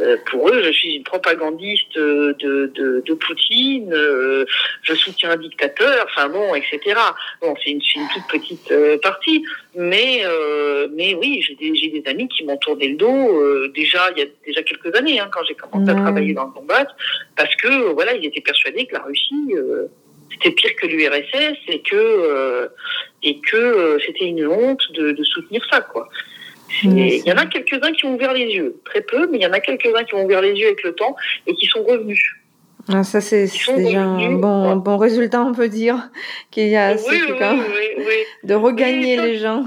Euh, 0.00 0.16
pour 0.30 0.48
eux, 0.48 0.62
je 0.62 0.72
suis 0.72 0.94
une 0.94 1.04
propagandiste 1.04 1.96
euh, 1.96 2.34
de, 2.38 2.70
de, 2.74 3.02
de 3.06 3.14
Poutine, 3.14 3.92
euh, 3.92 4.44
je 4.82 4.94
soutiens 4.94 5.30
un 5.30 5.36
dictateur, 5.36 6.06
enfin 6.10 6.28
bon, 6.28 6.54
etc. 6.54 6.80
Bon, 7.40 7.54
c'est 7.62 7.70
une, 7.70 7.80
toute 7.80 8.26
petite 8.30 8.72
partie, 9.02 9.44
mais 9.74 10.22
mais 10.92 11.14
oui, 11.14 11.42
j'ai 11.42 11.54
des, 11.54 12.02
amis 12.06 12.28
qui 12.28 12.44
m'ont 12.44 12.56
tourné 12.58 12.88
le 12.88 12.96
dos 12.96 13.68
déjà 13.68 14.10
il 14.14 14.18
y 14.18 14.22
a 14.22 14.26
déjà 14.44 14.62
quelques 14.62 14.94
années 14.94 15.18
hein, 15.18 15.28
quand 15.32 15.40
j'ai 15.48 15.54
commencé 15.54 15.90
à 15.90 15.94
travailler 15.94 16.34
dans 16.34 16.44
le 16.44 16.50
combat, 16.52 16.86
parce 17.36 17.54
que 17.56 17.92
voilà, 17.92 18.14
ils 18.14 18.24
étaient 18.24 18.40
persuadés 18.40 18.86
que 18.86 18.94
la 18.94 19.02
Russie 19.02 19.54
c'était 20.32 20.50
pire 20.50 20.76
que 20.76 20.86
l'URSS 20.86 21.56
et 21.68 21.80
que 21.80 21.94
euh, 21.96 22.68
et 23.22 23.40
que 23.40 23.56
euh, 23.56 23.98
c'était 24.04 24.26
une 24.26 24.46
honte 24.46 24.82
de, 24.94 25.12
de 25.12 25.24
soutenir 25.24 25.62
ça 25.70 25.80
quoi. 25.80 26.08
Il 26.82 27.22
y 27.24 27.32
en 27.32 27.36
a 27.36 27.46
quelques-uns 27.46 27.92
qui 27.92 28.06
ont 28.06 28.14
ouvert 28.14 28.32
les 28.32 28.46
yeux, 28.46 28.76
très 28.84 29.00
peu, 29.00 29.28
mais 29.30 29.38
il 29.38 29.42
y 29.42 29.46
en 29.46 29.52
a 29.52 29.60
quelques-uns 29.60 30.02
qui 30.04 30.14
ont 30.14 30.24
ouvert 30.24 30.42
les 30.42 30.52
yeux 30.52 30.66
avec 30.66 30.82
le 30.82 30.94
temps 30.94 31.14
et 31.46 31.54
qui 31.54 31.66
sont 31.66 31.82
revenus. 31.84 32.20
Ah, 32.88 33.02
ça, 33.04 33.20
c'est 33.20 33.48
déjà 33.76 34.02
un 34.02 34.32
bon, 34.32 34.68
ouais. 34.74 34.80
bon 34.82 34.96
résultat, 34.96 35.42
on 35.42 35.52
peut 35.54 35.68
dire, 35.68 36.10
qu'il 36.50 36.68
y 36.68 36.76
a 36.76 36.92
oui, 36.94 36.98
ce 36.98 37.10
oui, 37.10 37.20
truc, 37.20 37.40
hein, 37.40 37.56
oui, 37.58 37.74
oui, 37.98 38.04
oui. 38.06 38.14
de 38.48 38.54
regagner 38.54 39.16
ça- 39.16 39.26
les 39.26 39.38
gens. 39.38 39.64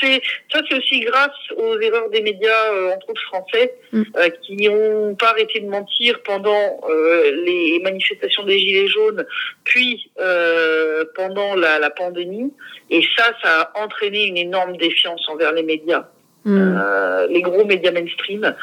C'est 0.00 0.22
ça, 0.52 0.60
c'est 0.68 0.76
aussi 0.76 1.00
grâce 1.00 1.30
aux 1.56 1.78
erreurs 1.80 2.08
des 2.10 2.22
médias, 2.22 2.72
euh, 2.72 2.94
entre 2.94 3.10
autres 3.10 3.22
français, 3.22 3.74
Mm. 3.92 4.02
euh, 4.16 4.28
qui 4.42 4.56
n'ont 4.56 5.14
pas 5.14 5.30
arrêté 5.30 5.60
de 5.60 5.68
mentir 5.68 6.22
pendant 6.22 6.80
euh, 6.88 7.30
les 7.44 7.80
manifestations 7.82 8.44
des 8.44 8.58
gilets 8.58 8.88
jaunes, 8.88 9.24
puis 9.64 10.10
pendant 11.14 11.54
la, 11.54 11.78
la 11.78 11.90
pandémie. 11.90 12.52
Et 12.90 13.02
ça, 13.16 13.32
ça 13.42 13.60
a 13.62 13.82
entraîné 13.84 14.26
une 14.26 14.36
énorme 14.36 14.76
défiance 14.76 15.26
envers 15.28 15.52
les 15.52 15.62
médias, 15.62 16.08
euh, 16.46 17.26
les 17.28 17.42
gros 17.42 17.64
médias 17.64 17.90
mainstream, 17.92 18.54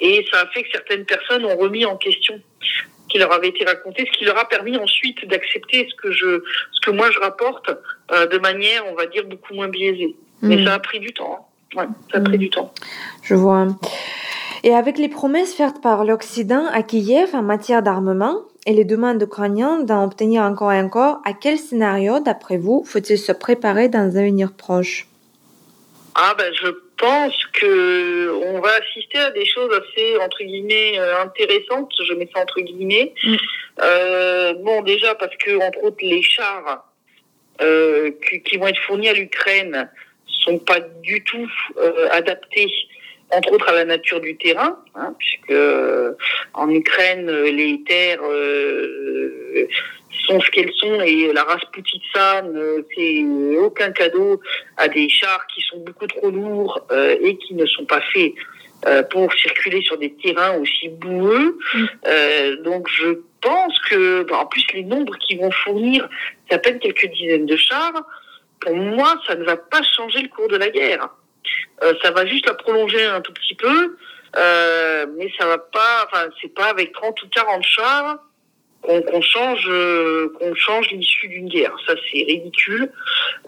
et 0.00 0.26
ça 0.30 0.40
a 0.40 0.46
fait 0.48 0.62
que 0.64 0.70
certaines 0.72 1.04
personnes 1.04 1.44
ont 1.44 1.56
remis 1.56 1.84
en 1.84 1.96
question 1.96 2.40
ce 2.62 3.12
qui 3.12 3.18
leur 3.18 3.32
avait 3.32 3.48
été 3.48 3.64
raconté, 3.64 4.06
ce 4.12 4.18
qui 4.18 4.24
leur 4.24 4.38
a 4.38 4.48
permis 4.48 4.76
ensuite 4.76 5.26
d'accepter 5.26 5.86
ce 5.90 5.94
que 5.96 6.12
je, 6.12 6.42
ce 6.72 6.80
que 6.80 6.90
moi 6.90 7.10
je 7.10 7.18
rapporte 7.18 7.68
euh, 8.12 8.26
de 8.26 8.38
manière, 8.38 8.86
on 8.90 8.94
va 8.94 9.06
dire, 9.06 9.24
beaucoup 9.24 9.54
moins 9.54 9.68
biaisée. 9.68 10.14
Mais 10.42 10.56
Hmm. 10.56 10.66
ça 10.66 10.74
a 10.74 10.78
pris 10.78 11.00
du 11.00 11.12
temps. 11.12 11.38
hein. 11.38 11.44
Ouais, 11.78 11.84
ça 12.12 12.18
a 12.18 12.20
pris 12.20 12.38
du 12.38 12.50
temps. 12.50 12.72
Je 13.22 13.34
vois. 13.34 13.66
Et 14.64 14.74
avec 14.74 14.98
les 14.98 15.08
promesses 15.08 15.54
faites 15.54 15.80
par 15.80 16.04
l'Occident 16.04 16.66
à 16.72 16.82
Kiev 16.82 17.30
en 17.34 17.42
matière 17.42 17.82
d'armement 17.82 18.36
et 18.66 18.72
les 18.72 18.84
demandes 18.84 19.22
ukrainiennes 19.22 19.86
d'en 19.86 20.04
obtenir 20.04 20.42
encore 20.42 20.72
et 20.72 20.80
encore, 20.80 21.20
à 21.24 21.32
quel 21.32 21.58
scénario, 21.58 22.20
d'après 22.20 22.58
vous, 22.58 22.84
faut-il 22.86 23.16
se 23.18 23.32
préparer 23.32 23.88
dans 23.88 24.00
un 24.00 24.16
avenir 24.16 24.52
proche? 24.52 25.06
Ah 26.14 26.34
ben, 26.36 26.52
je 26.52 26.68
pense 26.98 27.34
que 27.54 28.30
on 28.52 28.60
va 28.60 28.70
assister 28.82 29.18
à 29.18 29.30
des 29.30 29.46
choses 29.46 29.70
assez 29.72 30.18
entre 30.18 30.42
guillemets 30.42 30.98
euh, 30.98 31.22
intéressantes. 31.22 31.92
Je 32.06 32.12
mets 32.14 32.28
ça 32.34 32.42
entre 32.42 32.60
guillemets. 32.60 33.14
Mm. 33.24 33.36
Euh, 33.82 34.54
bon, 34.54 34.82
déjà 34.82 35.14
parce 35.14 35.34
que 35.36 35.56
entre 35.66 35.82
autres 35.84 36.02
les 36.02 36.20
chars 36.20 36.84
euh, 37.62 38.10
qui 38.44 38.56
vont 38.58 38.66
être 38.66 38.80
fournis 38.86 39.08
à 39.08 39.14
l'Ukraine 39.14 39.88
sont 40.44 40.58
pas 40.58 40.80
du 40.80 41.22
tout 41.24 41.50
euh, 41.78 42.08
adaptés 42.10 42.70
entre 43.32 43.52
autres 43.52 43.68
à 43.68 43.72
la 43.72 43.84
nature 43.84 44.20
du 44.20 44.36
terrain, 44.36 44.78
hein, 44.94 45.14
puisque 45.18 45.50
euh, 45.52 46.12
en 46.54 46.68
Ukraine, 46.68 47.28
euh, 47.28 47.50
les 47.50 47.82
terres 47.84 48.22
euh, 48.24 49.68
sont 50.26 50.40
ce 50.40 50.50
qu'elles 50.50 50.72
sont 50.74 51.00
et 51.00 51.32
la 51.32 51.44
race 51.44 51.64
Poutitsan, 51.72 52.52
euh, 52.56 52.82
c'est 52.94 53.22
aucun 53.58 53.92
cadeau 53.92 54.40
à 54.76 54.88
des 54.88 55.08
chars 55.08 55.46
qui 55.54 55.62
sont 55.62 55.78
beaucoup 55.78 56.06
trop 56.06 56.30
lourds 56.30 56.84
euh, 56.90 57.16
et 57.22 57.36
qui 57.36 57.54
ne 57.54 57.66
sont 57.66 57.84
pas 57.84 58.00
faits 58.12 58.32
euh, 58.86 59.02
pour 59.04 59.32
circuler 59.34 59.82
sur 59.82 59.98
des 59.98 60.12
terrains 60.14 60.56
aussi 60.58 60.88
boueux. 60.88 61.58
Mm. 61.74 61.84
Euh, 62.06 62.56
donc 62.62 62.88
je 62.88 63.20
pense 63.40 63.78
que, 63.88 64.24
bah, 64.24 64.38
en 64.40 64.46
plus 64.46 64.64
les 64.74 64.84
nombres 64.84 65.16
qu'ils 65.18 65.38
vont 65.38 65.50
fournir, 65.50 66.08
à 66.50 66.58
peine 66.58 66.78
quelques 66.78 67.06
dizaines 67.06 67.46
de 67.46 67.56
chars. 67.56 68.04
Pour 68.60 68.76
moi, 68.76 69.20
ça 69.26 69.34
ne 69.36 69.44
va 69.44 69.56
pas 69.56 69.82
changer 69.96 70.20
le 70.22 70.28
cours 70.28 70.48
de 70.48 70.56
la 70.56 70.68
guerre. 70.70 71.08
Euh, 71.82 71.94
ça 72.02 72.10
va 72.10 72.26
juste 72.26 72.46
la 72.46 72.54
prolonger 72.54 73.04
un 73.06 73.20
tout 73.22 73.32
petit 73.32 73.54
peu, 73.54 73.96
euh, 74.36 75.06
mais 75.16 75.30
ça 75.38 75.46
va 75.46 75.58
pas. 75.58 76.06
Enfin, 76.06 76.28
c'est 76.40 76.54
pas 76.54 76.66
avec 76.66 76.92
30 76.92 77.22
ou 77.22 77.28
40 77.28 77.62
chars 77.62 78.18
qu'on 78.82 79.20
change 79.20 79.66
euh, 79.68 80.32
qu'on 80.38 80.54
change 80.54 80.90
l'issue 80.90 81.28
d'une 81.28 81.48
guerre. 81.48 81.74
Ça, 81.86 81.94
c'est 81.96 82.22
ridicule. 82.24 82.90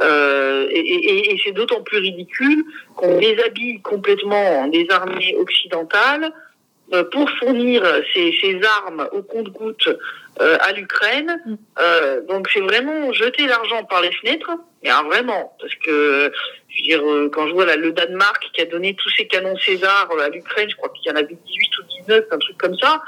Euh, 0.02 0.66
et 0.70 0.78
et- 0.80 1.32
et 1.32 1.40
c'est 1.44 1.52
d'autant 1.52 1.82
plus 1.82 1.98
ridicule 1.98 2.64
qu'on 2.96 3.18
déshabille 3.18 3.80
complètement 3.82 4.66
des 4.68 4.86
armées 4.90 5.34
occidentales 5.38 6.32
euh, 6.92 7.04
pour 7.04 7.30
fournir 7.38 7.82
ces, 8.12 8.34
ces 8.42 8.60
armes 8.84 9.08
au 9.12 9.22
compte-gouttes 9.22 9.88
euh, 10.40 10.56
à 10.60 10.72
l'Ukraine. 10.72 11.40
Mm. 11.44 11.54
Euh, 11.80 12.22
donc 12.26 12.48
c'est 12.52 12.60
vraiment 12.60 13.12
jeter 13.12 13.46
l'argent 13.46 13.84
par 13.84 14.00
les 14.00 14.12
fenêtres, 14.12 14.50
mais 14.82 14.88
alors 14.90 15.04
vraiment, 15.04 15.56
parce 15.60 15.74
que 15.76 16.32
je 16.68 16.76
veux 16.78 16.82
dire, 16.84 17.06
euh, 17.10 17.28
quand 17.32 17.46
je 17.48 17.52
vois 17.52 17.66
là, 17.66 17.76
le 17.76 17.92
Danemark 17.92 18.48
qui 18.52 18.60
a 18.62 18.66
donné 18.66 18.94
tous 18.94 19.10
ses 19.10 19.26
canons 19.26 19.56
César 19.58 20.08
euh, 20.12 20.20
à 20.24 20.28
l'Ukraine, 20.30 20.68
je 20.70 20.76
crois 20.76 20.88
qu'il 20.90 21.10
y 21.10 21.14
en 21.14 21.16
avait 21.16 21.34
18 21.46 21.78
ou 21.78 21.82
19, 22.06 22.24
un 22.30 22.38
truc 22.38 22.56
comme 22.58 22.76
ça, 22.78 23.02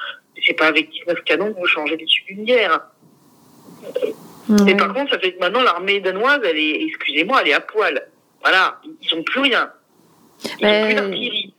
c'est 0.47 0.53
pas 0.55 0.67
avec 0.67 0.91
19 0.91 1.23
canons 1.25 1.53
que 1.55 1.59
vous 1.59 1.67
changez 1.67 1.97
l'issue 1.97 2.23
d'une 2.25 2.45
guerre. 2.45 2.81
Et 4.05 4.15
Ouais. 4.53 4.77
par 4.77 4.93
contre, 4.93 5.13
ça 5.13 5.19
fait 5.19 5.33
que 5.33 5.39
maintenant 5.41 5.63
l'armée 5.63 6.01
danoise, 6.01 6.41
elle 6.45 6.59
est, 6.59 6.83
excusez-moi, 6.85 7.41
elle 7.43 7.49
est 7.49 7.55
à 7.55 7.61
poil. 7.61 8.07
Voilà, 8.43 8.79
ils 9.01 9.15
ont 9.15 9.23
plus 9.23 9.41
rien. 9.41 9.71
Ils 10.45 10.51
Mais- 10.61 10.83
ont 10.83 10.87
plus 10.87 10.95
d'artillerie. 10.95 11.54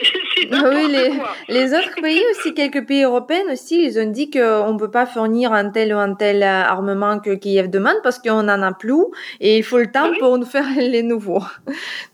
Ah 0.52 0.62
oui, 0.74 0.88
n'importe 0.90 1.36
les- 1.48 1.74
autres 1.74 1.94
pays 2.00 2.22
aussi, 2.30 2.54
quelques 2.54 2.86
pays 2.86 3.02
européens 3.02 3.44
aussi, 3.52 3.84
ils 3.84 3.98
ont 4.00 4.10
dit 4.10 4.30
qu'on 4.30 4.72
ne 4.72 4.78
peut 4.78 4.90
pas 4.90 5.04
fournir 5.06 5.52
un 5.52 5.70
tel 5.70 5.92
ou 5.94 5.98
un 5.98 6.14
tel 6.14 6.42
euh, 6.42 6.46
armement 6.46 7.20
que 7.20 7.34
Kiev 7.34 7.68
demande 7.68 7.96
parce 8.02 8.18
qu'on 8.18 8.48
en 8.48 8.62
a 8.62 8.72
plus 8.72 9.04
et 9.40 9.58
il 9.58 9.62
faut 9.62 9.78
le 9.78 9.90
temps 9.92 10.08
Oui. 10.10 10.18
pour 10.18 10.38
nous 10.38 10.46
faire 10.46 10.64
les 10.76 11.02
nouveaux. 11.02 11.40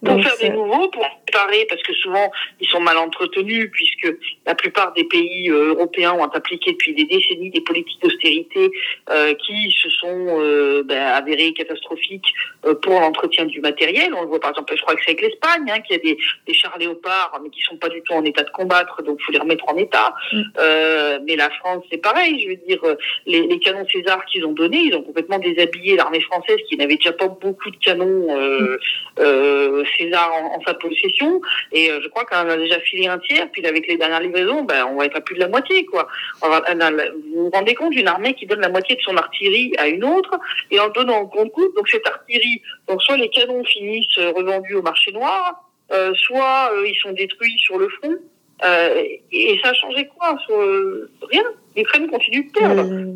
pour 0.05 0.15
Donc, 0.15 0.23
faire 0.25 0.37
des 0.41 0.51
nouveaux, 0.51 0.89
pour 0.89 1.07
préparer, 1.27 1.67
parce 1.69 1.83
que 1.83 1.93
souvent 1.95 2.31
ils 2.61 2.69
sont 2.69 2.81
mal 2.81 2.97
entretenus, 2.99 3.71
puisque 3.73 4.13
la 4.47 4.55
plupart 4.55 4.93
des 4.95 5.05
pays 5.05 5.49
euh, 5.51 5.75
européens 5.75 6.13
ont 6.15 6.25
appliqué 6.25 6.73
depuis 6.73 6.95
des 6.95 7.05
décennies 7.05 7.51
des 7.51 7.61
politiques 7.61 8.03
d'austérité 8.03 8.71
euh, 9.11 9.35
qui 9.35 9.71
se 9.83 9.89
sont 9.91 10.41
euh, 10.41 10.83
ben, 10.85 11.01
avérées 11.01 11.53
catastrophiques 11.53 12.27
euh, 12.67 12.75
pour 12.75 12.99
l'entretien 13.01 13.45
du 13.47 13.61
matériel. 13.61 14.13
On 14.15 14.23
le 14.23 14.29
voit 14.29 14.41
par 14.41 14.51
exemple, 14.51 14.75
je 14.77 14.83
crois 14.83 14.95
que 14.97 15.01
c'est 15.05 15.13
avec 15.13 15.23
l'Espagne, 15.23 15.71
hein, 15.71 15.81
qui 15.87 15.95
a 15.95 15.99
des, 15.99 16.19
des 16.47 16.55
chars 16.55 16.77
léopards, 16.79 17.39
mais 17.43 17.51
qui 17.51 17.63
sont 17.63 17.76
pas 17.77 17.89
du 17.89 18.03
tout 18.03 18.13
en 18.15 18.25
état 18.25 18.43
de 18.43 18.51
combattre, 18.51 19.03
donc 19.03 19.21
faut 19.23 19.33
les 19.33 19.39
remettre 19.39 19.65
en 19.69 19.77
état. 19.77 20.15
Mm. 20.33 20.43
Euh, 20.59 21.19
mais 21.25 21.37
la 21.37 21.51
France, 21.51 21.85
c'est 21.91 21.99
pareil. 21.99 22.41
Je 22.43 22.49
veux 22.49 22.57
dire, 22.67 22.81
euh, 22.85 22.97
les, 23.27 23.47
les 23.47 23.59
canons 23.59 23.87
César 23.89 24.25
qu'ils 24.27 24.45
ont 24.45 24.53
donnés, 24.53 24.83
ils 24.89 24.95
ont 24.95 25.03
complètement 25.03 25.39
déshabillé 25.39 25.97
l'armée 25.97 26.21
française 26.21 26.59
qui 26.69 26.77
n'avait 26.77 26.97
déjà 26.97 27.13
pas 27.13 27.29
beaucoup 27.29 27.71
de 27.71 27.77
canons 27.77 28.27
euh, 28.37 28.79
euh, 29.19 29.85
César 29.99 30.33
en, 30.33 30.57
en 30.57 30.61
sa 30.67 30.75
possession. 30.75 31.41
Et 31.73 31.91
euh, 31.91 32.01
je 32.03 32.09
crois 32.09 32.25
qu'on 32.25 32.37
en 32.37 32.49
a 32.49 32.57
déjà 32.57 32.81
filé 32.81 33.07
un 33.09 33.19
tiers. 33.19 33.49
Puis 33.53 33.65
avec 33.67 33.87
les 33.87 33.97
dernières 33.97 34.21
livraisons, 34.21 34.63
ben, 34.63 34.85
on 34.91 34.97
va 34.97 35.07
être 35.07 35.17
à 35.17 35.21
plus 35.21 35.35
de 35.37 35.41
la 35.41 35.49
moitié, 35.49 35.85
quoi. 35.87 36.09
On 36.43 36.49
va- 36.49 36.63
on 36.69 36.81
a 36.81 36.91
la- 36.91 37.11
vous 37.11 37.45
vous 37.45 37.51
rendez 37.51 37.75
compte 37.75 37.91
d'une 37.93 38.09
armée 38.09 38.35
qui 38.35 38.47
donne 38.47 38.61
la 38.61 38.69
moitié 38.69 38.97
de 38.97 39.01
son 39.03 39.17
artillerie 39.17 39.73
à 39.79 39.87
une 39.89 40.05
autre 40.05 40.39
et 40.71 40.81
en 40.81 40.89
donnant 40.89 41.17
en 41.21 41.27
compte 41.27 41.51
coûte 41.53 41.75
donc 41.77 41.89
cette 41.89 42.07
artillerie, 42.07 42.61
donc 42.89 43.03
soit 43.03 43.17
les 43.17 43.29
canons 43.29 43.65
finissent 43.65 44.17
revendus 44.19 44.75
au 44.75 44.83
marché 44.83 45.13
noir, 45.13 45.66
soit 46.15 46.71
euh, 46.73 46.89
ils 46.89 46.97
sont 46.97 47.13
détruits 47.13 47.59
sur 47.59 47.79
le 47.79 47.89
front. 47.89 48.17
Euh, 48.65 48.95
et, 48.97 49.23
et 49.33 49.61
ça 49.63 49.71
a 49.71 49.75
changé 49.75 50.09
quoi 50.17 50.39
sur, 50.47 50.59
euh, 50.59 51.11
Rien. 51.31 51.45
L'Ukraine 51.77 52.09
continue 52.09 52.45
de 52.45 52.53
perdre. 52.53 52.91
Euh, 52.91 53.13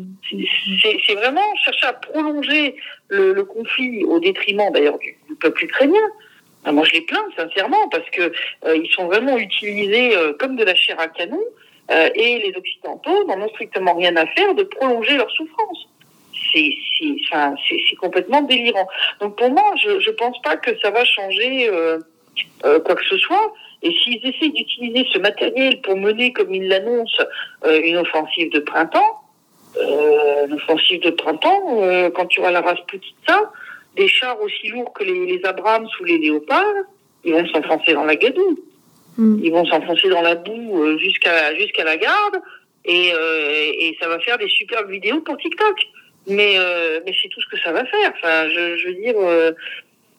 C'est 1.07 1.15
vraiment 1.15 1.55
chercher 1.55 1.87
à 1.87 1.93
prolonger 1.93 2.75
le, 3.07 3.33
le 3.33 3.43
conflit 3.43 4.03
au 4.05 4.19
détriment 4.19 4.69
d'ailleurs 4.71 4.99
du, 4.99 5.17
du 5.27 5.35
peuple 5.35 5.63
ukrainien. 5.65 6.07
Ah, 6.63 6.71
Moi, 6.71 6.85
je 6.85 6.93
les 6.93 7.01
plains 7.01 7.27
sincèrement 7.35 7.89
parce 7.89 8.07
que 8.11 8.31
euh, 8.65 8.77
ils 8.77 8.89
sont 8.91 9.07
vraiment 9.07 9.35
utilisés 9.37 10.15
euh, 10.15 10.33
comme 10.33 10.55
de 10.55 10.63
la 10.63 10.75
chair 10.75 10.99
à 10.99 11.07
canon 11.07 11.41
euh, 11.89 12.09
et 12.13 12.37
les 12.37 12.53
Occidentaux 12.55 13.23
n'en 13.25 13.41
ont 13.41 13.49
strictement 13.49 13.95
rien 13.95 14.15
à 14.17 14.27
faire 14.27 14.53
de 14.53 14.61
prolonger 14.61 15.17
leur 15.17 15.31
souffrance. 15.31 15.87
Enfin, 17.25 17.55
c'est 17.67 17.95
complètement 17.95 18.41
délirant. 18.41 18.87
Donc 19.21 19.37
pour 19.37 19.49
moi, 19.49 19.73
je 19.81 19.89
ne 19.89 20.15
pense 20.15 20.39
pas 20.43 20.57
que 20.57 20.77
ça 20.79 20.91
va 20.91 21.03
changer 21.05 21.69
euh, 22.65 22.79
quoi 22.79 22.95
que 22.95 23.05
ce 23.05 23.17
soit. 23.17 23.53
Et 23.83 23.91
s'ils 23.91 24.25
essaient 24.27 24.49
d'utiliser 24.49 25.05
ce 25.11 25.19
matériel 25.19 25.81
pour 25.81 25.97
mener, 25.97 26.33
comme 26.33 26.53
ils 26.53 26.67
l'annoncent, 26.67 27.23
euh, 27.65 27.81
une 27.83 27.97
offensive 27.97 28.51
de 28.51 28.59
printemps, 28.59 29.21
euh, 29.77 30.47
l'offensive 30.47 31.01
de 31.01 31.09
printemps, 31.11 31.81
euh, 31.81 32.09
quand 32.11 32.27
tu 32.27 32.41
auras 32.41 32.51
la 32.51 32.61
race 32.61 32.79
Putitsa, 32.87 33.51
des 33.95 34.07
chars 34.07 34.39
aussi 34.41 34.67
lourds 34.67 34.93
que 34.93 35.03
les, 35.03 35.25
les 35.25 35.45
Abrams 35.45 35.87
ou 35.99 36.03
les 36.03 36.17
Léopards, 36.19 36.83
ils 37.23 37.33
vont 37.33 37.47
s'enfoncer 37.47 37.93
dans 37.93 38.05
la 38.05 38.15
gadoue. 38.15 38.59
mm. 39.17 39.39
Ils 39.43 39.51
vont 39.51 39.65
s'enfoncer 39.65 40.09
dans 40.09 40.21
la 40.21 40.35
boue 40.35 40.97
jusqu'à 40.99 41.55
jusqu'à 41.55 41.83
la 41.83 41.97
garde 41.97 42.41
et, 42.85 43.09
et 43.09 43.97
ça 43.99 44.07
va 44.07 44.19
faire 44.19 44.37
des 44.37 44.47
superbes 44.47 44.89
vidéos 44.89 45.21
pour 45.21 45.37
TikTok. 45.37 45.77
Mais 46.27 46.55
mais 47.05 47.13
c'est 47.21 47.29
tout 47.29 47.41
ce 47.41 47.47
que 47.47 47.61
ça 47.61 47.71
va 47.71 47.83
faire. 47.85 48.13
Enfin, 48.15 48.47
je, 48.49 48.77
je 48.77 48.87
veux 48.87 48.95
dire, 48.95 49.15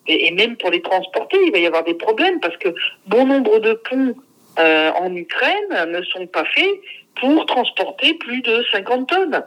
et, 0.07 0.31
même 0.31 0.57
pour 0.57 0.69
les 0.69 0.81
transporter, 0.81 1.37
il 1.45 1.51
va 1.51 1.59
y 1.59 1.65
avoir 1.65 1.83
des 1.83 1.93
problèmes 1.93 2.39
parce 2.39 2.57
que 2.57 2.69
bon 3.07 3.25
nombre 3.25 3.59
de 3.59 3.73
ponts 3.73 4.15
euh, 4.59 4.91
en 4.91 5.15
Ukraine 5.15 5.87
ne 5.87 6.01
sont 6.03 6.27
pas 6.27 6.45
faits 6.45 6.79
pour 7.15 7.45
transporter 7.45 8.13
plus 8.15 8.41
de 8.41 8.63
50 8.71 9.07
tonnes. 9.07 9.43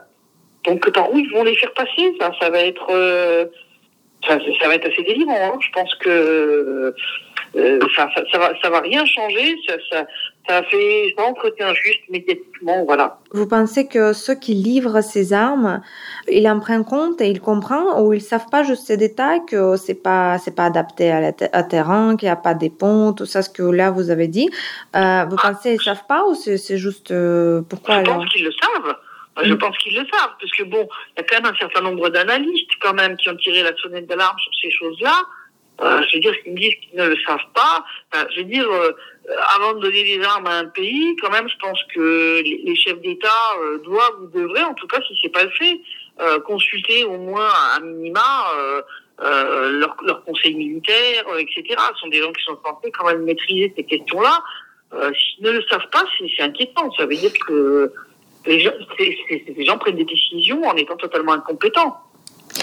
Donc 0.65 0.89
par 0.91 1.11
où 1.13 1.19
ils 1.19 1.31
vont 1.31 1.43
les 1.43 1.55
faire 1.55 1.73
passer? 1.73 2.13
Ça, 2.19 2.31
ça 2.41 2.49
va 2.49 2.59
être 2.59 2.87
euh, 2.89 3.45
ça, 4.25 4.39
ça 4.59 4.67
va 4.67 4.75
être 4.75 4.91
assez 4.91 5.03
délirant. 5.03 5.53
hein. 5.53 5.59
Je 5.61 5.69
pense 5.71 5.93
que 5.95 6.93
euh, 7.55 7.79
enfin, 7.85 8.09
ça, 8.15 8.23
ça 8.31 8.37
va 8.37 8.53
ça 8.61 8.69
va 8.69 8.81
rien 8.81 9.05
changer. 9.05 9.55
Ça 9.91 10.05
ça, 10.47 10.63
fait 10.63 11.13
ça 11.17 11.23
entretient 11.25 11.73
juste 11.73 12.01
médiatiquement, 12.09 12.85
voilà. 12.85 13.19
Vous 13.31 13.47
pensez 13.47 13.87
que 13.87 14.13
ceux 14.13 14.35
qui 14.35 14.53
livrent 14.53 15.01
ces 15.01 15.33
armes, 15.33 15.81
ils 16.29 16.47
en 16.49 16.59
prennent 16.59 16.85
compte 16.85 17.19
et 17.21 17.27
ils 17.29 17.41
comprennent 17.41 17.85
ou 17.99 18.13
ils 18.13 18.21
savent 18.21 18.47
pas 18.49 18.63
juste 18.63 18.85
ces 18.87 18.97
détails 18.97 19.41
que 19.47 19.75
c'est 19.77 20.01
pas 20.01 20.37
c'est 20.37 20.55
pas 20.55 20.65
adapté 20.65 21.11
à 21.11 21.19
la 21.19 21.33
te- 21.33 21.45
à 21.51 21.63
terrain, 21.63 22.15
qu'il 22.15 22.27
n'y 22.27 22.31
a 22.31 22.35
pas 22.37 22.53
des 22.53 22.69
ponts, 22.69 23.13
tout 23.13 23.25
ça 23.25 23.41
ce 23.41 23.49
que 23.49 23.63
là 23.63 23.91
vous 23.91 24.09
avez 24.09 24.27
dit. 24.27 24.49
Euh, 24.95 25.25
vous 25.29 25.35
pensez 25.37 25.71
qu'ils 25.77 25.81
savent 25.83 26.05
pas 26.07 26.25
ou 26.27 26.35
c'est 26.35 26.77
juste 26.77 27.11
euh, 27.11 27.61
pourquoi 27.69 27.99
Je 27.99 28.05
pense 28.05 28.25
qu'ils 28.29 28.43
le 28.45 28.51
savent. 28.51 28.95
Je 29.43 29.53
Mm. 29.53 29.57
pense 29.59 29.77
qu'ils 29.77 29.93
le 29.93 30.03
savent, 30.11 30.31
parce 30.41 30.51
que 30.57 30.63
bon, 30.63 30.87
il 31.15 31.19
y 31.19 31.21
a 31.21 31.23
quand 31.23 31.41
même 31.43 31.53
un 31.53 31.57
certain 31.57 31.81
nombre 31.81 32.09
d'analystes 32.09 32.71
quand 32.81 32.93
même 32.95 33.15
qui 33.17 33.29
ont 33.29 33.35
tiré 33.35 33.61
la 33.61 33.75
sonnette 33.77 34.07
d'alarme 34.07 34.35
sur 34.39 34.51
ces 34.63 34.71
choses-là. 34.71 35.13
Euh, 35.79 36.01
je 36.09 36.15
veux 36.15 36.21
dire, 36.21 36.33
qu'ils 36.41 36.53
me 36.53 36.57
disent 36.57 36.73
qu'ils 36.81 36.97
ne 36.97 37.05
le 37.09 37.15
savent 37.27 37.37
pas. 37.53 37.85
Enfin, 38.11 38.25
je 38.33 38.39
veux 38.41 38.47
dire, 38.47 38.67
euh, 38.67 38.93
avant 39.55 39.73
de 39.73 39.79
donner 39.81 40.03
des 40.03 40.23
armes 40.23 40.47
à 40.47 40.59
un 40.59 40.65
pays, 40.65 41.15
quand 41.21 41.29
même, 41.29 41.49
je 41.49 41.57
pense 41.57 41.79
que 41.93 42.41
les, 42.41 42.75
chefs 42.75 43.01
d'État 43.01 43.27
euh, 43.61 43.79
doivent 43.79 44.21
ou 44.21 44.27
devraient, 44.27 44.63
en 44.63 44.73
tout 44.73 44.87
cas, 44.87 44.99
si 45.07 45.17
c'est 45.21 45.29
pas 45.29 45.43
le 45.43 45.49
fait, 45.51 45.81
euh, 46.21 46.39
consulter 46.39 47.03
au 47.03 47.17
moins 47.17 47.49
à 47.75 47.79
minima 47.79 48.21
euh, 48.57 48.81
euh, 49.19 49.79
leur, 49.79 49.95
leur 50.03 50.23
conseil 50.23 50.53
militaire, 50.53 51.25
euh, 51.33 51.39
etc. 51.39 51.75
Ce 51.95 52.01
sont 52.01 52.07
des 52.07 52.21
gens 52.21 52.31
qui 52.31 52.43
sont 52.43 52.57
censés 52.63 52.91
quand 52.91 53.05
même 53.05 53.23
maîtriser 53.23 53.73
ces 53.75 53.83
questions-là. 53.83 54.43
Euh, 54.93 55.11
S'ils 55.13 55.43
ne 55.43 55.51
le 55.51 55.63
savent 55.63 55.89
pas, 55.91 56.05
c'est 56.19 56.43
inquiétant. 56.43 56.91
Ça 56.91 57.07
veut 57.07 57.15
dire 57.15 57.31
que 57.47 57.91
les 58.45 58.59
gens, 58.59 58.71
gens 59.57 59.77
prennent 59.79 59.95
des 59.95 60.05
décisions 60.05 60.63
en 60.63 60.75
étant 60.75 60.97
totalement 60.97 61.33
incompétents. 61.33 61.97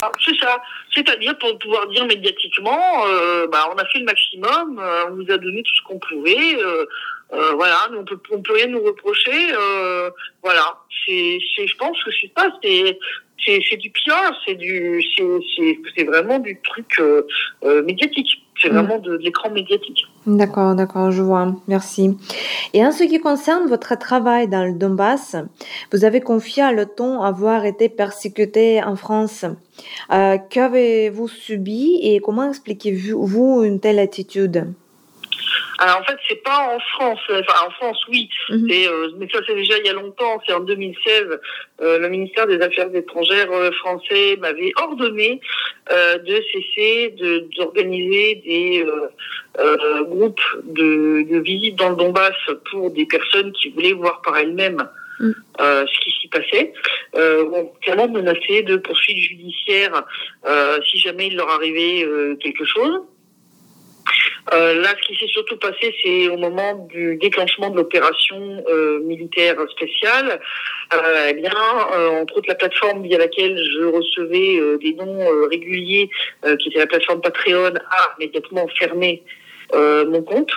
Ah, 0.03 0.11
C'est 0.25 0.37
ça. 0.39 0.61
C'est-à-dire 0.95 1.37
pour 1.39 1.59
pouvoir 1.59 1.87
dire 1.89 2.07
médiatiquement, 2.07 3.07
euh, 3.07 3.47
bah, 3.49 3.71
on 3.75 3.79
a 3.79 3.85
fait 3.87 3.99
le 3.99 4.05
maximum, 4.05 4.79
euh, 4.79 5.05
on 5.11 5.15
nous 5.17 5.31
a 5.31 5.39
donné 5.39 5.63
tout 5.63 5.75
ce 5.75 5.83
qu'on 5.83 5.99
pouvait, 5.99 6.57
euh, 6.57 6.87
euh, 7.33 7.53
voilà, 7.55 7.89
on 7.97 8.05
peut, 8.05 8.19
on 8.31 8.43
peut 8.43 8.55
rien 8.55 8.67
nous 8.69 8.83
reprocher, 8.83 9.53
euh, 9.53 10.11
voilà. 10.43 10.79
C'est, 11.07 11.39
c'est, 11.57 11.67
je 11.67 11.77
pense 11.77 12.03
que 12.03 12.11
c'est 12.21 12.31
ça, 12.37 12.49
c'est, 12.63 12.99
c'est, 13.45 13.61
c'est 13.69 13.77
du 13.77 13.91
PR, 13.91 14.33
c'est 14.47 14.55
du, 14.55 15.03
c'est, 15.17 15.25
c'est, 15.57 15.79
c'est 15.97 16.05
vraiment 16.05 16.39
du 16.39 16.59
truc 16.63 16.99
euh, 16.99 17.23
euh, 17.65 17.83
médiatique. 17.83 18.41
C'est 18.61 18.69
Mm. 18.71 18.75
vraiment 18.77 18.99
de, 18.99 19.17
de 19.17 19.23
l'écran 19.23 19.51
médiatique. 19.51 20.07
D'accord, 20.27 20.75
d'accord, 20.75 21.11
je 21.11 21.23
vois. 21.23 21.55
Merci. 21.69 22.17
Et 22.73 22.85
en 22.85 22.93
ce 22.93 23.05
qui 23.05 23.21
concerne 23.21 23.69
votre 23.69 23.99
travail 23.99 24.49
dans 24.49 24.65
le 24.65 24.73
Donbass, 24.73 25.37
vous 25.93 26.05
avez 26.05 26.21
confié 26.23 26.63
à 26.63 26.73
l'OTAN 26.73 27.23
avoir 27.23 27.67
été 27.67 27.91
persécuté 27.91 28.83
en 28.83 28.97
France. 28.97 29.45
Euh, 30.13 30.39
Qu'avez-vous 30.49 31.29
subi 31.29 31.99
et 32.03 32.21
comment 32.21 32.49
expliquez-vous 32.49 33.65
une 33.65 33.81
telle 33.81 33.99
attitude? 33.99 34.73
Alors 35.79 36.01
en 36.01 36.05
fait, 36.05 36.17
c'est 36.29 36.43
pas 36.43 36.69
en 36.75 36.79
France. 36.79 37.21
Enfin, 37.31 37.67
en 37.67 37.71
France, 37.71 37.99
oui. 38.09 38.29
Mhm. 38.51 38.69
Euh, 38.71 39.11
mais 39.19 39.29
ça, 39.33 39.41
c'est 39.47 39.55
déjà 39.55 39.79
il 39.79 39.87
y 39.87 39.89
a 39.89 39.93
longtemps. 39.93 40.41
C'est 40.47 40.53
en 40.53 40.61
2016. 40.61 41.39
euh, 41.81 41.99
le 41.99 42.09
ministère 42.09 42.47
des 42.47 42.61
Affaires 42.61 42.95
étrangères 42.95 43.51
euh, 43.51 43.71
français 43.73 44.37
m'avait 44.41 44.73
ordonné 44.77 45.41
euh, 45.93 46.19
de 46.19 46.43
cesser 46.53 47.11
de, 47.19 47.49
d'organiser 47.57 48.37
des 48.45 48.85
euh, 48.87 49.09
euh, 49.59 50.05
groupes 50.05 50.41
de, 50.65 51.27
de 51.31 51.39
visite 51.39 51.77
dans 51.77 51.91
le 51.91 51.97
Donbass 51.97 52.35
pour 52.71 52.91
des 52.91 53.07
personnes 53.07 53.53
qui 53.53 53.71
voulaient 53.71 53.93
voir 53.93 54.23
par 54.23 54.37
elles-mêmes 54.37 54.89
Mm. 55.21 55.31
euh, 55.61 55.85
ce 55.87 56.01
qui 56.01 56.11
s'y 56.21 56.29
passait. 56.29 56.73
Euh, 57.15 57.45
on 57.53 57.67
clairement 57.81 58.09
menacé 58.09 58.63
de 58.63 58.77
poursuites 58.77 59.19
judiciaires 59.19 60.03
euh, 60.45 60.79
si 60.91 60.99
jamais 60.99 61.29
il 61.29 61.37
leur 61.37 61.49
arrivait 61.51 62.05
euh, 62.05 62.35
quelque 62.37 62.65
chose. 62.65 63.01
Euh, 64.53 64.75
là, 64.81 64.95
ce 65.01 65.07
qui 65.07 65.19
s'est 65.19 65.33
surtout 65.33 65.57
passé, 65.57 65.95
c'est 66.03 66.29
au 66.29 66.37
moment 66.37 66.87
du 66.91 67.17
déclenchement 67.17 67.71
de 67.71 67.77
l'opération 67.77 68.63
euh, 68.69 69.01
militaire 69.01 69.57
spéciale. 69.71 70.41
Euh, 70.95 71.27
eh 71.31 71.35
bien, 71.35 71.53
euh, 71.97 72.23
entre 72.23 72.37
autres, 72.37 72.49
la 72.49 72.55
plateforme 72.55 73.03
via 73.03 73.19
laquelle 73.19 73.57
je 73.57 73.85
recevais 73.85 74.59
euh, 74.59 74.79
des 74.79 74.95
noms 74.95 75.21
euh, 75.21 75.47
réguliers, 75.49 76.11
euh, 76.45 76.57
qui 76.57 76.69
était 76.69 76.81
la 76.81 76.87
plateforme 76.87 77.21
Patreon, 77.21 77.75
a 77.75 78.15
immédiatement 78.19 78.67
fermé 78.79 79.23
euh, 79.75 80.05
mon 80.07 80.23
compte. 80.23 80.53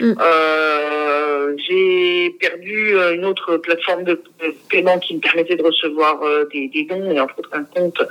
Mm. 0.00 0.14
Euh, 0.20 1.54
j'ai 1.68 2.30
perdu 2.40 2.96
une 3.14 3.24
autre 3.24 3.58
plateforme 3.58 4.04
de, 4.04 4.22
paiement 4.70 4.98
qui 4.98 5.14
me 5.14 5.20
permettait 5.20 5.56
de 5.56 5.62
recevoir 5.62 6.20
des, 6.52 6.68
des 6.68 6.84
dons 6.84 7.10
et 7.10 7.20
entre 7.20 7.38
autres 7.38 7.50
un 7.52 7.64
compte 7.64 8.02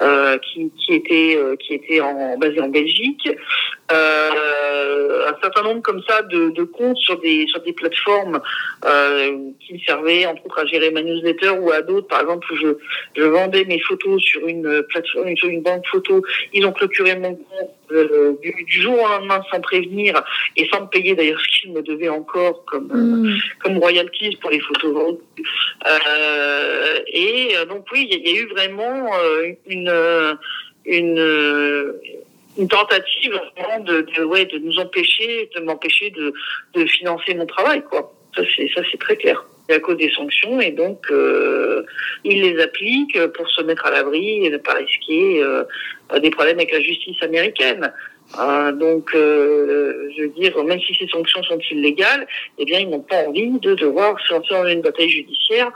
euh, 0.00 0.38
qui, 0.38 0.70
qui 0.78 0.94
était 0.94 1.36
euh, 1.36 1.56
qui 1.56 1.74
était 1.74 2.00
en, 2.00 2.38
basé 2.38 2.60
en 2.60 2.68
Belgique. 2.68 3.28
Euh, 3.92 5.28
un 5.28 5.36
certain 5.42 5.62
nombre 5.62 5.82
comme 5.82 6.02
ça 6.08 6.22
de, 6.22 6.50
de 6.50 6.62
comptes 6.64 6.96
sur 6.98 7.18
des 7.20 7.46
sur 7.48 7.60
des 7.62 7.72
plateformes 7.72 8.40
euh, 8.84 9.36
qui 9.60 9.74
me 9.74 9.78
servaient 9.80 10.26
entre 10.26 10.44
autres 10.46 10.58
à 10.60 10.66
gérer 10.66 10.90
ma 10.90 11.02
newsletter 11.02 11.50
ou 11.50 11.70
à 11.70 11.82
d'autres. 11.82 12.06
Par 12.08 12.20
exemple, 12.20 12.46
où 12.52 12.56
je 12.56 12.68
je 13.16 13.22
vendais 13.24 13.64
mes 13.64 13.80
photos 13.80 14.22
sur 14.22 14.46
une 14.46 14.82
plateforme 14.88 15.36
sur 15.36 15.48
une 15.48 15.62
banque 15.62 15.86
photo. 15.86 16.22
Ils 16.52 16.64
ont 16.66 16.72
clôturé 16.72 17.16
mon 17.16 17.34
compte 17.34 17.70
euh, 17.92 18.32
du, 18.42 18.64
du 18.64 18.82
jour 18.82 18.94
au 19.02 19.08
lendemain 19.08 19.40
sans 19.50 19.60
prévenir 19.60 20.22
et 20.56 20.68
sans 20.72 20.82
me 20.82 20.86
payer 20.86 21.14
d'ailleurs 21.14 21.40
ce 21.42 21.62
qu'ils 21.62 21.72
me 21.72 21.82
devaient 21.82 22.08
encore 22.08 22.64
comme 22.64 22.90
euh, 22.92 23.08
Mm. 23.08 23.38
comme 23.62 23.78
royalties 23.78 24.36
pour 24.40 24.50
les 24.50 24.60
photos 24.60 24.92
vendues. 24.92 25.18
Euh, 25.86 26.98
et 27.06 27.56
euh, 27.56 27.64
donc 27.64 27.86
oui, 27.92 28.08
il 28.10 28.18
y, 28.18 28.30
y 28.30 28.38
a 28.38 28.42
eu 28.42 28.46
vraiment 28.48 29.10
euh, 29.22 29.52
une 29.66 29.92
une 30.84 31.18
euh, 31.18 32.00
une 32.58 32.68
tentative 32.68 33.40
vraiment 33.56 33.80
de, 33.84 34.06
de 34.16 34.24
ouais 34.24 34.44
de 34.46 34.58
nous 34.58 34.78
empêcher 34.78 35.48
de 35.54 35.60
m'empêcher 35.60 36.10
de 36.10 36.34
de 36.74 36.84
financer 36.86 37.34
mon 37.34 37.46
travail 37.46 37.82
quoi. 37.82 38.12
Ça, 38.36 38.42
c'est 38.54 38.68
ça, 38.74 38.82
c'est 38.90 39.00
très 39.00 39.16
clair. 39.16 39.44
C'est 39.68 39.76
à 39.76 39.80
cause 39.80 39.96
des 39.96 40.10
sanctions 40.10 40.60
et 40.60 40.72
donc 40.72 41.06
euh, 41.10 41.82
ils 42.24 42.42
les 42.42 42.60
appliquent 42.60 43.26
pour 43.28 43.48
se 43.50 43.62
mettre 43.62 43.86
à 43.86 43.90
l'abri 43.90 44.44
et 44.44 44.50
ne 44.50 44.58
pas 44.58 44.74
risquer 44.74 45.42
euh, 45.42 45.64
des 46.20 46.30
problèmes 46.30 46.58
avec 46.58 46.72
la 46.72 46.80
justice 46.80 47.22
américaine. 47.22 47.92
Euh, 48.38 48.72
donc, 48.72 49.14
euh, 49.14 50.10
je 50.14 50.22
veux 50.22 50.28
dire, 50.28 50.62
même 50.64 50.80
si 50.80 50.94
ces 50.94 51.08
sanctions 51.08 51.42
sont 51.44 51.58
illégales, 51.70 52.26
eh 52.58 52.64
bien, 52.64 52.80
ils 52.80 52.90
n'ont 52.90 53.00
pas 53.00 53.26
envie 53.26 53.50
de 53.58 53.74
devoir 53.74 54.20
se 54.20 54.34
lancer 54.34 54.50
dans 54.50 54.66
une 54.66 54.82
bataille 54.82 55.08
judiciaire 55.08 55.70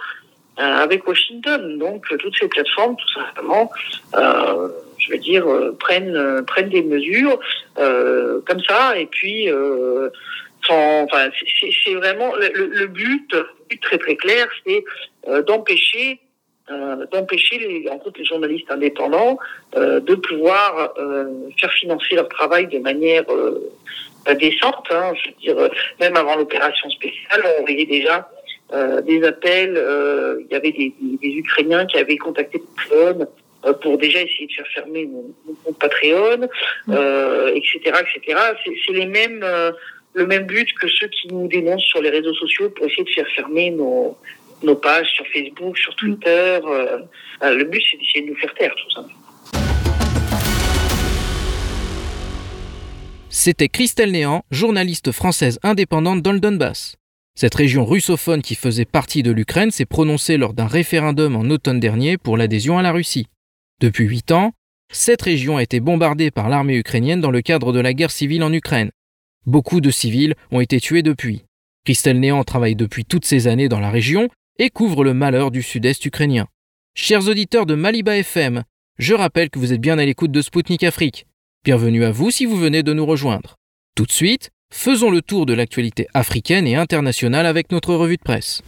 euh, 0.59 0.63
avec 0.63 1.07
Washington. 1.07 1.79
Donc, 1.79 2.07
toutes 2.19 2.37
ces 2.37 2.49
plateformes, 2.49 2.97
tout 2.97 3.21
simplement, 3.21 3.71
euh, 4.17 4.69
je 5.03 5.13
veux 5.13 5.19
dire, 5.19 5.47
euh, 5.47 5.77
prennent 5.79 6.17
euh, 6.17 6.43
prennent 6.43 6.71
des 6.71 6.83
mesures 6.83 7.39
comme 7.77 8.63
ça, 8.69 8.99
et 8.99 9.07
puis, 9.07 9.49
enfin, 10.69 11.31
c'est 11.85 11.95
vraiment 11.95 12.35
le, 12.37 12.67
le, 12.67 12.87
but, 12.87 13.35
très 13.81 13.99
très 13.99 14.17
clair, 14.17 14.49
c'est 14.65 14.85
d'empêcher 15.47 16.21
euh, 16.71 17.07
d'empêcher 17.11 17.59
les, 17.59 17.89
entre 17.91 18.07
autres 18.07 18.21
les 18.21 18.25
journalistes 18.25 18.71
indépendants 18.71 19.37
euh, 19.75 19.99
de 19.99 20.15
pouvoir 20.15 20.95
euh, 20.97 21.49
faire 21.59 21.73
financer 21.73 22.15
leur 22.15 22.29
travail 22.29 22.69
de 22.69 22.79
manière 22.79 23.25
décente. 24.39 24.87
Hein, 24.93 25.13
je 25.17 25.31
veux 25.31 25.37
dire, 25.39 25.71
même 26.01 26.17
avant 26.17 26.37
l'opération 26.37 26.89
spéciale, 26.91 27.43
on 27.59 27.63
voyait 27.63 27.87
déjà 27.87 28.31
des 29.05 29.23
appels. 29.25 29.75
il 30.41 30.47
y 30.51 30.55
avait 30.55 30.73
des, 30.73 30.95
des, 31.01 31.29
Ukrainiens 31.29 31.85
qui 31.85 31.99
avaient 31.99 32.17
contacté 32.17 32.63
Patreon 32.77 33.27
pour 33.83 33.99
déjà 33.99 34.21
essayer 34.21 34.47
de 34.47 34.53
faire 34.53 34.67
fermer 34.75 35.07
mon, 35.07 35.35
mon 35.67 35.73
Patreon, 35.73 36.49
etc., 37.55 37.79
etc. 37.85 38.39
C'est 38.87 38.93
les 38.93 39.07
mêmes 39.07 39.45
le 40.15 40.27
même 40.27 40.47
but 40.47 40.73
que 40.75 40.89
ceux 40.89 41.09
qui 41.09 41.29
nous 41.29 41.49
dénoncent 41.49 41.85
sur 41.85 42.03
les 42.03 42.11
réseaux 42.11 42.35
sociaux 42.35 42.71
pour 42.71 42.87
essayer 42.87 43.05
de 43.05 43.11
faire 43.11 43.29
fermer 43.35 43.71
nos, 43.71 44.17
nos 44.63 44.77
pages 44.77 45.09
sur 45.09 45.27
Facebook, 45.29 45.79
sur 45.79 45.95
Twitter. 45.97 46.59
Euh, 46.65 46.99
euh, 47.43 47.55
le 47.55 47.65
but, 47.65 47.83
c'est 47.91 47.99
d'essayer 47.99 48.23
de 48.23 48.31
nous 48.31 48.37
faire 48.37 48.55
taire, 48.55 48.75
tout 48.75 48.91
ça. 48.91 49.07
C'était 53.31 53.69
Christelle 53.69 54.13
Néant, 54.13 54.43
journaliste 54.51 55.11
française 55.11 55.59
indépendante 55.63 56.21
dans 56.21 56.33
le 56.33 56.41
Donbass. 56.41 56.97
Cette 57.35 57.55
région 57.55 57.87
russophone 57.87 58.43
qui 58.43 58.55
faisait 58.55 58.85
partie 58.85 59.23
de 59.23 59.33
l'Ukraine 59.33 59.71
s'est 59.71 59.87
prononcée 59.87 60.37
lors 60.37 60.53
d'un 60.53 60.67
référendum 60.67 61.35
en 61.35 61.49
automne 61.49 61.81
dernier 61.81 62.19
pour 62.19 62.37
l'adhésion 62.37 62.77
à 62.77 62.83
la 62.83 62.93
Russie. 62.93 63.27
Depuis 63.83 64.05
huit 64.05 64.31
ans, 64.31 64.53
cette 64.93 65.23
région 65.23 65.57
a 65.57 65.63
été 65.65 65.81
bombardée 65.81 66.31
par 66.31 66.49
l'armée 66.49 66.77
ukrainienne 66.77 67.21
dans 67.21 67.33
le 67.33 67.43
cadre 67.43 67.73
de 67.73 67.81
la 67.81 67.95
guerre 67.95 68.13
civile 68.13 68.45
en 68.45 68.53
Ukraine. 68.53 68.93
Beaucoup 69.45 69.81
de 69.81 69.91
civils 69.91 70.37
ont 70.53 70.61
été 70.61 70.79
tués 70.79 71.03
depuis. 71.03 71.43
Christelle 71.85 72.21
Néant 72.21 72.45
travaille 72.45 72.77
depuis 72.77 73.05
toutes 73.05 73.25
ces 73.25 73.49
années 73.49 73.69
dans 73.69 73.81
la 73.81 73.91
région 73.91 74.29
et 74.61 74.71
couvre 74.71 75.03
le 75.03 75.15
malheur 75.15 75.51
du 75.51 75.63
sud-est 75.63 76.07
ukrainien. 76.07 76.47
Chers 76.95 77.27
auditeurs 77.27 77.67
de 77.67 77.75
Maliba 77.75 78.17
FM, 78.19 78.63
je 79.01 79.15
rappelle 79.15 79.51
que 79.51 79.59
vous 79.59 79.73
êtes 79.73 79.81
bien 79.81 79.99
à 79.99 80.05
l'écoute 80.05 80.31
de 80.31 80.43
Spoutnik 80.43 80.85
Afrique. 80.85 81.27
Bienvenue 81.65 82.05
à 82.05 82.13
vous 82.13 82.31
si 82.31 82.47
vous 82.47 82.57
venez 82.57 82.85
de 82.85 82.93
nous 82.93 83.05
rejoindre. 83.05 83.57
Tout 83.97 84.07
de 84.07 84.13
suite, 84.13 84.51
faisons 84.73 85.11
le 85.11 85.23
tour 85.23 85.45
de 85.45 85.55
l'actualité 85.55 86.07
africaine 86.15 86.69
et 86.69 86.77
internationale 86.77 87.47
avec 87.47 87.73
notre 87.73 87.97
revue 87.97 88.17
de 88.17 88.23
presse. 88.23 88.63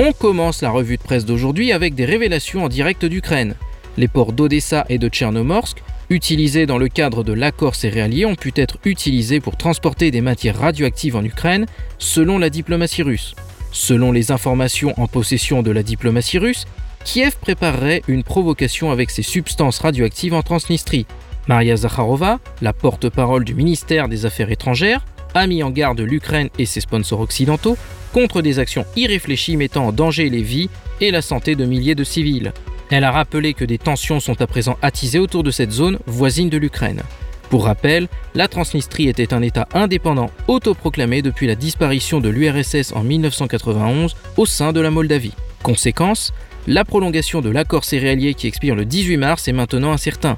On 0.00 0.12
commence 0.12 0.62
la 0.62 0.70
revue 0.70 0.96
de 0.96 1.02
presse 1.02 1.24
d'aujourd'hui 1.24 1.72
avec 1.72 1.96
des 1.96 2.04
révélations 2.04 2.62
en 2.62 2.68
direct 2.68 3.04
d'Ukraine. 3.04 3.56
Les 3.96 4.06
ports 4.06 4.32
d'Odessa 4.32 4.86
et 4.88 4.96
de 4.96 5.08
Tchernomorsk 5.08 5.82
utilisés 6.08 6.66
dans 6.66 6.78
le 6.78 6.86
cadre 6.86 7.24
de 7.24 7.32
l'accord 7.32 7.74
céréalier 7.74 8.24
ont 8.24 8.36
pu 8.36 8.52
être 8.54 8.78
utilisés 8.84 9.40
pour 9.40 9.56
transporter 9.56 10.12
des 10.12 10.20
matières 10.20 10.60
radioactives 10.60 11.16
en 11.16 11.24
Ukraine, 11.24 11.66
selon 11.98 12.38
la 12.38 12.48
diplomatie 12.48 13.02
russe. 13.02 13.34
Selon 13.72 14.12
les 14.12 14.30
informations 14.30 14.94
en 15.00 15.08
possession 15.08 15.64
de 15.64 15.72
la 15.72 15.82
diplomatie 15.82 16.38
russe, 16.38 16.66
Kiev 17.04 17.36
préparerait 17.40 18.02
une 18.06 18.22
provocation 18.22 18.92
avec 18.92 19.10
ces 19.10 19.22
substances 19.22 19.80
radioactives 19.80 20.34
en 20.34 20.42
Transnistrie. 20.42 21.06
Maria 21.48 21.74
Zakharova, 21.74 22.38
la 22.62 22.72
porte-parole 22.72 23.44
du 23.44 23.54
ministère 23.54 24.08
des 24.08 24.26
Affaires 24.26 24.52
étrangères, 24.52 25.04
a 25.34 25.46
mis 25.46 25.62
en 25.62 25.70
garde 25.70 26.00
l'Ukraine 26.00 26.48
et 26.58 26.66
ses 26.66 26.80
sponsors 26.80 27.20
occidentaux 27.20 27.76
contre 28.12 28.42
des 28.42 28.58
actions 28.58 28.86
irréfléchies 28.96 29.56
mettant 29.56 29.86
en 29.86 29.92
danger 29.92 30.30
les 30.30 30.42
vies 30.42 30.70
et 31.00 31.10
la 31.10 31.22
santé 31.22 31.54
de 31.54 31.64
milliers 31.64 31.94
de 31.94 32.04
civils. 32.04 32.52
Elle 32.90 33.04
a 33.04 33.12
rappelé 33.12 33.54
que 33.54 33.64
des 33.64 33.78
tensions 33.78 34.20
sont 34.20 34.40
à 34.40 34.46
présent 34.46 34.78
attisées 34.80 35.18
autour 35.18 35.42
de 35.42 35.50
cette 35.50 35.72
zone 35.72 35.98
voisine 36.06 36.48
de 36.48 36.56
l'Ukraine. 36.56 37.02
Pour 37.50 37.64
rappel, 37.64 38.08
la 38.34 38.48
Transnistrie 38.48 39.08
était 39.08 39.32
un 39.32 39.42
État 39.42 39.68
indépendant 39.72 40.30
autoproclamé 40.48 41.22
depuis 41.22 41.46
la 41.46 41.54
disparition 41.54 42.20
de 42.20 42.28
l'URSS 42.28 42.92
en 42.94 43.02
1991 43.02 44.16
au 44.36 44.46
sein 44.46 44.72
de 44.72 44.80
la 44.80 44.90
Moldavie. 44.90 45.34
Conséquence, 45.62 46.32
la 46.66 46.84
prolongation 46.84 47.40
de 47.40 47.48
l'accord 47.48 47.84
céréalier 47.84 48.34
qui 48.34 48.46
expire 48.46 48.74
le 48.74 48.84
18 48.84 49.16
mars 49.16 49.48
est 49.48 49.52
maintenant 49.52 49.92
incertain. 49.92 50.36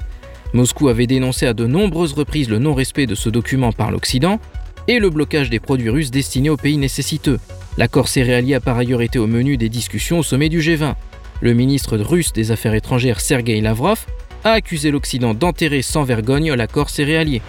Moscou 0.53 0.87
avait 0.87 1.07
dénoncé 1.07 1.45
à 1.45 1.53
de 1.53 1.65
nombreuses 1.65 2.13
reprises 2.13 2.49
le 2.49 2.59
non-respect 2.59 3.07
de 3.07 3.15
ce 3.15 3.29
document 3.29 3.71
par 3.71 3.91
l'Occident 3.91 4.39
et 4.91 4.99
le 4.99 5.09
blocage 5.09 5.49
des 5.49 5.61
produits 5.61 5.89
russes 5.89 6.11
destinés 6.11 6.49
aux 6.49 6.57
pays 6.57 6.77
nécessiteux. 6.77 7.39
L'accord 7.77 8.09
céréalier 8.09 8.55
a 8.55 8.59
par 8.59 8.77
ailleurs 8.77 9.01
été 9.01 9.19
au 9.19 9.27
menu 9.27 9.55
des 9.55 9.69
discussions 9.69 10.19
au 10.19 10.23
sommet 10.23 10.49
du 10.49 10.59
G20. 10.59 10.95
Le 11.39 11.53
ministre 11.53 11.97
russe 11.97 12.33
des 12.33 12.51
Affaires 12.51 12.73
étrangères 12.73 13.21
Sergei 13.21 13.61
Lavrov 13.61 14.05
a 14.43 14.51
accusé 14.51 14.91
l'Occident 14.91 15.33
d'enterrer 15.33 15.81
sans 15.81 16.03
vergogne 16.03 16.51
l'accord 16.53 16.89
céréalier. 16.89 17.41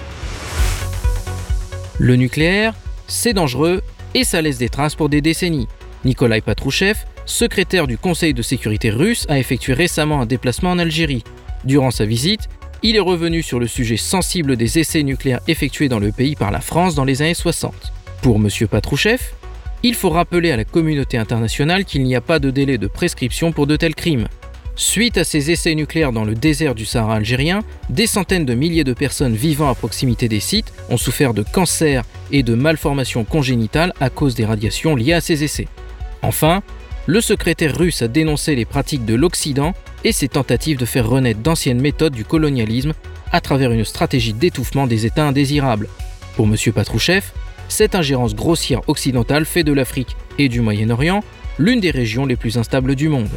Le 1.99 2.15
nucléaire, 2.15 2.75
c'est 3.09 3.33
dangereux 3.33 3.83
et 4.15 4.23
ça 4.23 4.41
laisse 4.41 4.59
des 4.59 4.69
traces 4.69 4.95
pour 4.95 5.09
des 5.09 5.21
décennies. 5.21 5.67
Nikolai 6.05 6.43
Patrouchev, 6.43 6.97
secrétaire 7.27 7.89
du 7.89 7.99
Conseil 7.99 8.35
de 8.35 8.43
sécurité 8.43 8.91
russe, 8.91 9.27
a 9.29 9.41
effectué 9.41 9.73
récemment 9.73 10.21
un 10.21 10.27
déplacement 10.27 10.71
en 10.71 10.79
Algérie. 10.79 11.25
Durant 11.65 11.91
sa 11.91 12.05
visite, 12.05 12.49
il 12.83 12.97
est 12.97 13.01
revenu 13.01 13.43
sur 13.43 13.61
le 13.61 13.67
sujet 13.67 13.97
sensible 13.97 14.57
des 14.57 14.79
essais 14.79 15.03
nucléaires 15.03 15.41
effectués 15.47 15.89
dans 15.89 16.01
le 16.01 16.11
pays 16.11 16.35
par 16.35 16.51
la 16.51 16.61
France 16.61 16.95
dans 16.95 17.05
les 17.05 17.23
années 17.23 17.35
60. 17.35 17.93
Pour 18.23 18.37
M. 18.37 18.49
Patrouchev, 18.69 19.21
il 19.83 19.95
faut 19.95 20.11
rappeler 20.11 20.51
à 20.51 20.57
la 20.57 20.65
communauté 20.65 21.17
internationale 21.17 21.85
qu'il 21.85 22.03
n'y 22.03 22.17
a 22.17 22.21
pas 22.21 22.39
de 22.39 22.51
délai 22.51 22.79
de 22.79 22.87
prescription 22.87 23.53
pour 23.53 23.67
de 23.67 23.77
tels 23.77 23.95
crimes. 23.95 24.29
Suite 24.75 25.19
à 25.19 25.25
ces 25.25 25.51
essais 25.51 25.75
nucléaires 25.75 26.13
dans 26.13 26.25
le 26.25 26.35
désert 26.35 26.75
du 26.75 26.87
Sahara 26.87 27.17
algérien, 27.17 27.61
des 27.91 28.07
centaines 28.07 28.47
de 28.47 28.55
milliers 28.55 28.85
de 28.85 28.95
personnes 28.95 29.35
vivant 29.35 29.69
à 29.69 29.75
proximité 29.75 30.29
des 30.29 30.41
sites 30.41 30.73
ont 30.89 30.97
souffert 30.97 31.35
de 31.35 31.43
cancers 31.43 32.05
et 32.31 32.43
de 32.43 32.55
malformations 32.55 33.25
congénitales 33.25 33.93
à 34.01 34.09
cause 34.09 34.35
des 34.35 34.47
radiations 34.47 34.97
liées 34.97 35.13
à 35.13 35.21
ces 35.21 35.45
essais. 35.45 35.69
Enfin, 36.23 36.63
le 37.07 37.21
secrétaire 37.21 37.77
russe 37.77 38.03
a 38.03 38.09
dénoncé 38.09 38.55
les 38.55 38.65
pratiques 38.65 39.05
de 39.05 39.15
l'Occident 39.15 39.75
et 40.05 40.13
ses 40.13 40.29
tentatives 40.29 40.79
de 40.79 40.85
faire 40.85 41.09
renaître 41.09 41.41
d'anciennes 41.41 41.81
méthodes 41.81 42.15
du 42.15 42.25
colonialisme 42.25 42.93
à 43.31 43.41
travers 43.41 43.73
une 43.73 43.85
stratégie 43.85 44.33
d'étouffement 44.33 44.87
des 44.87 45.07
États 45.07 45.27
indésirables. 45.27 45.89
Pour 46.37 46.47
M. 46.47 46.57
Patrouchev, 46.75 47.25
cette 47.69 47.95
ingérence 47.95 48.35
grossière 48.35 48.81
occidentale 48.89 49.47
fait 49.47 49.65
de 49.65 49.73
l'Afrique 49.73 50.17
et 50.39 50.49
du 50.49 50.61
Moyen-Orient 50.61 51.23
l'une 51.59 51.81
des 51.81 51.91
régions 51.91 52.27
les 52.27 52.37
plus 52.37 52.59
instables 52.59 52.95
du 52.95 53.09
monde. 53.09 53.29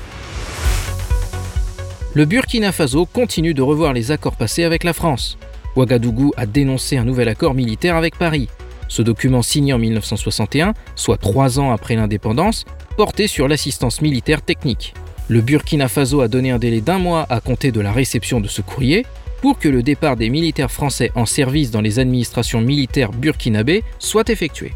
Le 2.14 2.26
Burkina 2.26 2.72
Faso 2.72 3.06
continue 3.06 3.54
de 3.54 3.62
revoir 3.62 3.94
les 3.94 4.12
accords 4.12 4.38
passés 4.38 4.64
avec 4.64 4.84
la 4.84 4.94
France. 4.94 5.38
Ouagadougou 5.76 6.32
a 6.38 6.46
dénoncé 6.46 6.98
un 6.98 7.04
nouvel 7.04 7.28
accord 7.28 7.54
militaire 7.54 7.98
avec 7.98 8.18
Paris. 8.18 8.48
Ce 8.88 9.02
document 9.02 9.42
signé 9.42 9.74
en 9.74 9.80
1961, 9.80 10.74
soit 10.96 11.18
trois 11.18 11.60
ans 11.60 11.72
après 11.72 11.96
l'indépendance, 11.96 12.64
portait 12.96 13.28
sur 13.28 13.48
l'assistance 13.48 14.02
militaire 14.02 14.42
technique. 14.42 14.94
Le 15.28 15.42
Burkina 15.42 15.88
Faso 15.88 16.22
a 16.22 16.28
donné 16.28 16.52
un 16.52 16.60
délai 16.60 16.82
d'un 16.82 17.00
mois 17.00 17.26
à 17.30 17.42
compter 17.42 17.72
de 17.72 17.82
la 17.82 17.92
réception 17.92 18.40
de 18.40 18.48
ce 18.48 18.62
courrier, 18.62 19.06
pour 19.42 19.58
que 19.58 19.68
le 19.68 19.82
départ 19.82 20.16
des 20.18 20.30
militaires 20.30 20.72
français 20.72 21.12
en 21.16 21.26
service 21.26 21.72
dans 21.72 21.82
les 21.82 22.00
administrations 22.00 22.62
militaires 22.62 23.12
burkinabées 23.12 23.84
soit 24.00 24.30
effectué. 24.30 24.74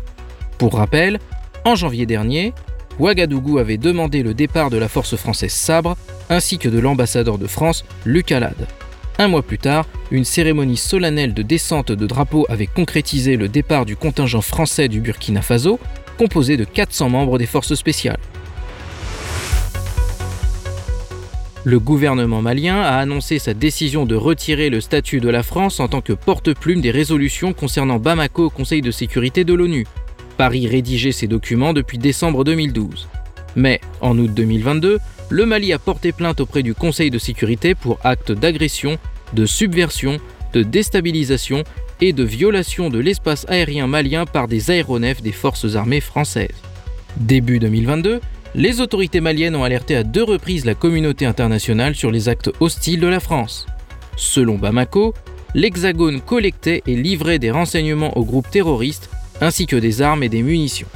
Pour 0.57 0.75
rappel, 0.75 1.19
en 1.65 1.75
janvier 1.75 2.05
dernier, 2.05 2.53
Ouagadougou 2.99 3.59
avait 3.59 3.77
demandé 3.77 4.23
le 4.23 4.33
départ 4.33 4.69
de 4.69 4.77
la 4.77 4.87
force 4.87 5.15
française 5.15 5.53
Sabre 5.53 5.95
ainsi 6.29 6.57
que 6.57 6.67
de 6.67 6.79
l'ambassadeur 6.79 7.37
de 7.37 7.47
France, 7.47 7.85
Luc 8.05 8.31
Alade. 8.31 8.67
Un 9.19 9.27
mois 9.27 9.43
plus 9.43 9.57
tard, 9.57 9.85
une 10.11 10.25
cérémonie 10.25 10.77
solennelle 10.77 11.33
de 11.33 11.41
descente 11.41 11.91
de 11.91 12.07
drapeau 12.07 12.45
avait 12.49 12.67
concrétisé 12.67 13.37
le 13.37 13.49
départ 13.49 13.85
du 13.85 13.95
contingent 13.95 14.41
français 14.41 14.87
du 14.87 14.99
Burkina 14.99 15.41
Faso, 15.41 15.79
composé 16.17 16.57
de 16.57 16.63
400 16.63 17.09
membres 17.09 17.37
des 17.37 17.45
forces 17.45 17.75
spéciales. 17.75 18.19
Le 21.65 21.79
gouvernement 21.79 22.41
malien 22.41 22.81
a 22.81 22.97
annoncé 22.97 23.37
sa 23.37 23.53
décision 23.53 24.05
de 24.05 24.15
retirer 24.15 24.69
le 24.69 24.79
statut 24.79 25.19
de 25.19 25.29
la 25.29 25.43
France 25.43 25.79
en 25.79 25.89
tant 25.89 25.99
que 25.99 26.13
porte-plume 26.13 26.79
des 26.79 26.91
résolutions 26.91 27.51
concernant 27.51 27.99
Bamako 27.99 28.45
au 28.45 28.49
Conseil 28.49 28.81
de 28.81 28.91
sécurité 28.91 29.43
de 29.43 29.53
l'ONU. 29.53 29.85
Paris 30.37 30.67
rédigeait 30.67 31.11
ces 31.11 31.27
documents 31.27 31.73
depuis 31.73 31.97
décembre 31.97 32.45
2012. 32.45 33.09
Mais, 33.57 33.81
en 33.99 34.17
août 34.17 34.31
2022, 34.33 34.99
le 35.29 35.45
Mali 35.45 35.73
a 35.73 35.79
porté 35.79 36.13
plainte 36.13 36.39
auprès 36.39 36.63
du 36.63 36.73
Conseil 36.73 37.11
de 37.11 37.19
sécurité 37.19 37.75
pour 37.75 37.99
actes 38.05 38.31
d'agression, 38.31 38.97
de 39.33 39.45
subversion 39.45 40.17
de 40.53 40.63
déstabilisation 40.63 41.63
et 42.01 42.13
de 42.13 42.23
violation 42.23 42.89
de 42.89 42.99
l'espace 42.99 43.45
aérien 43.49 43.87
malien 43.87 44.25
par 44.25 44.47
des 44.47 44.71
aéronefs 44.71 45.21
des 45.21 45.31
forces 45.31 45.75
armées 45.75 46.01
françaises. 46.01 46.55
Début 47.17 47.59
2022, 47.59 48.21
les 48.55 48.81
autorités 48.81 49.21
maliennes 49.21 49.55
ont 49.55 49.63
alerté 49.63 49.95
à 49.95 50.03
deux 50.03 50.23
reprises 50.23 50.65
la 50.65 50.75
communauté 50.75 51.25
internationale 51.25 51.95
sur 51.95 52.11
les 52.11 52.29
actes 52.29 52.51
hostiles 52.59 52.99
de 52.99 53.07
la 53.07 53.19
France. 53.19 53.67
Selon 54.15 54.57
Bamako, 54.57 55.13
l'Hexagone 55.53 56.21
collectait 56.21 56.81
et 56.87 56.95
livrait 56.95 57.39
des 57.39 57.51
renseignements 57.51 58.17
aux 58.17 58.25
groupes 58.25 58.49
terroristes 58.49 59.09
ainsi 59.41 59.67
que 59.67 59.75
des 59.75 60.01
armes 60.01 60.23
et 60.23 60.29
des 60.29 60.41
munitions. 60.41 60.87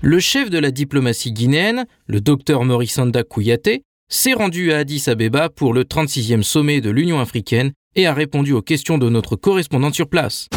Le 0.00 0.20
chef 0.20 0.48
de 0.48 0.58
la 0.58 0.70
diplomatie 0.70 1.32
guinéenne, 1.32 1.84
le 2.06 2.20
docteur 2.20 2.64
Morisanda 2.64 3.24
Kouyaté, 3.24 3.82
s'est 4.08 4.32
rendu 4.32 4.72
à 4.72 4.78
Addis 4.78 5.04
Abeba 5.08 5.50
pour 5.50 5.74
le 5.74 5.84
36e 5.84 6.42
sommet 6.42 6.80
de 6.80 6.90
l'Union 6.90 7.20
africaine 7.20 7.72
et 7.94 8.06
a 8.06 8.12
répondu 8.12 8.52
aux 8.52 8.62
questions 8.62 8.98
de 8.98 9.08
notre 9.08 9.36
correspondante 9.36 9.94
sur 9.94 10.08
place. 10.08 10.48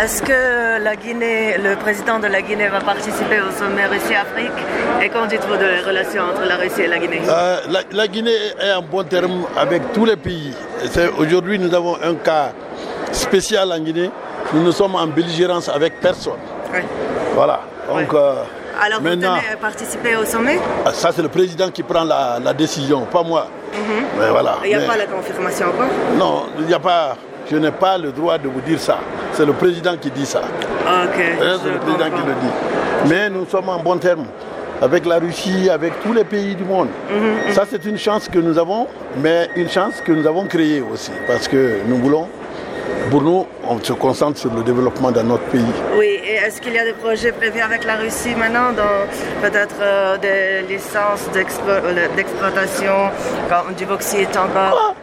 Est-ce 0.00 0.22
que 0.22 0.80
la 0.80 0.94
Guinée, 0.94 1.58
le 1.58 1.74
président 1.74 2.20
de 2.20 2.28
la 2.28 2.40
Guinée 2.40 2.68
va 2.68 2.80
participer 2.80 3.40
au 3.40 3.50
sommet 3.50 3.84
Russie-Afrique? 3.86 4.52
Et 5.02 5.08
qu'en 5.08 5.26
dites-vous 5.26 5.56
des 5.56 5.80
relations 5.84 6.22
entre 6.22 6.44
la 6.46 6.56
Russie 6.56 6.82
et 6.82 6.86
la 6.86 6.98
Guinée? 6.98 7.20
Euh, 7.28 7.60
la, 7.90 8.06
Guinée 8.06 8.30
est 8.60 8.72
en 8.74 8.82
bon 8.82 9.02
terme 9.02 9.46
avec 9.56 9.92
tous 9.92 10.04
les 10.04 10.14
pays. 10.14 10.52
Aujourd'hui, 11.18 11.58
nous 11.58 11.74
avons 11.74 11.96
un 12.00 12.14
cas 12.14 12.52
spécial 13.10 13.72
en 13.72 13.80
Guinée. 13.80 14.10
Nous 14.54 14.62
ne 14.62 14.70
sommes 14.70 14.94
en 14.94 15.08
belligérance 15.08 15.68
avec 15.68 15.98
personne. 15.98 16.38
Voilà. 17.34 17.62
Donc, 17.88 18.14
euh, 18.14 18.44
Alors, 18.80 19.00
vous 19.00 19.08
tenez 19.08 19.26
à 19.26 19.56
participer 19.60 20.16
au 20.16 20.24
sommet 20.24 20.58
ah, 20.84 20.92
Ça, 20.92 21.10
c'est 21.12 21.22
le 21.22 21.28
président 21.28 21.70
qui 21.70 21.82
prend 21.82 22.04
la, 22.04 22.52
décision, 22.54 23.02
pas 23.06 23.22
moi. 23.22 23.48
Mhm. 23.72 24.04
Mais 24.20 24.30
voilà. 24.30 24.58
Il 24.64 24.68
n'y 24.68 24.74
a 24.74 24.86
pas 24.86 24.96
la 24.96 25.06
confirmation 25.06 25.66
encore 25.66 25.88
Non, 26.16 26.46
il 26.58 26.66
n'y 26.66 26.74
a 26.74 26.78
pas. 26.78 27.16
Je 27.50 27.56
n'ai 27.56 27.70
pas 27.70 27.96
le 27.96 28.12
droit 28.12 28.36
de 28.36 28.46
vous 28.46 28.60
dire 28.60 28.78
ça. 28.78 28.98
C'est 29.32 29.46
le 29.46 29.54
président 29.54 29.96
qui 29.96 30.10
dit 30.10 30.26
ça. 30.26 30.40
Ok. 30.40 31.16
C'est 31.16 31.70
le 31.70 31.78
président 31.78 32.04
qui 32.04 32.26
le 32.26 32.34
dit. 32.34 33.08
Mais 33.08 33.30
nous 33.30 33.46
sommes 33.46 33.68
en 33.70 33.78
bon 33.78 33.96
terme 33.96 34.26
avec 34.80 35.06
la 35.06 35.18
Russie, 35.18 35.68
avec 35.70 36.00
tous 36.02 36.12
les 36.12 36.24
pays 36.24 36.54
du 36.54 36.64
monde. 36.64 36.88
Mhm, 37.10 37.48
mhm. 37.48 37.52
Ça, 37.52 37.64
c'est 37.68 37.84
une 37.84 37.98
chance 37.98 38.28
que 38.28 38.38
nous 38.38 38.58
avons, 38.58 38.86
mais 39.16 39.48
une 39.56 39.68
chance 39.68 40.00
que 40.00 40.12
nous 40.12 40.26
avons 40.26 40.44
créée 40.46 40.82
aussi, 40.82 41.10
parce 41.26 41.48
que 41.48 41.78
nous 41.86 41.96
voulons 41.96 42.28
pour 43.10 43.22
nous, 43.22 43.46
on 43.64 43.82
se 43.82 43.92
concentre 43.92 44.38
sur 44.38 44.52
le 44.52 44.62
développement 44.62 45.10
de 45.10 45.20
notre 45.22 45.44
pays. 45.44 45.64
Oui, 45.96 46.18
et 46.24 46.34
est-ce 46.34 46.60
qu'il 46.60 46.74
y 46.74 46.78
a 46.78 46.84
des 46.84 46.92
projets 46.92 47.32
prévus 47.32 47.60
avec 47.60 47.84
la 47.84 47.96
Russie 47.96 48.34
maintenant, 48.34 48.72
dans 48.72 49.06
peut-être 49.42 49.76
euh, 49.80 50.18
des 50.18 50.72
licences 50.72 51.26
euh, 51.34 52.08
d'exploitation 52.16 53.10
quand 53.48 53.76
du 53.76 53.86
bauxite 53.86 54.36
encore 54.36 54.78
ah, 54.90 54.94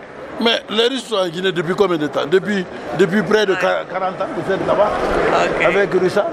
Mais 0.42 0.60
les 0.70 0.88
Russes 0.88 1.06
sont 1.06 1.16
en 1.16 1.28
Guinée 1.30 1.52
depuis 1.52 1.76
combien 1.76 1.98
de 1.98 2.08
temps? 2.08 2.26
Depuis, 2.26 2.66
depuis 3.00 3.24
près 3.24 3.46
de 3.46 3.56
40 3.56 4.22
ans, 4.22 4.26
vous 4.38 4.54
êtes 4.54 4.68
là-bas? 4.68 4.92
Avec 5.66 5.92
Russia 5.94 6.28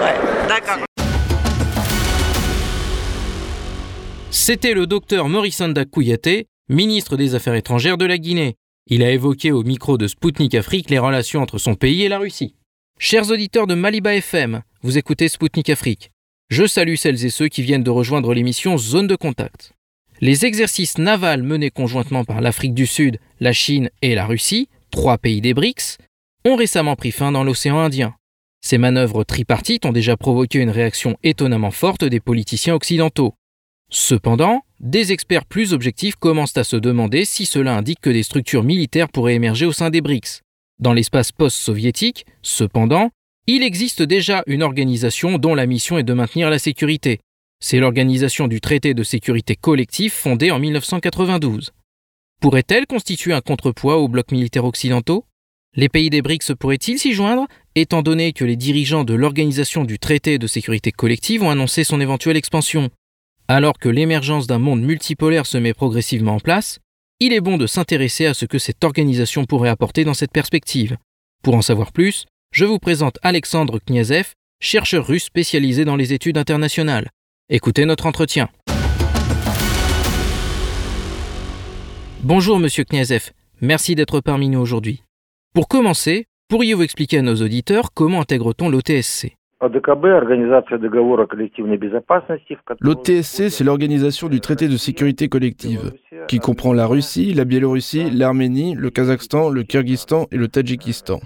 Ouais, 0.00 0.14
d'accord. 0.48 0.84
C'était 4.30 4.74
le 4.74 4.86
docteur 4.86 5.28
Morissanda 5.28 5.84
Kouyaté, 5.84 6.48
ministre 6.68 7.16
des 7.16 7.34
Affaires 7.34 7.54
étrangères 7.54 7.96
de 7.96 8.04
la 8.04 8.18
Guinée. 8.18 8.56
Il 8.86 9.02
a 9.02 9.10
évoqué 9.10 9.50
au 9.50 9.62
micro 9.62 9.96
de 9.96 10.06
Spoutnik 10.06 10.54
Afrique 10.54 10.90
les 10.90 10.98
relations 10.98 11.40
entre 11.40 11.56
son 11.56 11.74
pays 11.74 12.02
et 12.02 12.08
la 12.10 12.18
Russie. 12.18 12.54
Chers 12.98 13.30
auditeurs 13.30 13.66
de 13.66 13.74
Maliba 13.74 14.14
FM, 14.14 14.62
vous 14.82 14.98
écoutez 14.98 15.28
Spoutnik 15.28 15.70
Afrique. 15.70 16.10
Je 16.50 16.66
salue 16.66 16.96
celles 16.96 17.24
et 17.24 17.30
ceux 17.30 17.48
qui 17.48 17.62
viennent 17.62 17.82
de 17.82 17.88
rejoindre 17.90 18.34
l'émission 18.34 18.76
Zone 18.76 19.06
de 19.06 19.16
contact. 19.16 19.72
Les 20.20 20.44
exercices 20.44 20.98
navals 20.98 21.42
menés 21.42 21.70
conjointement 21.70 22.24
par 22.24 22.42
l'Afrique 22.42 22.74
du 22.74 22.84
Sud, 22.86 23.18
la 23.40 23.54
Chine 23.54 23.88
et 24.02 24.14
la 24.14 24.26
Russie, 24.26 24.68
trois 24.90 25.16
pays 25.16 25.40
des 25.40 25.54
BRICS, 25.54 25.96
ont 26.44 26.56
récemment 26.56 26.94
pris 26.94 27.10
fin 27.10 27.32
dans 27.32 27.42
l'océan 27.42 27.78
Indien. 27.78 28.14
Ces 28.60 28.76
manœuvres 28.76 29.24
tripartites 29.24 29.86
ont 29.86 29.92
déjà 29.92 30.18
provoqué 30.18 30.58
une 30.58 30.68
réaction 30.68 31.16
étonnamment 31.22 31.70
forte 31.70 32.04
des 32.04 32.20
politiciens 32.20 32.74
occidentaux. 32.74 33.32
Cependant, 33.90 34.60
des 34.84 35.12
experts 35.12 35.46
plus 35.46 35.72
objectifs 35.72 36.14
commencent 36.16 36.58
à 36.58 36.62
se 36.62 36.76
demander 36.76 37.24
si 37.24 37.46
cela 37.46 37.74
indique 37.74 38.02
que 38.02 38.10
des 38.10 38.22
structures 38.22 38.62
militaires 38.62 39.08
pourraient 39.08 39.34
émerger 39.34 39.64
au 39.64 39.72
sein 39.72 39.88
des 39.88 40.02
BRICS. 40.02 40.42
Dans 40.78 40.92
l'espace 40.92 41.32
post-soviétique, 41.32 42.26
cependant, 42.42 43.10
il 43.46 43.62
existe 43.62 44.02
déjà 44.02 44.42
une 44.46 44.62
organisation 44.62 45.38
dont 45.38 45.54
la 45.54 45.64
mission 45.64 45.96
est 45.96 46.02
de 46.02 46.12
maintenir 46.12 46.50
la 46.50 46.58
sécurité. 46.58 47.20
C'est 47.60 47.78
l'organisation 47.78 48.46
du 48.46 48.60
traité 48.60 48.92
de 48.92 49.02
sécurité 49.02 49.56
collectif 49.56 50.12
fondée 50.12 50.50
en 50.50 50.58
1992. 50.58 51.72
Pourrait-elle 52.42 52.86
constituer 52.86 53.32
un 53.32 53.40
contrepoids 53.40 53.96
aux 53.96 54.08
blocs 54.08 54.32
militaires 54.32 54.66
occidentaux? 54.66 55.24
Les 55.76 55.88
pays 55.88 56.10
des 56.10 56.20
BRICS 56.20 56.54
pourraient-ils 56.58 56.98
s'y 56.98 57.14
joindre, 57.14 57.46
étant 57.74 58.02
donné 58.02 58.34
que 58.34 58.44
les 58.44 58.56
dirigeants 58.56 59.04
de 59.04 59.14
l'organisation 59.14 59.84
du 59.84 59.98
traité 59.98 60.38
de 60.38 60.46
sécurité 60.46 60.92
collective 60.92 61.42
ont 61.42 61.50
annoncé 61.50 61.84
son 61.84 62.02
éventuelle 62.02 62.36
expansion? 62.36 62.90
Alors 63.48 63.78
que 63.78 63.88
l'émergence 63.88 64.46
d'un 64.46 64.58
monde 64.58 64.82
multipolaire 64.82 65.46
se 65.46 65.58
met 65.58 65.74
progressivement 65.74 66.36
en 66.36 66.40
place, 66.40 66.78
il 67.20 67.32
est 67.32 67.40
bon 67.40 67.56
de 67.56 67.66
s'intéresser 67.66 68.26
à 68.26 68.34
ce 68.34 68.46
que 68.46 68.58
cette 68.58 68.82
organisation 68.82 69.44
pourrait 69.44 69.68
apporter 69.68 70.04
dans 70.04 70.14
cette 70.14 70.32
perspective. 70.32 70.96
Pour 71.42 71.54
en 71.54 71.62
savoir 71.62 71.92
plus, 71.92 72.24
je 72.52 72.64
vous 72.64 72.78
présente 72.78 73.18
Alexandre 73.22 73.78
Kniazev, 73.78 74.32
chercheur 74.60 75.06
russe 75.06 75.24
spécialisé 75.24 75.84
dans 75.84 75.96
les 75.96 76.12
études 76.12 76.38
internationales. 76.38 77.10
Écoutez 77.50 77.84
notre 77.84 78.06
entretien. 78.06 78.48
Bonjour 82.22 82.58
Monsieur 82.58 82.84
Kniazev, 82.84 83.32
merci 83.60 83.94
d'être 83.94 84.20
parmi 84.20 84.48
nous 84.48 84.60
aujourd'hui. 84.60 85.02
Pour 85.52 85.68
commencer, 85.68 86.24
pourriez-vous 86.48 86.82
expliquer 86.82 87.18
à 87.18 87.22
nos 87.22 87.36
auditeurs 87.42 87.92
comment 87.92 88.22
intègre-t-on 88.22 88.70
l'OTSC 88.70 89.36
L'OTSC, 92.80 93.50
c'est 93.50 93.64
l'organisation 93.64 94.28
du 94.28 94.40
traité 94.40 94.68
de 94.68 94.76
sécurité 94.76 95.28
collective, 95.28 95.92
qui 96.28 96.38
comprend 96.38 96.72
la 96.72 96.86
Russie, 96.86 97.32
la 97.32 97.44
Biélorussie, 97.44 98.10
l'Arménie, 98.10 98.74
le 98.74 98.90
Kazakhstan, 98.90 99.48
le 99.50 99.62
Kyrgyzstan 99.62 100.26
et 100.30 100.36
le 100.36 100.48
Tadjikistan. 100.48 101.20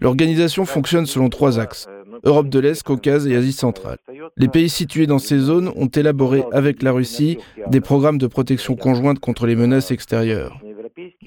L'organisation 0.00 0.64
fonctionne 0.66 1.06
selon 1.06 1.28
trois 1.30 1.58
axes, 1.58 1.88
Europe 2.24 2.48
de 2.48 2.58
l'Est, 2.58 2.82
Caucase 2.82 3.26
et 3.26 3.36
Asie 3.36 3.52
centrale. 3.52 3.98
Les 4.36 4.48
pays 4.48 4.68
situés 4.68 5.06
dans 5.06 5.18
ces 5.18 5.38
zones 5.38 5.70
ont 5.76 5.86
élaboré 5.86 6.44
avec 6.52 6.82
la 6.82 6.92
Russie 6.92 7.38
des 7.68 7.80
programmes 7.80 8.18
de 8.18 8.26
protection 8.26 8.76
conjointe 8.76 9.20
contre 9.20 9.46
les 9.46 9.56
menaces 9.56 9.90
extérieures. 9.90 10.60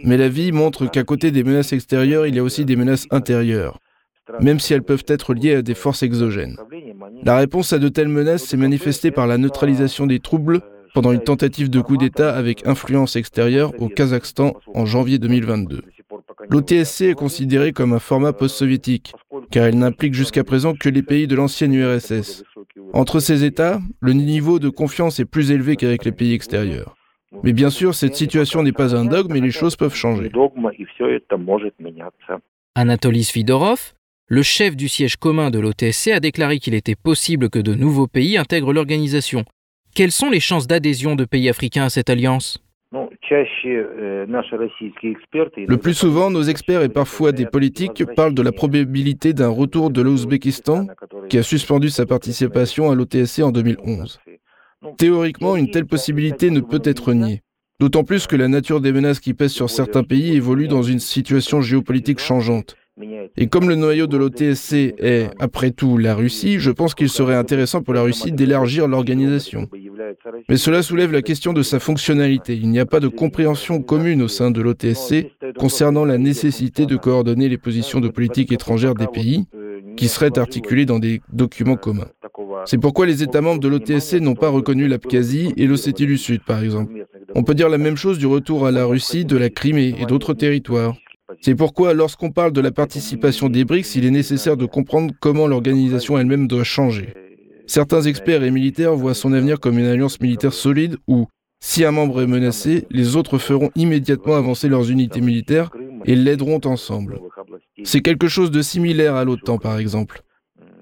Mais 0.03 0.17
la 0.17 0.29
vie 0.29 0.51
montre 0.51 0.89
qu'à 0.89 1.03
côté 1.03 1.31
des 1.31 1.43
menaces 1.43 1.73
extérieures, 1.73 2.27
il 2.27 2.35
y 2.35 2.39
a 2.39 2.43
aussi 2.43 2.63
des 2.63 2.75
menaces 2.75 3.07
intérieures 3.11 3.79
même 4.39 4.59
si 4.59 4.73
elles 4.73 4.83
peuvent 4.83 5.05
être 5.07 5.33
liées 5.33 5.55
à 5.55 5.61
des 5.61 5.75
forces 5.75 6.03
exogènes. 6.03 6.57
La 7.23 7.37
réponse 7.37 7.73
à 7.73 7.79
de 7.79 7.89
telles 7.89 8.07
menaces 8.07 8.43
s'est 8.43 8.57
manifestée 8.57 9.11
par 9.11 9.27
la 9.27 9.37
neutralisation 9.37 10.07
des 10.07 10.19
troubles 10.19 10.61
pendant 10.93 11.11
une 11.11 11.23
tentative 11.23 11.69
de 11.69 11.79
coup 11.79 11.97
d'État 11.97 12.35
avec 12.35 12.65
influence 12.65 13.15
extérieure 13.15 13.71
au 13.79 13.87
Kazakhstan 13.87 14.53
en 14.73 14.85
janvier 14.85 15.19
2022. 15.19 15.81
L'OTSC 16.49 17.01
est 17.01 17.13
considérée 17.13 17.73
comme 17.73 17.93
un 17.93 17.99
format 17.99 18.33
post-soviétique, 18.33 19.13
car 19.51 19.65
elle 19.65 19.77
n'implique 19.77 20.13
jusqu'à 20.13 20.43
présent 20.43 20.73
que 20.73 20.89
les 20.89 21.03
pays 21.03 21.27
de 21.27 21.35
l'ancienne 21.35 21.73
URSS. 21.73 22.43
Entre 22.93 23.19
ces 23.19 23.43
États, 23.43 23.79
le 23.99 24.13
niveau 24.13 24.59
de 24.59 24.69
confiance 24.69 25.19
est 25.19 25.25
plus 25.25 25.51
élevé 25.51 25.75
qu'avec 25.75 26.05
les 26.05 26.11
pays 26.11 26.33
extérieurs. 26.33 26.95
Mais 27.43 27.53
bien 27.53 27.69
sûr, 27.69 27.93
cette 27.93 28.15
situation 28.15 28.63
n'est 28.63 28.71
pas 28.71 28.95
un 28.95 29.05
dogme 29.05 29.35
et 29.35 29.41
les 29.41 29.51
choses 29.51 29.75
peuvent 29.75 29.93
changer. 29.93 30.31
Anatoly 32.75 33.23
Svidorov, 33.23 33.93
le 34.29 34.43
chef 34.43 34.75
du 34.75 34.89
siège 34.89 35.15
commun 35.15 35.51
de 35.51 35.59
l'OTSC 35.59 36.09
a 36.09 36.19
déclaré 36.19 36.59
qu'il 36.59 36.73
était 36.73 36.95
possible 36.95 37.49
que 37.49 37.59
de 37.59 37.73
nouveaux 37.73 38.07
pays 38.07 38.37
intègrent 38.37 38.73
l'organisation. 38.73 39.45
Quelles 39.95 40.11
sont 40.11 40.29
les 40.29 40.41
chances 40.41 40.67
d'adhésion 40.67 41.15
de 41.15 41.23
pays 41.23 41.47
africains 41.47 41.85
à 41.85 41.89
cette 41.89 42.09
alliance? 42.09 42.61
Le 42.91 43.07
plus 45.75 45.93
souvent, 45.93 46.29
nos 46.29 46.43
experts 46.43 46.83
et 46.83 46.89
parfois 46.89 47.31
des 47.31 47.45
politiques 47.45 48.03
parlent 48.15 48.33
de 48.33 48.41
la 48.41 48.51
probabilité 48.51 49.31
d'un 49.33 49.47
retour 49.47 49.91
de 49.91 50.01
l'Ouzbékistan, 50.01 50.87
qui 51.29 51.37
a 51.37 51.43
suspendu 51.43 51.89
sa 51.89 52.05
participation 52.05 52.91
à 52.91 52.95
l'OTSC 52.95 53.39
en 53.39 53.51
2011. 53.51 54.19
Théoriquement, 54.97 55.55
une 55.55 55.71
telle 55.71 55.85
possibilité 55.85 56.49
ne 56.49 56.59
peut 56.59 56.81
être 56.83 57.13
niée. 57.13 57.43
D'autant 57.79 58.03
plus 58.03 58.27
que 58.27 58.35
la 58.35 58.49
nature 58.49 58.81
des 58.81 58.91
menaces 58.91 59.21
qui 59.21 59.33
pèsent 59.33 59.53
sur 59.53 59.69
certains 59.69 60.03
pays 60.03 60.35
évolue 60.35 60.67
dans 60.67 60.83
une 60.83 60.99
situation 60.99 61.61
géopolitique 61.61 62.19
changeante. 62.19 62.75
Et 63.37 63.47
comme 63.47 63.69
le 63.69 63.75
noyau 63.75 64.07
de 64.07 64.17
l'OTSC 64.17 64.95
est, 64.97 65.29
après 65.39 65.71
tout, 65.71 65.97
la 65.97 66.15
Russie, 66.15 66.59
je 66.59 66.71
pense 66.71 66.95
qu'il 66.95 67.09
serait 67.09 67.35
intéressant 67.35 67.81
pour 67.81 67.93
la 67.93 68.01
Russie 68.01 68.31
d'élargir 68.31 68.87
l'organisation. 68.87 69.67
Mais 70.49 70.57
cela 70.57 70.81
soulève 70.81 71.11
la 71.11 71.21
question 71.21 71.53
de 71.53 71.61
sa 71.61 71.79
fonctionnalité. 71.79 72.55
Il 72.55 72.69
n'y 72.69 72.79
a 72.79 72.85
pas 72.85 72.99
de 72.99 73.07
compréhension 73.07 73.81
commune 73.81 74.21
au 74.21 74.27
sein 74.27 74.51
de 74.51 74.61
l'OTSC 74.61 75.31
concernant 75.57 76.05
la 76.05 76.17
nécessité 76.17 76.85
de 76.85 76.95
coordonner 76.95 77.49
les 77.49 77.57
positions 77.57 77.99
de 77.99 78.09
politique 78.09 78.51
étrangère 78.51 78.95
des 78.95 79.07
pays, 79.07 79.45
qui 79.95 80.07
seraient 80.07 80.37
articulés 80.37 80.85
dans 80.85 80.99
des 80.99 81.21
documents 81.33 81.75
communs. 81.75 82.09
C'est 82.65 82.77
pourquoi 82.77 83.05
les 83.05 83.23
États 83.23 83.41
membres 83.41 83.59
de 83.59 83.67
l'OTSC 83.67 84.19
n'ont 84.21 84.35
pas 84.35 84.49
reconnu 84.49 84.87
l'Abkhazie 84.87 85.53
et 85.57 85.65
l'Ossétie 85.65 86.05
du 86.05 86.17
Sud, 86.17 86.41
par 86.45 86.63
exemple. 86.63 86.93
On 87.35 87.43
peut 87.43 87.55
dire 87.55 87.69
la 87.69 87.77
même 87.77 87.97
chose 87.97 88.17
du 88.17 88.27
retour 88.27 88.65
à 88.65 88.71
la 88.71 88.85
Russie 88.85 89.25
de 89.25 89.37
la 89.37 89.49
Crimée 89.49 89.95
et 89.99 90.05
d'autres 90.05 90.33
territoires. 90.33 90.95
C'est 91.41 91.55
pourquoi, 91.55 91.93
lorsqu'on 91.93 92.31
parle 92.31 92.51
de 92.51 92.61
la 92.61 92.71
participation 92.71 93.49
des 93.49 93.63
BRICS, 93.63 93.95
il 93.95 94.05
est 94.05 94.11
nécessaire 94.11 94.57
de 94.57 94.65
comprendre 94.65 95.13
comment 95.19 95.47
l'organisation 95.47 96.17
elle-même 96.17 96.47
doit 96.47 96.63
changer. 96.63 97.13
Certains 97.67 98.01
experts 98.01 98.43
et 98.43 98.51
militaires 98.51 98.95
voient 98.95 99.13
son 99.13 99.33
avenir 99.33 99.59
comme 99.59 99.77
une 99.77 99.85
alliance 99.85 100.19
militaire 100.21 100.53
solide 100.53 100.97
où, 101.07 101.27
si 101.59 101.83
un 101.83 101.91
membre 101.91 102.21
est 102.21 102.27
menacé, 102.27 102.85
les 102.89 103.15
autres 103.15 103.37
feront 103.37 103.71
immédiatement 103.75 104.35
avancer 104.35 104.69
leurs 104.69 104.89
unités 104.89 105.21
militaires 105.21 105.69
et 106.05 106.15
l'aideront 106.15 106.61
ensemble. 106.65 107.19
C'est 107.83 108.01
quelque 108.01 108.27
chose 108.27 108.51
de 108.51 108.61
similaire 108.61 109.15
à 109.15 109.25
l'OTAN, 109.25 109.57
par 109.57 109.77
exemple. 109.79 110.21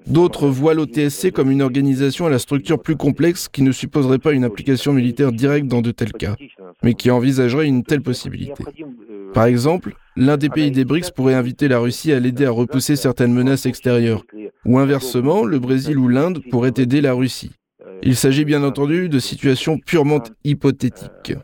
D'autres 0.06 0.46
voient 0.46 0.74
l'OTSC 0.74 1.32
comme 1.32 1.50
une 1.50 1.62
organisation 1.62 2.26
à 2.26 2.30
la 2.30 2.38
structure 2.38 2.80
plus 2.80 2.94
complexe 2.94 3.48
qui 3.48 3.62
ne 3.62 3.72
supposerait 3.72 4.20
pas 4.20 4.32
une 4.32 4.44
application 4.44 4.92
militaire 4.92 5.32
directe 5.32 5.66
dans 5.66 5.82
de 5.82 5.90
tels 5.90 6.12
cas, 6.12 6.36
mais 6.84 6.94
qui 6.94 7.10
envisagerait 7.10 7.66
une 7.66 7.82
telle 7.82 8.02
possibilité. 8.02 8.62
Par 9.34 9.46
exemple, 9.46 9.96
l'un 10.16 10.36
des 10.36 10.48
pays 10.48 10.70
des 10.70 10.84
BRICS 10.84 11.10
pourrait 11.14 11.34
inviter 11.34 11.68
la 11.68 11.78
Russie 11.78 12.12
à 12.12 12.20
l'aider 12.20 12.46
à 12.46 12.50
repousser 12.50 12.96
certaines 12.96 13.32
menaces 13.32 13.66
extérieures, 13.66 14.24
ou 14.64 14.78
inversement, 14.78 15.44
le 15.44 15.58
Brésil 15.58 15.98
ou 15.98 16.08
l'Inde 16.08 16.42
pourraient 16.50 16.74
aider 16.76 17.00
la 17.00 17.12
Russie. 17.12 17.52
Il 18.02 18.16
s'agit 18.16 18.44
bien 18.44 18.62
entendu 18.62 19.08
de 19.08 19.18
situations 19.18 19.78
purement 19.78 20.22
hypothétiques. 20.44 21.34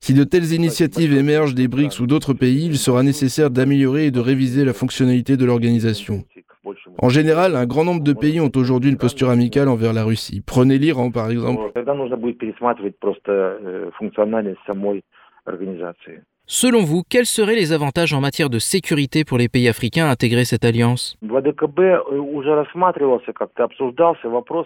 Si 0.00 0.14
de 0.14 0.24
telles 0.24 0.52
initiatives 0.52 1.14
émergent 1.14 1.54
des 1.54 1.68
BRICS 1.68 2.00
ou 2.00 2.06
d'autres 2.06 2.34
pays, 2.34 2.66
il 2.66 2.78
sera 2.78 3.02
nécessaire 3.02 3.50
d'améliorer 3.50 4.06
et 4.06 4.10
de 4.10 4.20
réviser 4.20 4.64
la 4.64 4.72
fonctionnalité 4.72 5.36
de 5.36 5.44
l'organisation. 5.44 6.22
En 6.98 7.08
général, 7.08 7.56
un 7.56 7.66
grand 7.66 7.84
nombre 7.84 8.02
de 8.02 8.12
pays 8.12 8.40
ont 8.40 8.50
aujourd'hui 8.54 8.90
une 8.90 8.98
posture 8.98 9.30
amicale 9.30 9.68
envers 9.68 9.92
la 9.92 10.04
Russie. 10.04 10.42
Prenez 10.44 10.78
l'Iran 10.78 11.10
par 11.10 11.30
exemple. 11.30 11.60
Selon 16.48 16.84
vous, 16.84 17.02
quels 17.08 17.26
seraient 17.26 17.56
les 17.56 17.72
avantages 17.72 18.12
en 18.12 18.20
matière 18.20 18.48
de 18.48 18.60
sécurité 18.60 19.24
pour 19.24 19.36
les 19.36 19.48
pays 19.48 19.66
africains 19.66 20.06
à 20.06 20.10
intégrer 20.10 20.44
cette 20.44 20.64
alliance? 20.64 21.16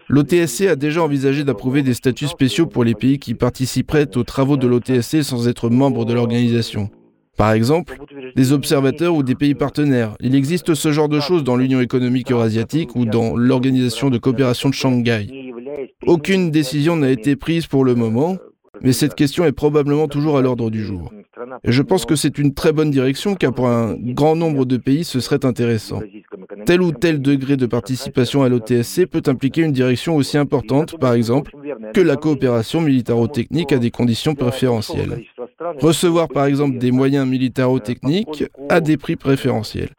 L'OTSC 0.08 0.66
a 0.66 0.76
déjà 0.76 1.02
envisagé 1.02 1.42
d'approuver 1.42 1.82
des 1.82 1.94
statuts 1.94 2.26
spéciaux 2.26 2.66
pour 2.66 2.84
les 2.84 2.94
pays 2.94 3.18
qui 3.18 3.32
participeraient 3.32 4.14
aux 4.18 4.24
travaux 4.24 4.58
de 4.58 4.66
l'OTSC 4.66 5.22
sans 5.22 5.48
être 5.48 5.70
membres 5.70 6.04
de 6.04 6.12
l'organisation. 6.12 6.90
Par 7.38 7.52
exemple, 7.52 7.96
des 8.36 8.52
observateurs 8.52 9.14
ou 9.14 9.22
des 9.22 9.34
pays 9.34 9.54
partenaires. 9.54 10.16
Il 10.20 10.34
existe 10.34 10.74
ce 10.74 10.92
genre 10.92 11.08
de 11.08 11.20
choses 11.20 11.44
dans 11.44 11.56
l'Union 11.56 11.80
économique 11.80 12.30
eurasiatique 12.30 12.94
ou 12.94 13.06
dans 13.06 13.34
l'Organisation 13.34 14.10
de 14.10 14.18
coopération 14.18 14.68
de 14.68 14.74
Shanghai. 14.74 15.26
Aucune 16.06 16.50
décision 16.50 16.96
n'a 16.96 17.08
été 17.08 17.36
prise 17.36 17.66
pour 17.66 17.86
le 17.86 17.94
moment, 17.94 18.36
mais 18.82 18.92
cette 18.92 19.14
question 19.14 19.44
est 19.44 19.52
probablement 19.52 20.08
toujours 20.08 20.38
à 20.38 20.42
l'ordre 20.42 20.70
du 20.70 20.82
jour. 20.84 21.12
Et 21.64 21.72
je 21.72 21.82
pense 21.82 22.06
que 22.06 22.16
c'est 22.16 22.38
une 22.38 22.54
très 22.54 22.72
bonne 22.72 22.90
direction 22.90 23.34
car 23.34 23.52
pour 23.52 23.68
un 23.68 23.94
grand 23.94 24.36
nombre 24.36 24.64
de 24.64 24.76
pays, 24.76 25.04
ce 25.04 25.20
serait 25.20 25.44
intéressant. 25.44 26.00
Tel 26.66 26.82
ou 26.82 26.92
tel 26.92 27.20
degré 27.20 27.56
de 27.56 27.66
participation 27.66 28.42
à 28.42 28.48
l'OTSC 28.48 29.06
peut 29.06 29.22
impliquer 29.26 29.62
une 29.62 29.72
direction 29.72 30.16
aussi 30.16 30.38
importante, 30.38 30.98
par 30.98 31.14
exemple, 31.14 31.52
que 31.94 32.00
la 32.00 32.16
coopération 32.16 32.80
militaro-technique 32.80 33.72
à 33.72 33.78
des 33.78 33.90
conditions 33.90 34.34
préférentielles. 34.34 35.24
Recevoir 35.78 36.28
par 36.28 36.46
exemple 36.46 36.78
des 36.78 36.90
moyens 36.90 37.26
militaro-techniques 37.26 38.44
à 38.68 38.80
des 38.80 38.96
prix 38.96 39.16
préférentiels. 39.16 39.90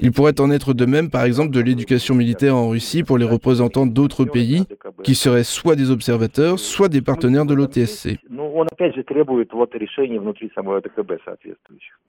Il 0.00 0.12
pourrait 0.12 0.40
en 0.40 0.50
être 0.50 0.74
de 0.74 0.86
même 0.86 1.10
par 1.10 1.24
exemple 1.24 1.50
de 1.50 1.60
l'éducation 1.60 2.14
militaire 2.14 2.56
en 2.56 2.68
Russie 2.68 3.02
pour 3.02 3.18
les 3.18 3.24
représentants 3.24 3.86
d'autres 3.86 4.24
pays 4.24 4.64
qui 5.02 5.14
seraient 5.14 5.44
soit 5.44 5.76
des 5.76 5.90
observateurs, 5.90 6.58
soit 6.58 6.88
des 6.88 7.02
partenaires 7.02 7.46
de 7.46 7.54
l'OTSC. 7.54 8.18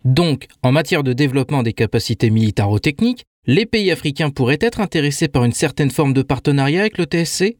Donc, 0.04 0.48
en 0.64 0.72
matière 0.72 1.04
de 1.04 1.14
développement 1.14 1.64
des 1.64 1.74
capacités 1.74 2.30
militaro-techniques, 2.30 3.26
les 3.48 3.66
pays 3.66 3.90
africains 3.90 4.30
pourraient 4.30 4.60
être 4.62 4.82
intéressés 4.82 5.28
par 5.28 5.44
une 5.44 5.52
certaine 5.52 5.90
forme 5.90 6.14
de 6.14 6.22
partenariat 6.22 6.82
avec 6.82 7.00
le 7.00 7.06
TSC 7.06 7.58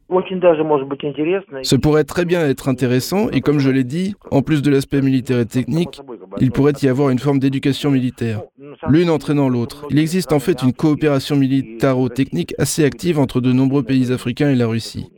Ce 1.62 1.76
pourrait 1.76 2.04
très 2.04 2.24
bien 2.24 2.46
être 2.46 2.68
intéressant 2.68 3.28
et 3.30 3.40
comme 3.40 3.58
je 3.58 3.68
l'ai 3.68 3.82
dit, 3.82 4.14
en 4.30 4.42
plus 4.42 4.62
de 4.62 4.70
l'aspect 4.70 5.02
militaire 5.02 5.40
et 5.40 5.46
technique, 5.46 6.00
il 6.40 6.52
pourrait 6.52 6.74
y 6.82 6.88
avoir 6.88 7.10
une 7.10 7.18
forme 7.18 7.40
d'éducation 7.40 7.90
militaire, 7.90 8.42
l'une 8.88 9.10
entraînant 9.10 9.48
l'autre. 9.48 9.86
Il 9.90 9.98
existe 9.98 10.32
en 10.32 10.38
fait 10.38 10.62
une 10.62 10.72
coopération 10.72 11.34
militaro-technique 11.34 12.54
assez 12.58 12.84
active 12.84 13.18
entre 13.18 13.40
de 13.40 13.52
nombreux 13.52 13.82
pays 13.82 14.12
africains 14.12 14.50
et 14.50 14.56
la 14.56 14.68
Russie. 14.68 15.08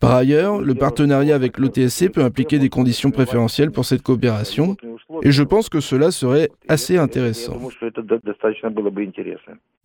Par 0.00 0.14
ailleurs, 0.14 0.60
le 0.60 0.74
partenariat 0.74 1.34
avec 1.34 1.58
l'OTSC 1.58 2.10
peut 2.10 2.22
impliquer 2.22 2.58
des 2.58 2.68
conditions 2.68 3.10
préférentielles 3.10 3.72
pour 3.72 3.84
cette 3.84 4.02
coopération, 4.02 4.76
et 5.22 5.32
je 5.32 5.42
pense 5.42 5.68
que 5.68 5.80
cela 5.80 6.12
serait 6.12 6.50
assez 6.68 6.96
intéressant. 6.96 7.58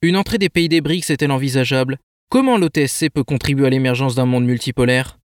Une 0.02 0.18
entrée 0.18 0.38
des 0.38 0.50
pays 0.50 0.70
des 0.70 0.82
BRICS 0.82 1.10
est-elle 1.10 1.32
envisageable? 1.32 1.98
Comment 2.30 2.58
l'OTSC 2.58 3.10
peut 3.10 3.24
contribuer 3.24 3.66
à 3.66 3.70
l'émergence 3.70 4.16
d'un 4.16 4.26
monde 4.26 4.46
multipolaire? 4.46 5.18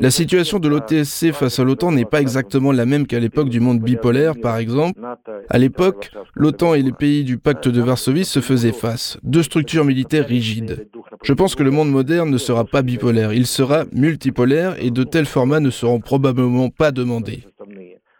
La 0.00 0.10
situation 0.10 0.58
de 0.58 0.68
l'OTSC 0.68 1.32
face 1.32 1.58
à 1.58 1.64
l'OTAN 1.64 1.92
n'est 1.92 2.04
pas 2.04 2.20
exactement 2.20 2.72
la 2.72 2.86
même 2.86 3.06
qu'à 3.06 3.18
l'époque 3.18 3.48
du 3.48 3.60
monde 3.60 3.80
bipolaire, 3.80 4.34
par 4.40 4.56
exemple. 4.58 5.00
À 5.48 5.58
l'époque, 5.58 6.10
l'OTAN 6.34 6.74
et 6.74 6.82
les 6.82 6.92
pays 6.92 7.24
du 7.24 7.38
pacte 7.38 7.68
de 7.68 7.80
Varsovie 7.80 8.24
se 8.24 8.40
faisaient 8.40 8.72
face, 8.72 9.18
deux 9.22 9.42
structures 9.42 9.84
militaires 9.84 10.26
rigides. 10.26 10.88
Je 11.22 11.32
pense 11.32 11.54
que 11.54 11.62
le 11.62 11.70
monde 11.70 11.90
moderne 11.90 12.30
ne 12.30 12.38
sera 12.38 12.64
pas 12.64 12.82
bipolaire, 12.82 13.32
il 13.32 13.46
sera 13.46 13.84
multipolaire 13.92 14.74
et 14.80 14.90
de 14.90 15.04
tels 15.04 15.26
formats 15.26 15.60
ne 15.60 15.70
seront 15.70 16.00
probablement 16.00 16.68
pas 16.68 16.92
demandés. 16.92 17.44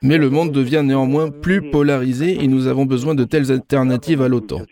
Mais 0.02 0.16
le 0.16 0.30
monde 0.30 0.50
devient 0.50 0.82
néanmoins 0.82 1.30
plus 1.30 1.70
polarisé 1.70 2.42
et 2.42 2.48
nous 2.48 2.66
avons 2.68 2.86
besoin 2.86 3.14
de 3.14 3.24
telles 3.24 3.52
alternatives 3.52 4.22
à 4.22 4.28
l'OTAN. 4.28 4.62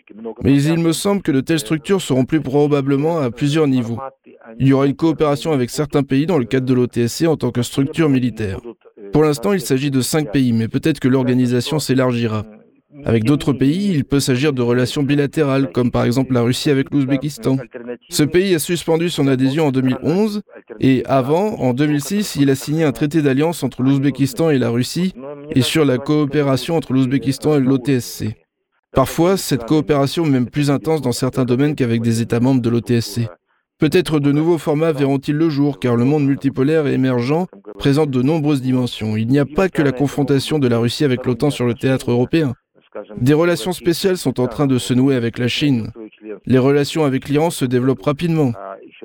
Mais 0.43 0.61
il 0.63 0.79
me 0.79 0.91
semble 0.91 1.21
que 1.21 1.31
de 1.31 1.41
telles 1.41 1.59
structures 1.59 2.01
seront 2.01 2.25
plus 2.25 2.41
probablement 2.41 3.19
à 3.19 3.29
plusieurs 3.29 3.67
niveaux. 3.67 3.99
Il 4.59 4.67
y 4.67 4.73
aura 4.73 4.87
une 4.87 4.95
coopération 4.95 5.51
avec 5.51 5.69
certains 5.69 6.01
pays 6.01 6.25
dans 6.25 6.39
le 6.39 6.45
cadre 6.45 6.65
de 6.65 6.73
l'OTSC 6.73 7.27
en 7.27 7.37
tant 7.37 7.51
que 7.51 7.61
structure 7.61 8.09
militaire. 8.09 8.59
Pour 9.13 9.23
l'instant, 9.23 9.53
il 9.53 9.61
s'agit 9.61 9.91
de 9.91 10.01
cinq 10.01 10.31
pays, 10.31 10.51
mais 10.51 10.67
peut-être 10.67 10.99
que 10.99 11.07
l'organisation 11.07 11.77
s'élargira. 11.77 12.45
Avec 13.05 13.23
d'autres 13.23 13.53
pays, 13.53 13.91
il 13.93 14.05
peut 14.05 14.19
s'agir 14.19 14.53
de 14.53 14.61
relations 14.61 15.03
bilatérales, 15.03 15.71
comme 15.71 15.91
par 15.91 16.03
exemple 16.03 16.33
la 16.33 16.41
Russie 16.41 16.69
avec 16.69 16.91
l'Ouzbékistan. 16.91 17.57
Ce 18.09 18.23
pays 18.23 18.55
a 18.55 18.59
suspendu 18.59 19.09
son 19.09 19.27
adhésion 19.27 19.67
en 19.67 19.71
2011 19.71 20.41
et 20.79 21.03
avant, 21.05 21.55
en 21.59 21.73
2006, 21.73 22.35
il 22.35 22.49
a 22.49 22.55
signé 22.55 22.83
un 22.83 22.91
traité 22.91 23.21
d'alliance 23.21 23.63
entre 23.63 23.83
l'Ouzbékistan 23.83 24.49
et 24.49 24.57
la 24.57 24.69
Russie 24.69 25.13
et 25.51 25.61
sur 25.61 25.85
la 25.85 25.97
coopération 25.97 26.75
entre 26.75 26.93
l'Ouzbékistan 26.93 27.57
et 27.57 27.59
l'OTSC. 27.59 28.35
Parfois, 28.93 29.37
cette 29.37 29.65
coopération 29.65 30.25
est 30.25 30.29
même 30.29 30.49
plus 30.49 30.71
intense 30.71 31.01
dans 31.01 31.11
certains 31.11 31.45
domaines 31.45 31.75
qu'avec 31.75 32.01
des 32.01 32.21
États 32.21 32.39
membres 32.39 32.61
de 32.61 32.69
l'OTSC. 32.69 33.27
Peut-être 33.79 34.19
de 34.19 34.33
nouveaux 34.33 34.57
formats 34.57 34.91
verront-ils 34.91 35.35
le 35.35 35.49
jour, 35.49 35.79
car 35.79 35.95
le 35.95 36.03
monde 36.03 36.25
multipolaire 36.25 36.85
et 36.85 36.93
émergent 36.93 37.47
présente 37.77 38.11
de 38.11 38.21
nombreuses 38.21 38.61
dimensions. 38.61 39.15
Il 39.15 39.27
n'y 39.27 39.39
a 39.39 39.45
pas 39.45 39.69
que 39.69 39.81
la 39.81 39.93
confrontation 39.93 40.59
de 40.59 40.67
la 40.67 40.79
Russie 40.79 41.05
avec 41.05 41.25
l'OTAN 41.25 41.49
sur 41.49 41.65
le 41.65 41.75
théâtre 41.75 42.11
européen. 42.11 42.55
Des 43.21 43.33
relations 43.33 43.71
spéciales 43.71 44.17
sont 44.17 44.39
en 44.39 44.47
train 44.47 44.67
de 44.67 44.77
se 44.77 44.93
nouer 44.93 45.15
avec 45.15 45.37
la 45.37 45.47
Chine. 45.47 45.91
Les 46.45 46.57
relations 46.57 47.03
avec 47.05 47.29
l'Iran 47.29 47.49
se 47.49 47.65
développent 47.65 48.03
rapidement. 48.03 48.53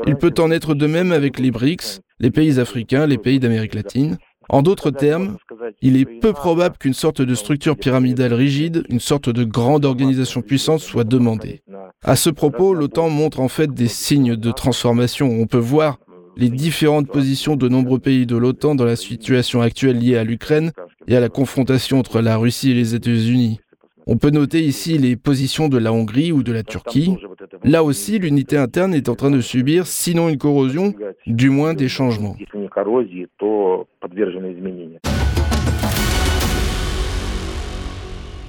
Il 0.07 0.17
peut 0.17 0.35
en 0.39 0.51
être 0.51 0.75
de 0.75 0.87
même 0.87 1.13
avec 1.13 1.39
les 1.39 1.51
BRICS, 1.51 2.01
les 2.19 2.31
pays 2.31 2.59
africains, 2.61 3.07
les 3.07 3.19
pays 3.19 3.41
d'Amérique 3.41 3.75
latine. 3.75 4.19
En 4.49 4.63
d'autres 4.63 4.91
termes, 4.91 5.39
il 5.81 5.97
est 5.97 6.05
peu 6.05 6.33
probable 6.33 6.77
qu'une 6.79 6.95
sorte 6.95 7.23
de 7.23 7.35
structure 7.35 7.77
pyramidale 7.77 8.35
rigide, 8.35 8.85
une 8.89 9.01
sorte 9.01 9.31
de 9.31 9.45
grande 9.45 9.85
organisation 9.85 10.43
puissante 10.43 10.81
soit 10.81 11.05
demandée. 11.05 11.63
À 12.03 12.17
ce 12.17 12.31
propos, 12.31 12.75
l'OTAN 12.75 13.09
montre 13.09 13.41
en 13.41 13.49
fait 13.49 13.73
des 13.73 13.89
signes 13.89 14.37
de 14.37 14.51
transformation. 14.51 15.29
On 15.29 15.47
peut 15.47 15.57
voir 15.57 15.99
les 16.37 16.51
différentes 16.51 17.09
positions 17.09 17.57
de 17.57 17.69
nombreux 17.69 18.01
pays 18.01 18.27
de 18.27 18.37
l'OTAN 18.37 18.75
dans 18.75 18.85
la 18.85 18.97
situation 18.97 19.63
actuelle 19.63 19.99
liée 19.99 20.17
à 20.17 20.25
l'Ukraine 20.25 20.73
et 21.07 21.17
à 21.17 21.21
la 21.21 21.29
confrontation 21.29 21.99
entre 21.99 22.21
la 22.21 22.37
Russie 22.37 22.73
et 22.73 22.75
les 22.75 22.95
États-Unis. 22.95 23.61
On 24.07 24.19
peut 24.19 24.31
noter 24.31 24.61
ici 24.61 24.99
les 24.99 25.17
positions 25.17 25.69
de 25.69 25.79
la 25.79 25.91
Hongrie 25.91 26.31
ou 26.31 26.43
de 26.43 26.53
la 26.53 26.63
Turquie. 26.63 27.17
Là 27.63 27.83
aussi, 27.83 28.19
l'unité 28.19 28.59
interne 28.59 28.93
est 28.93 29.09
en 29.09 29.15
train 29.15 29.31
de 29.31 29.41
subir, 29.41 29.87
sinon 29.87 30.29
une 30.29 30.37
corrosion, 30.37 30.93
du 31.27 31.49
moins 31.49 31.73
des 31.73 31.89
changements. 31.89 32.37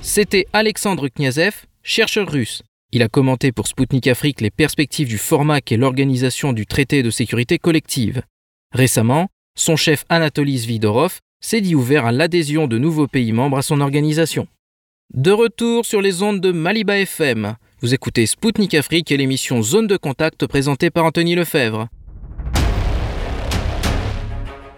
C'était 0.01 0.45
Alexandre 0.51 1.07
Kniazev, 1.07 1.65
chercheur 1.83 2.29
russe. 2.29 2.61
Il 2.91 3.01
a 3.01 3.07
commenté 3.07 3.51
pour 3.51 3.67
Sputnik 3.67 4.07
Afrique 4.07 4.41
les 4.41 4.51
perspectives 4.51 5.07
du 5.07 5.17
format 5.17 5.61
qu'est 5.61 5.77
l'organisation 5.77 6.51
du 6.51 6.65
traité 6.65 7.01
de 7.01 7.09
sécurité 7.09 7.59
collective. 7.59 8.21
Récemment, 8.73 9.29
son 9.57 9.77
chef 9.77 10.03
Anatoly 10.09 10.59
Svidorov 10.59 11.19
s'est 11.39 11.61
dit 11.61 11.75
ouvert 11.75 12.05
à 12.05 12.11
l'adhésion 12.11 12.67
de 12.67 12.77
nouveaux 12.77 13.07
pays 13.07 13.31
membres 13.31 13.57
à 13.57 13.61
son 13.61 13.79
organisation. 13.79 14.47
De 15.13 15.31
retour 15.31 15.85
sur 15.85 16.01
les 16.01 16.23
ondes 16.23 16.41
de 16.41 16.51
Maliba 16.51 16.97
FM. 16.97 17.55
Vous 17.81 17.93
écoutez 17.93 18.25
Spoutnik 18.25 18.73
Afrique 18.73 19.11
et 19.11 19.17
l'émission 19.17 19.61
Zone 19.61 19.87
de 19.87 19.95
contact 19.95 20.45
présentée 20.45 20.89
par 20.89 21.05
Anthony 21.05 21.35
Lefebvre. 21.35 21.87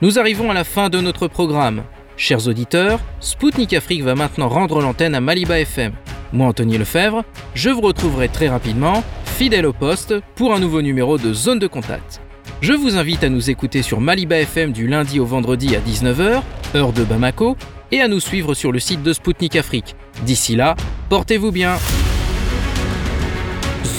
Nous 0.01 0.19
arrivons 0.19 0.51
à 0.51 0.53
la 0.53 0.63
fin 0.63 0.89
de 0.89 0.99
notre 0.99 1.27
programme. 1.27 1.83
Chers 2.17 2.47
auditeurs, 2.47 2.99
Spoutnik 3.19 3.73
Afrique 3.73 4.03
va 4.03 4.13
maintenant 4.13 4.47
rendre 4.47 4.79
l'antenne 4.79 5.15
à 5.15 5.21
Maliba 5.21 5.59
FM. 5.59 5.93
Moi, 6.33 6.47
Anthony 6.47 6.77
Lefebvre, 6.77 7.23
je 7.55 7.69
vous 7.69 7.81
retrouverai 7.81 8.27
très 8.29 8.49
rapidement, 8.49 9.03
fidèle 9.25 9.65
au 9.65 9.73
poste, 9.73 10.13
pour 10.35 10.53
un 10.53 10.59
nouveau 10.59 10.83
numéro 10.83 11.17
de 11.17 11.33
Zone 11.33 11.59
de 11.59 11.67
contact. 11.67 12.21
Je 12.61 12.73
vous 12.73 12.95
invite 12.95 13.23
à 13.23 13.29
nous 13.29 13.49
écouter 13.49 13.81
sur 13.81 14.01
Maliba 14.01 14.37
FM 14.37 14.71
du 14.71 14.87
lundi 14.87 15.19
au 15.19 15.25
vendredi 15.25 15.75
à 15.75 15.79
19h, 15.79 16.43
heure 16.75 16.93
de 16.93 17.03
Bamako, 17.03 17.55
et 17.91 18.01
à 18.01 18.07
nous 18.07 18.19
suivre 18.19 18.53
sur 18.53 18.71
le 18.71 18.79
site 18.79 19.03
de 19.03 19.13
Spoutnik 19.13 19.55
Afrique. 19.55 19.95
D'ici 20.25 20.55
là, 20.55 20.75
portez-vous 21.09 21.51
bien. 21.51 21.77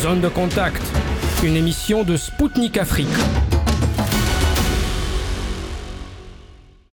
Zone 0.03 0.21
de 0.21 0.29
contact, 0.29 0.83
une 1.43 1.57
émission 1.57 2.05
de 2.05 2.17
Spoutnik 2.17 2.77
Afrique. 2.77 3.09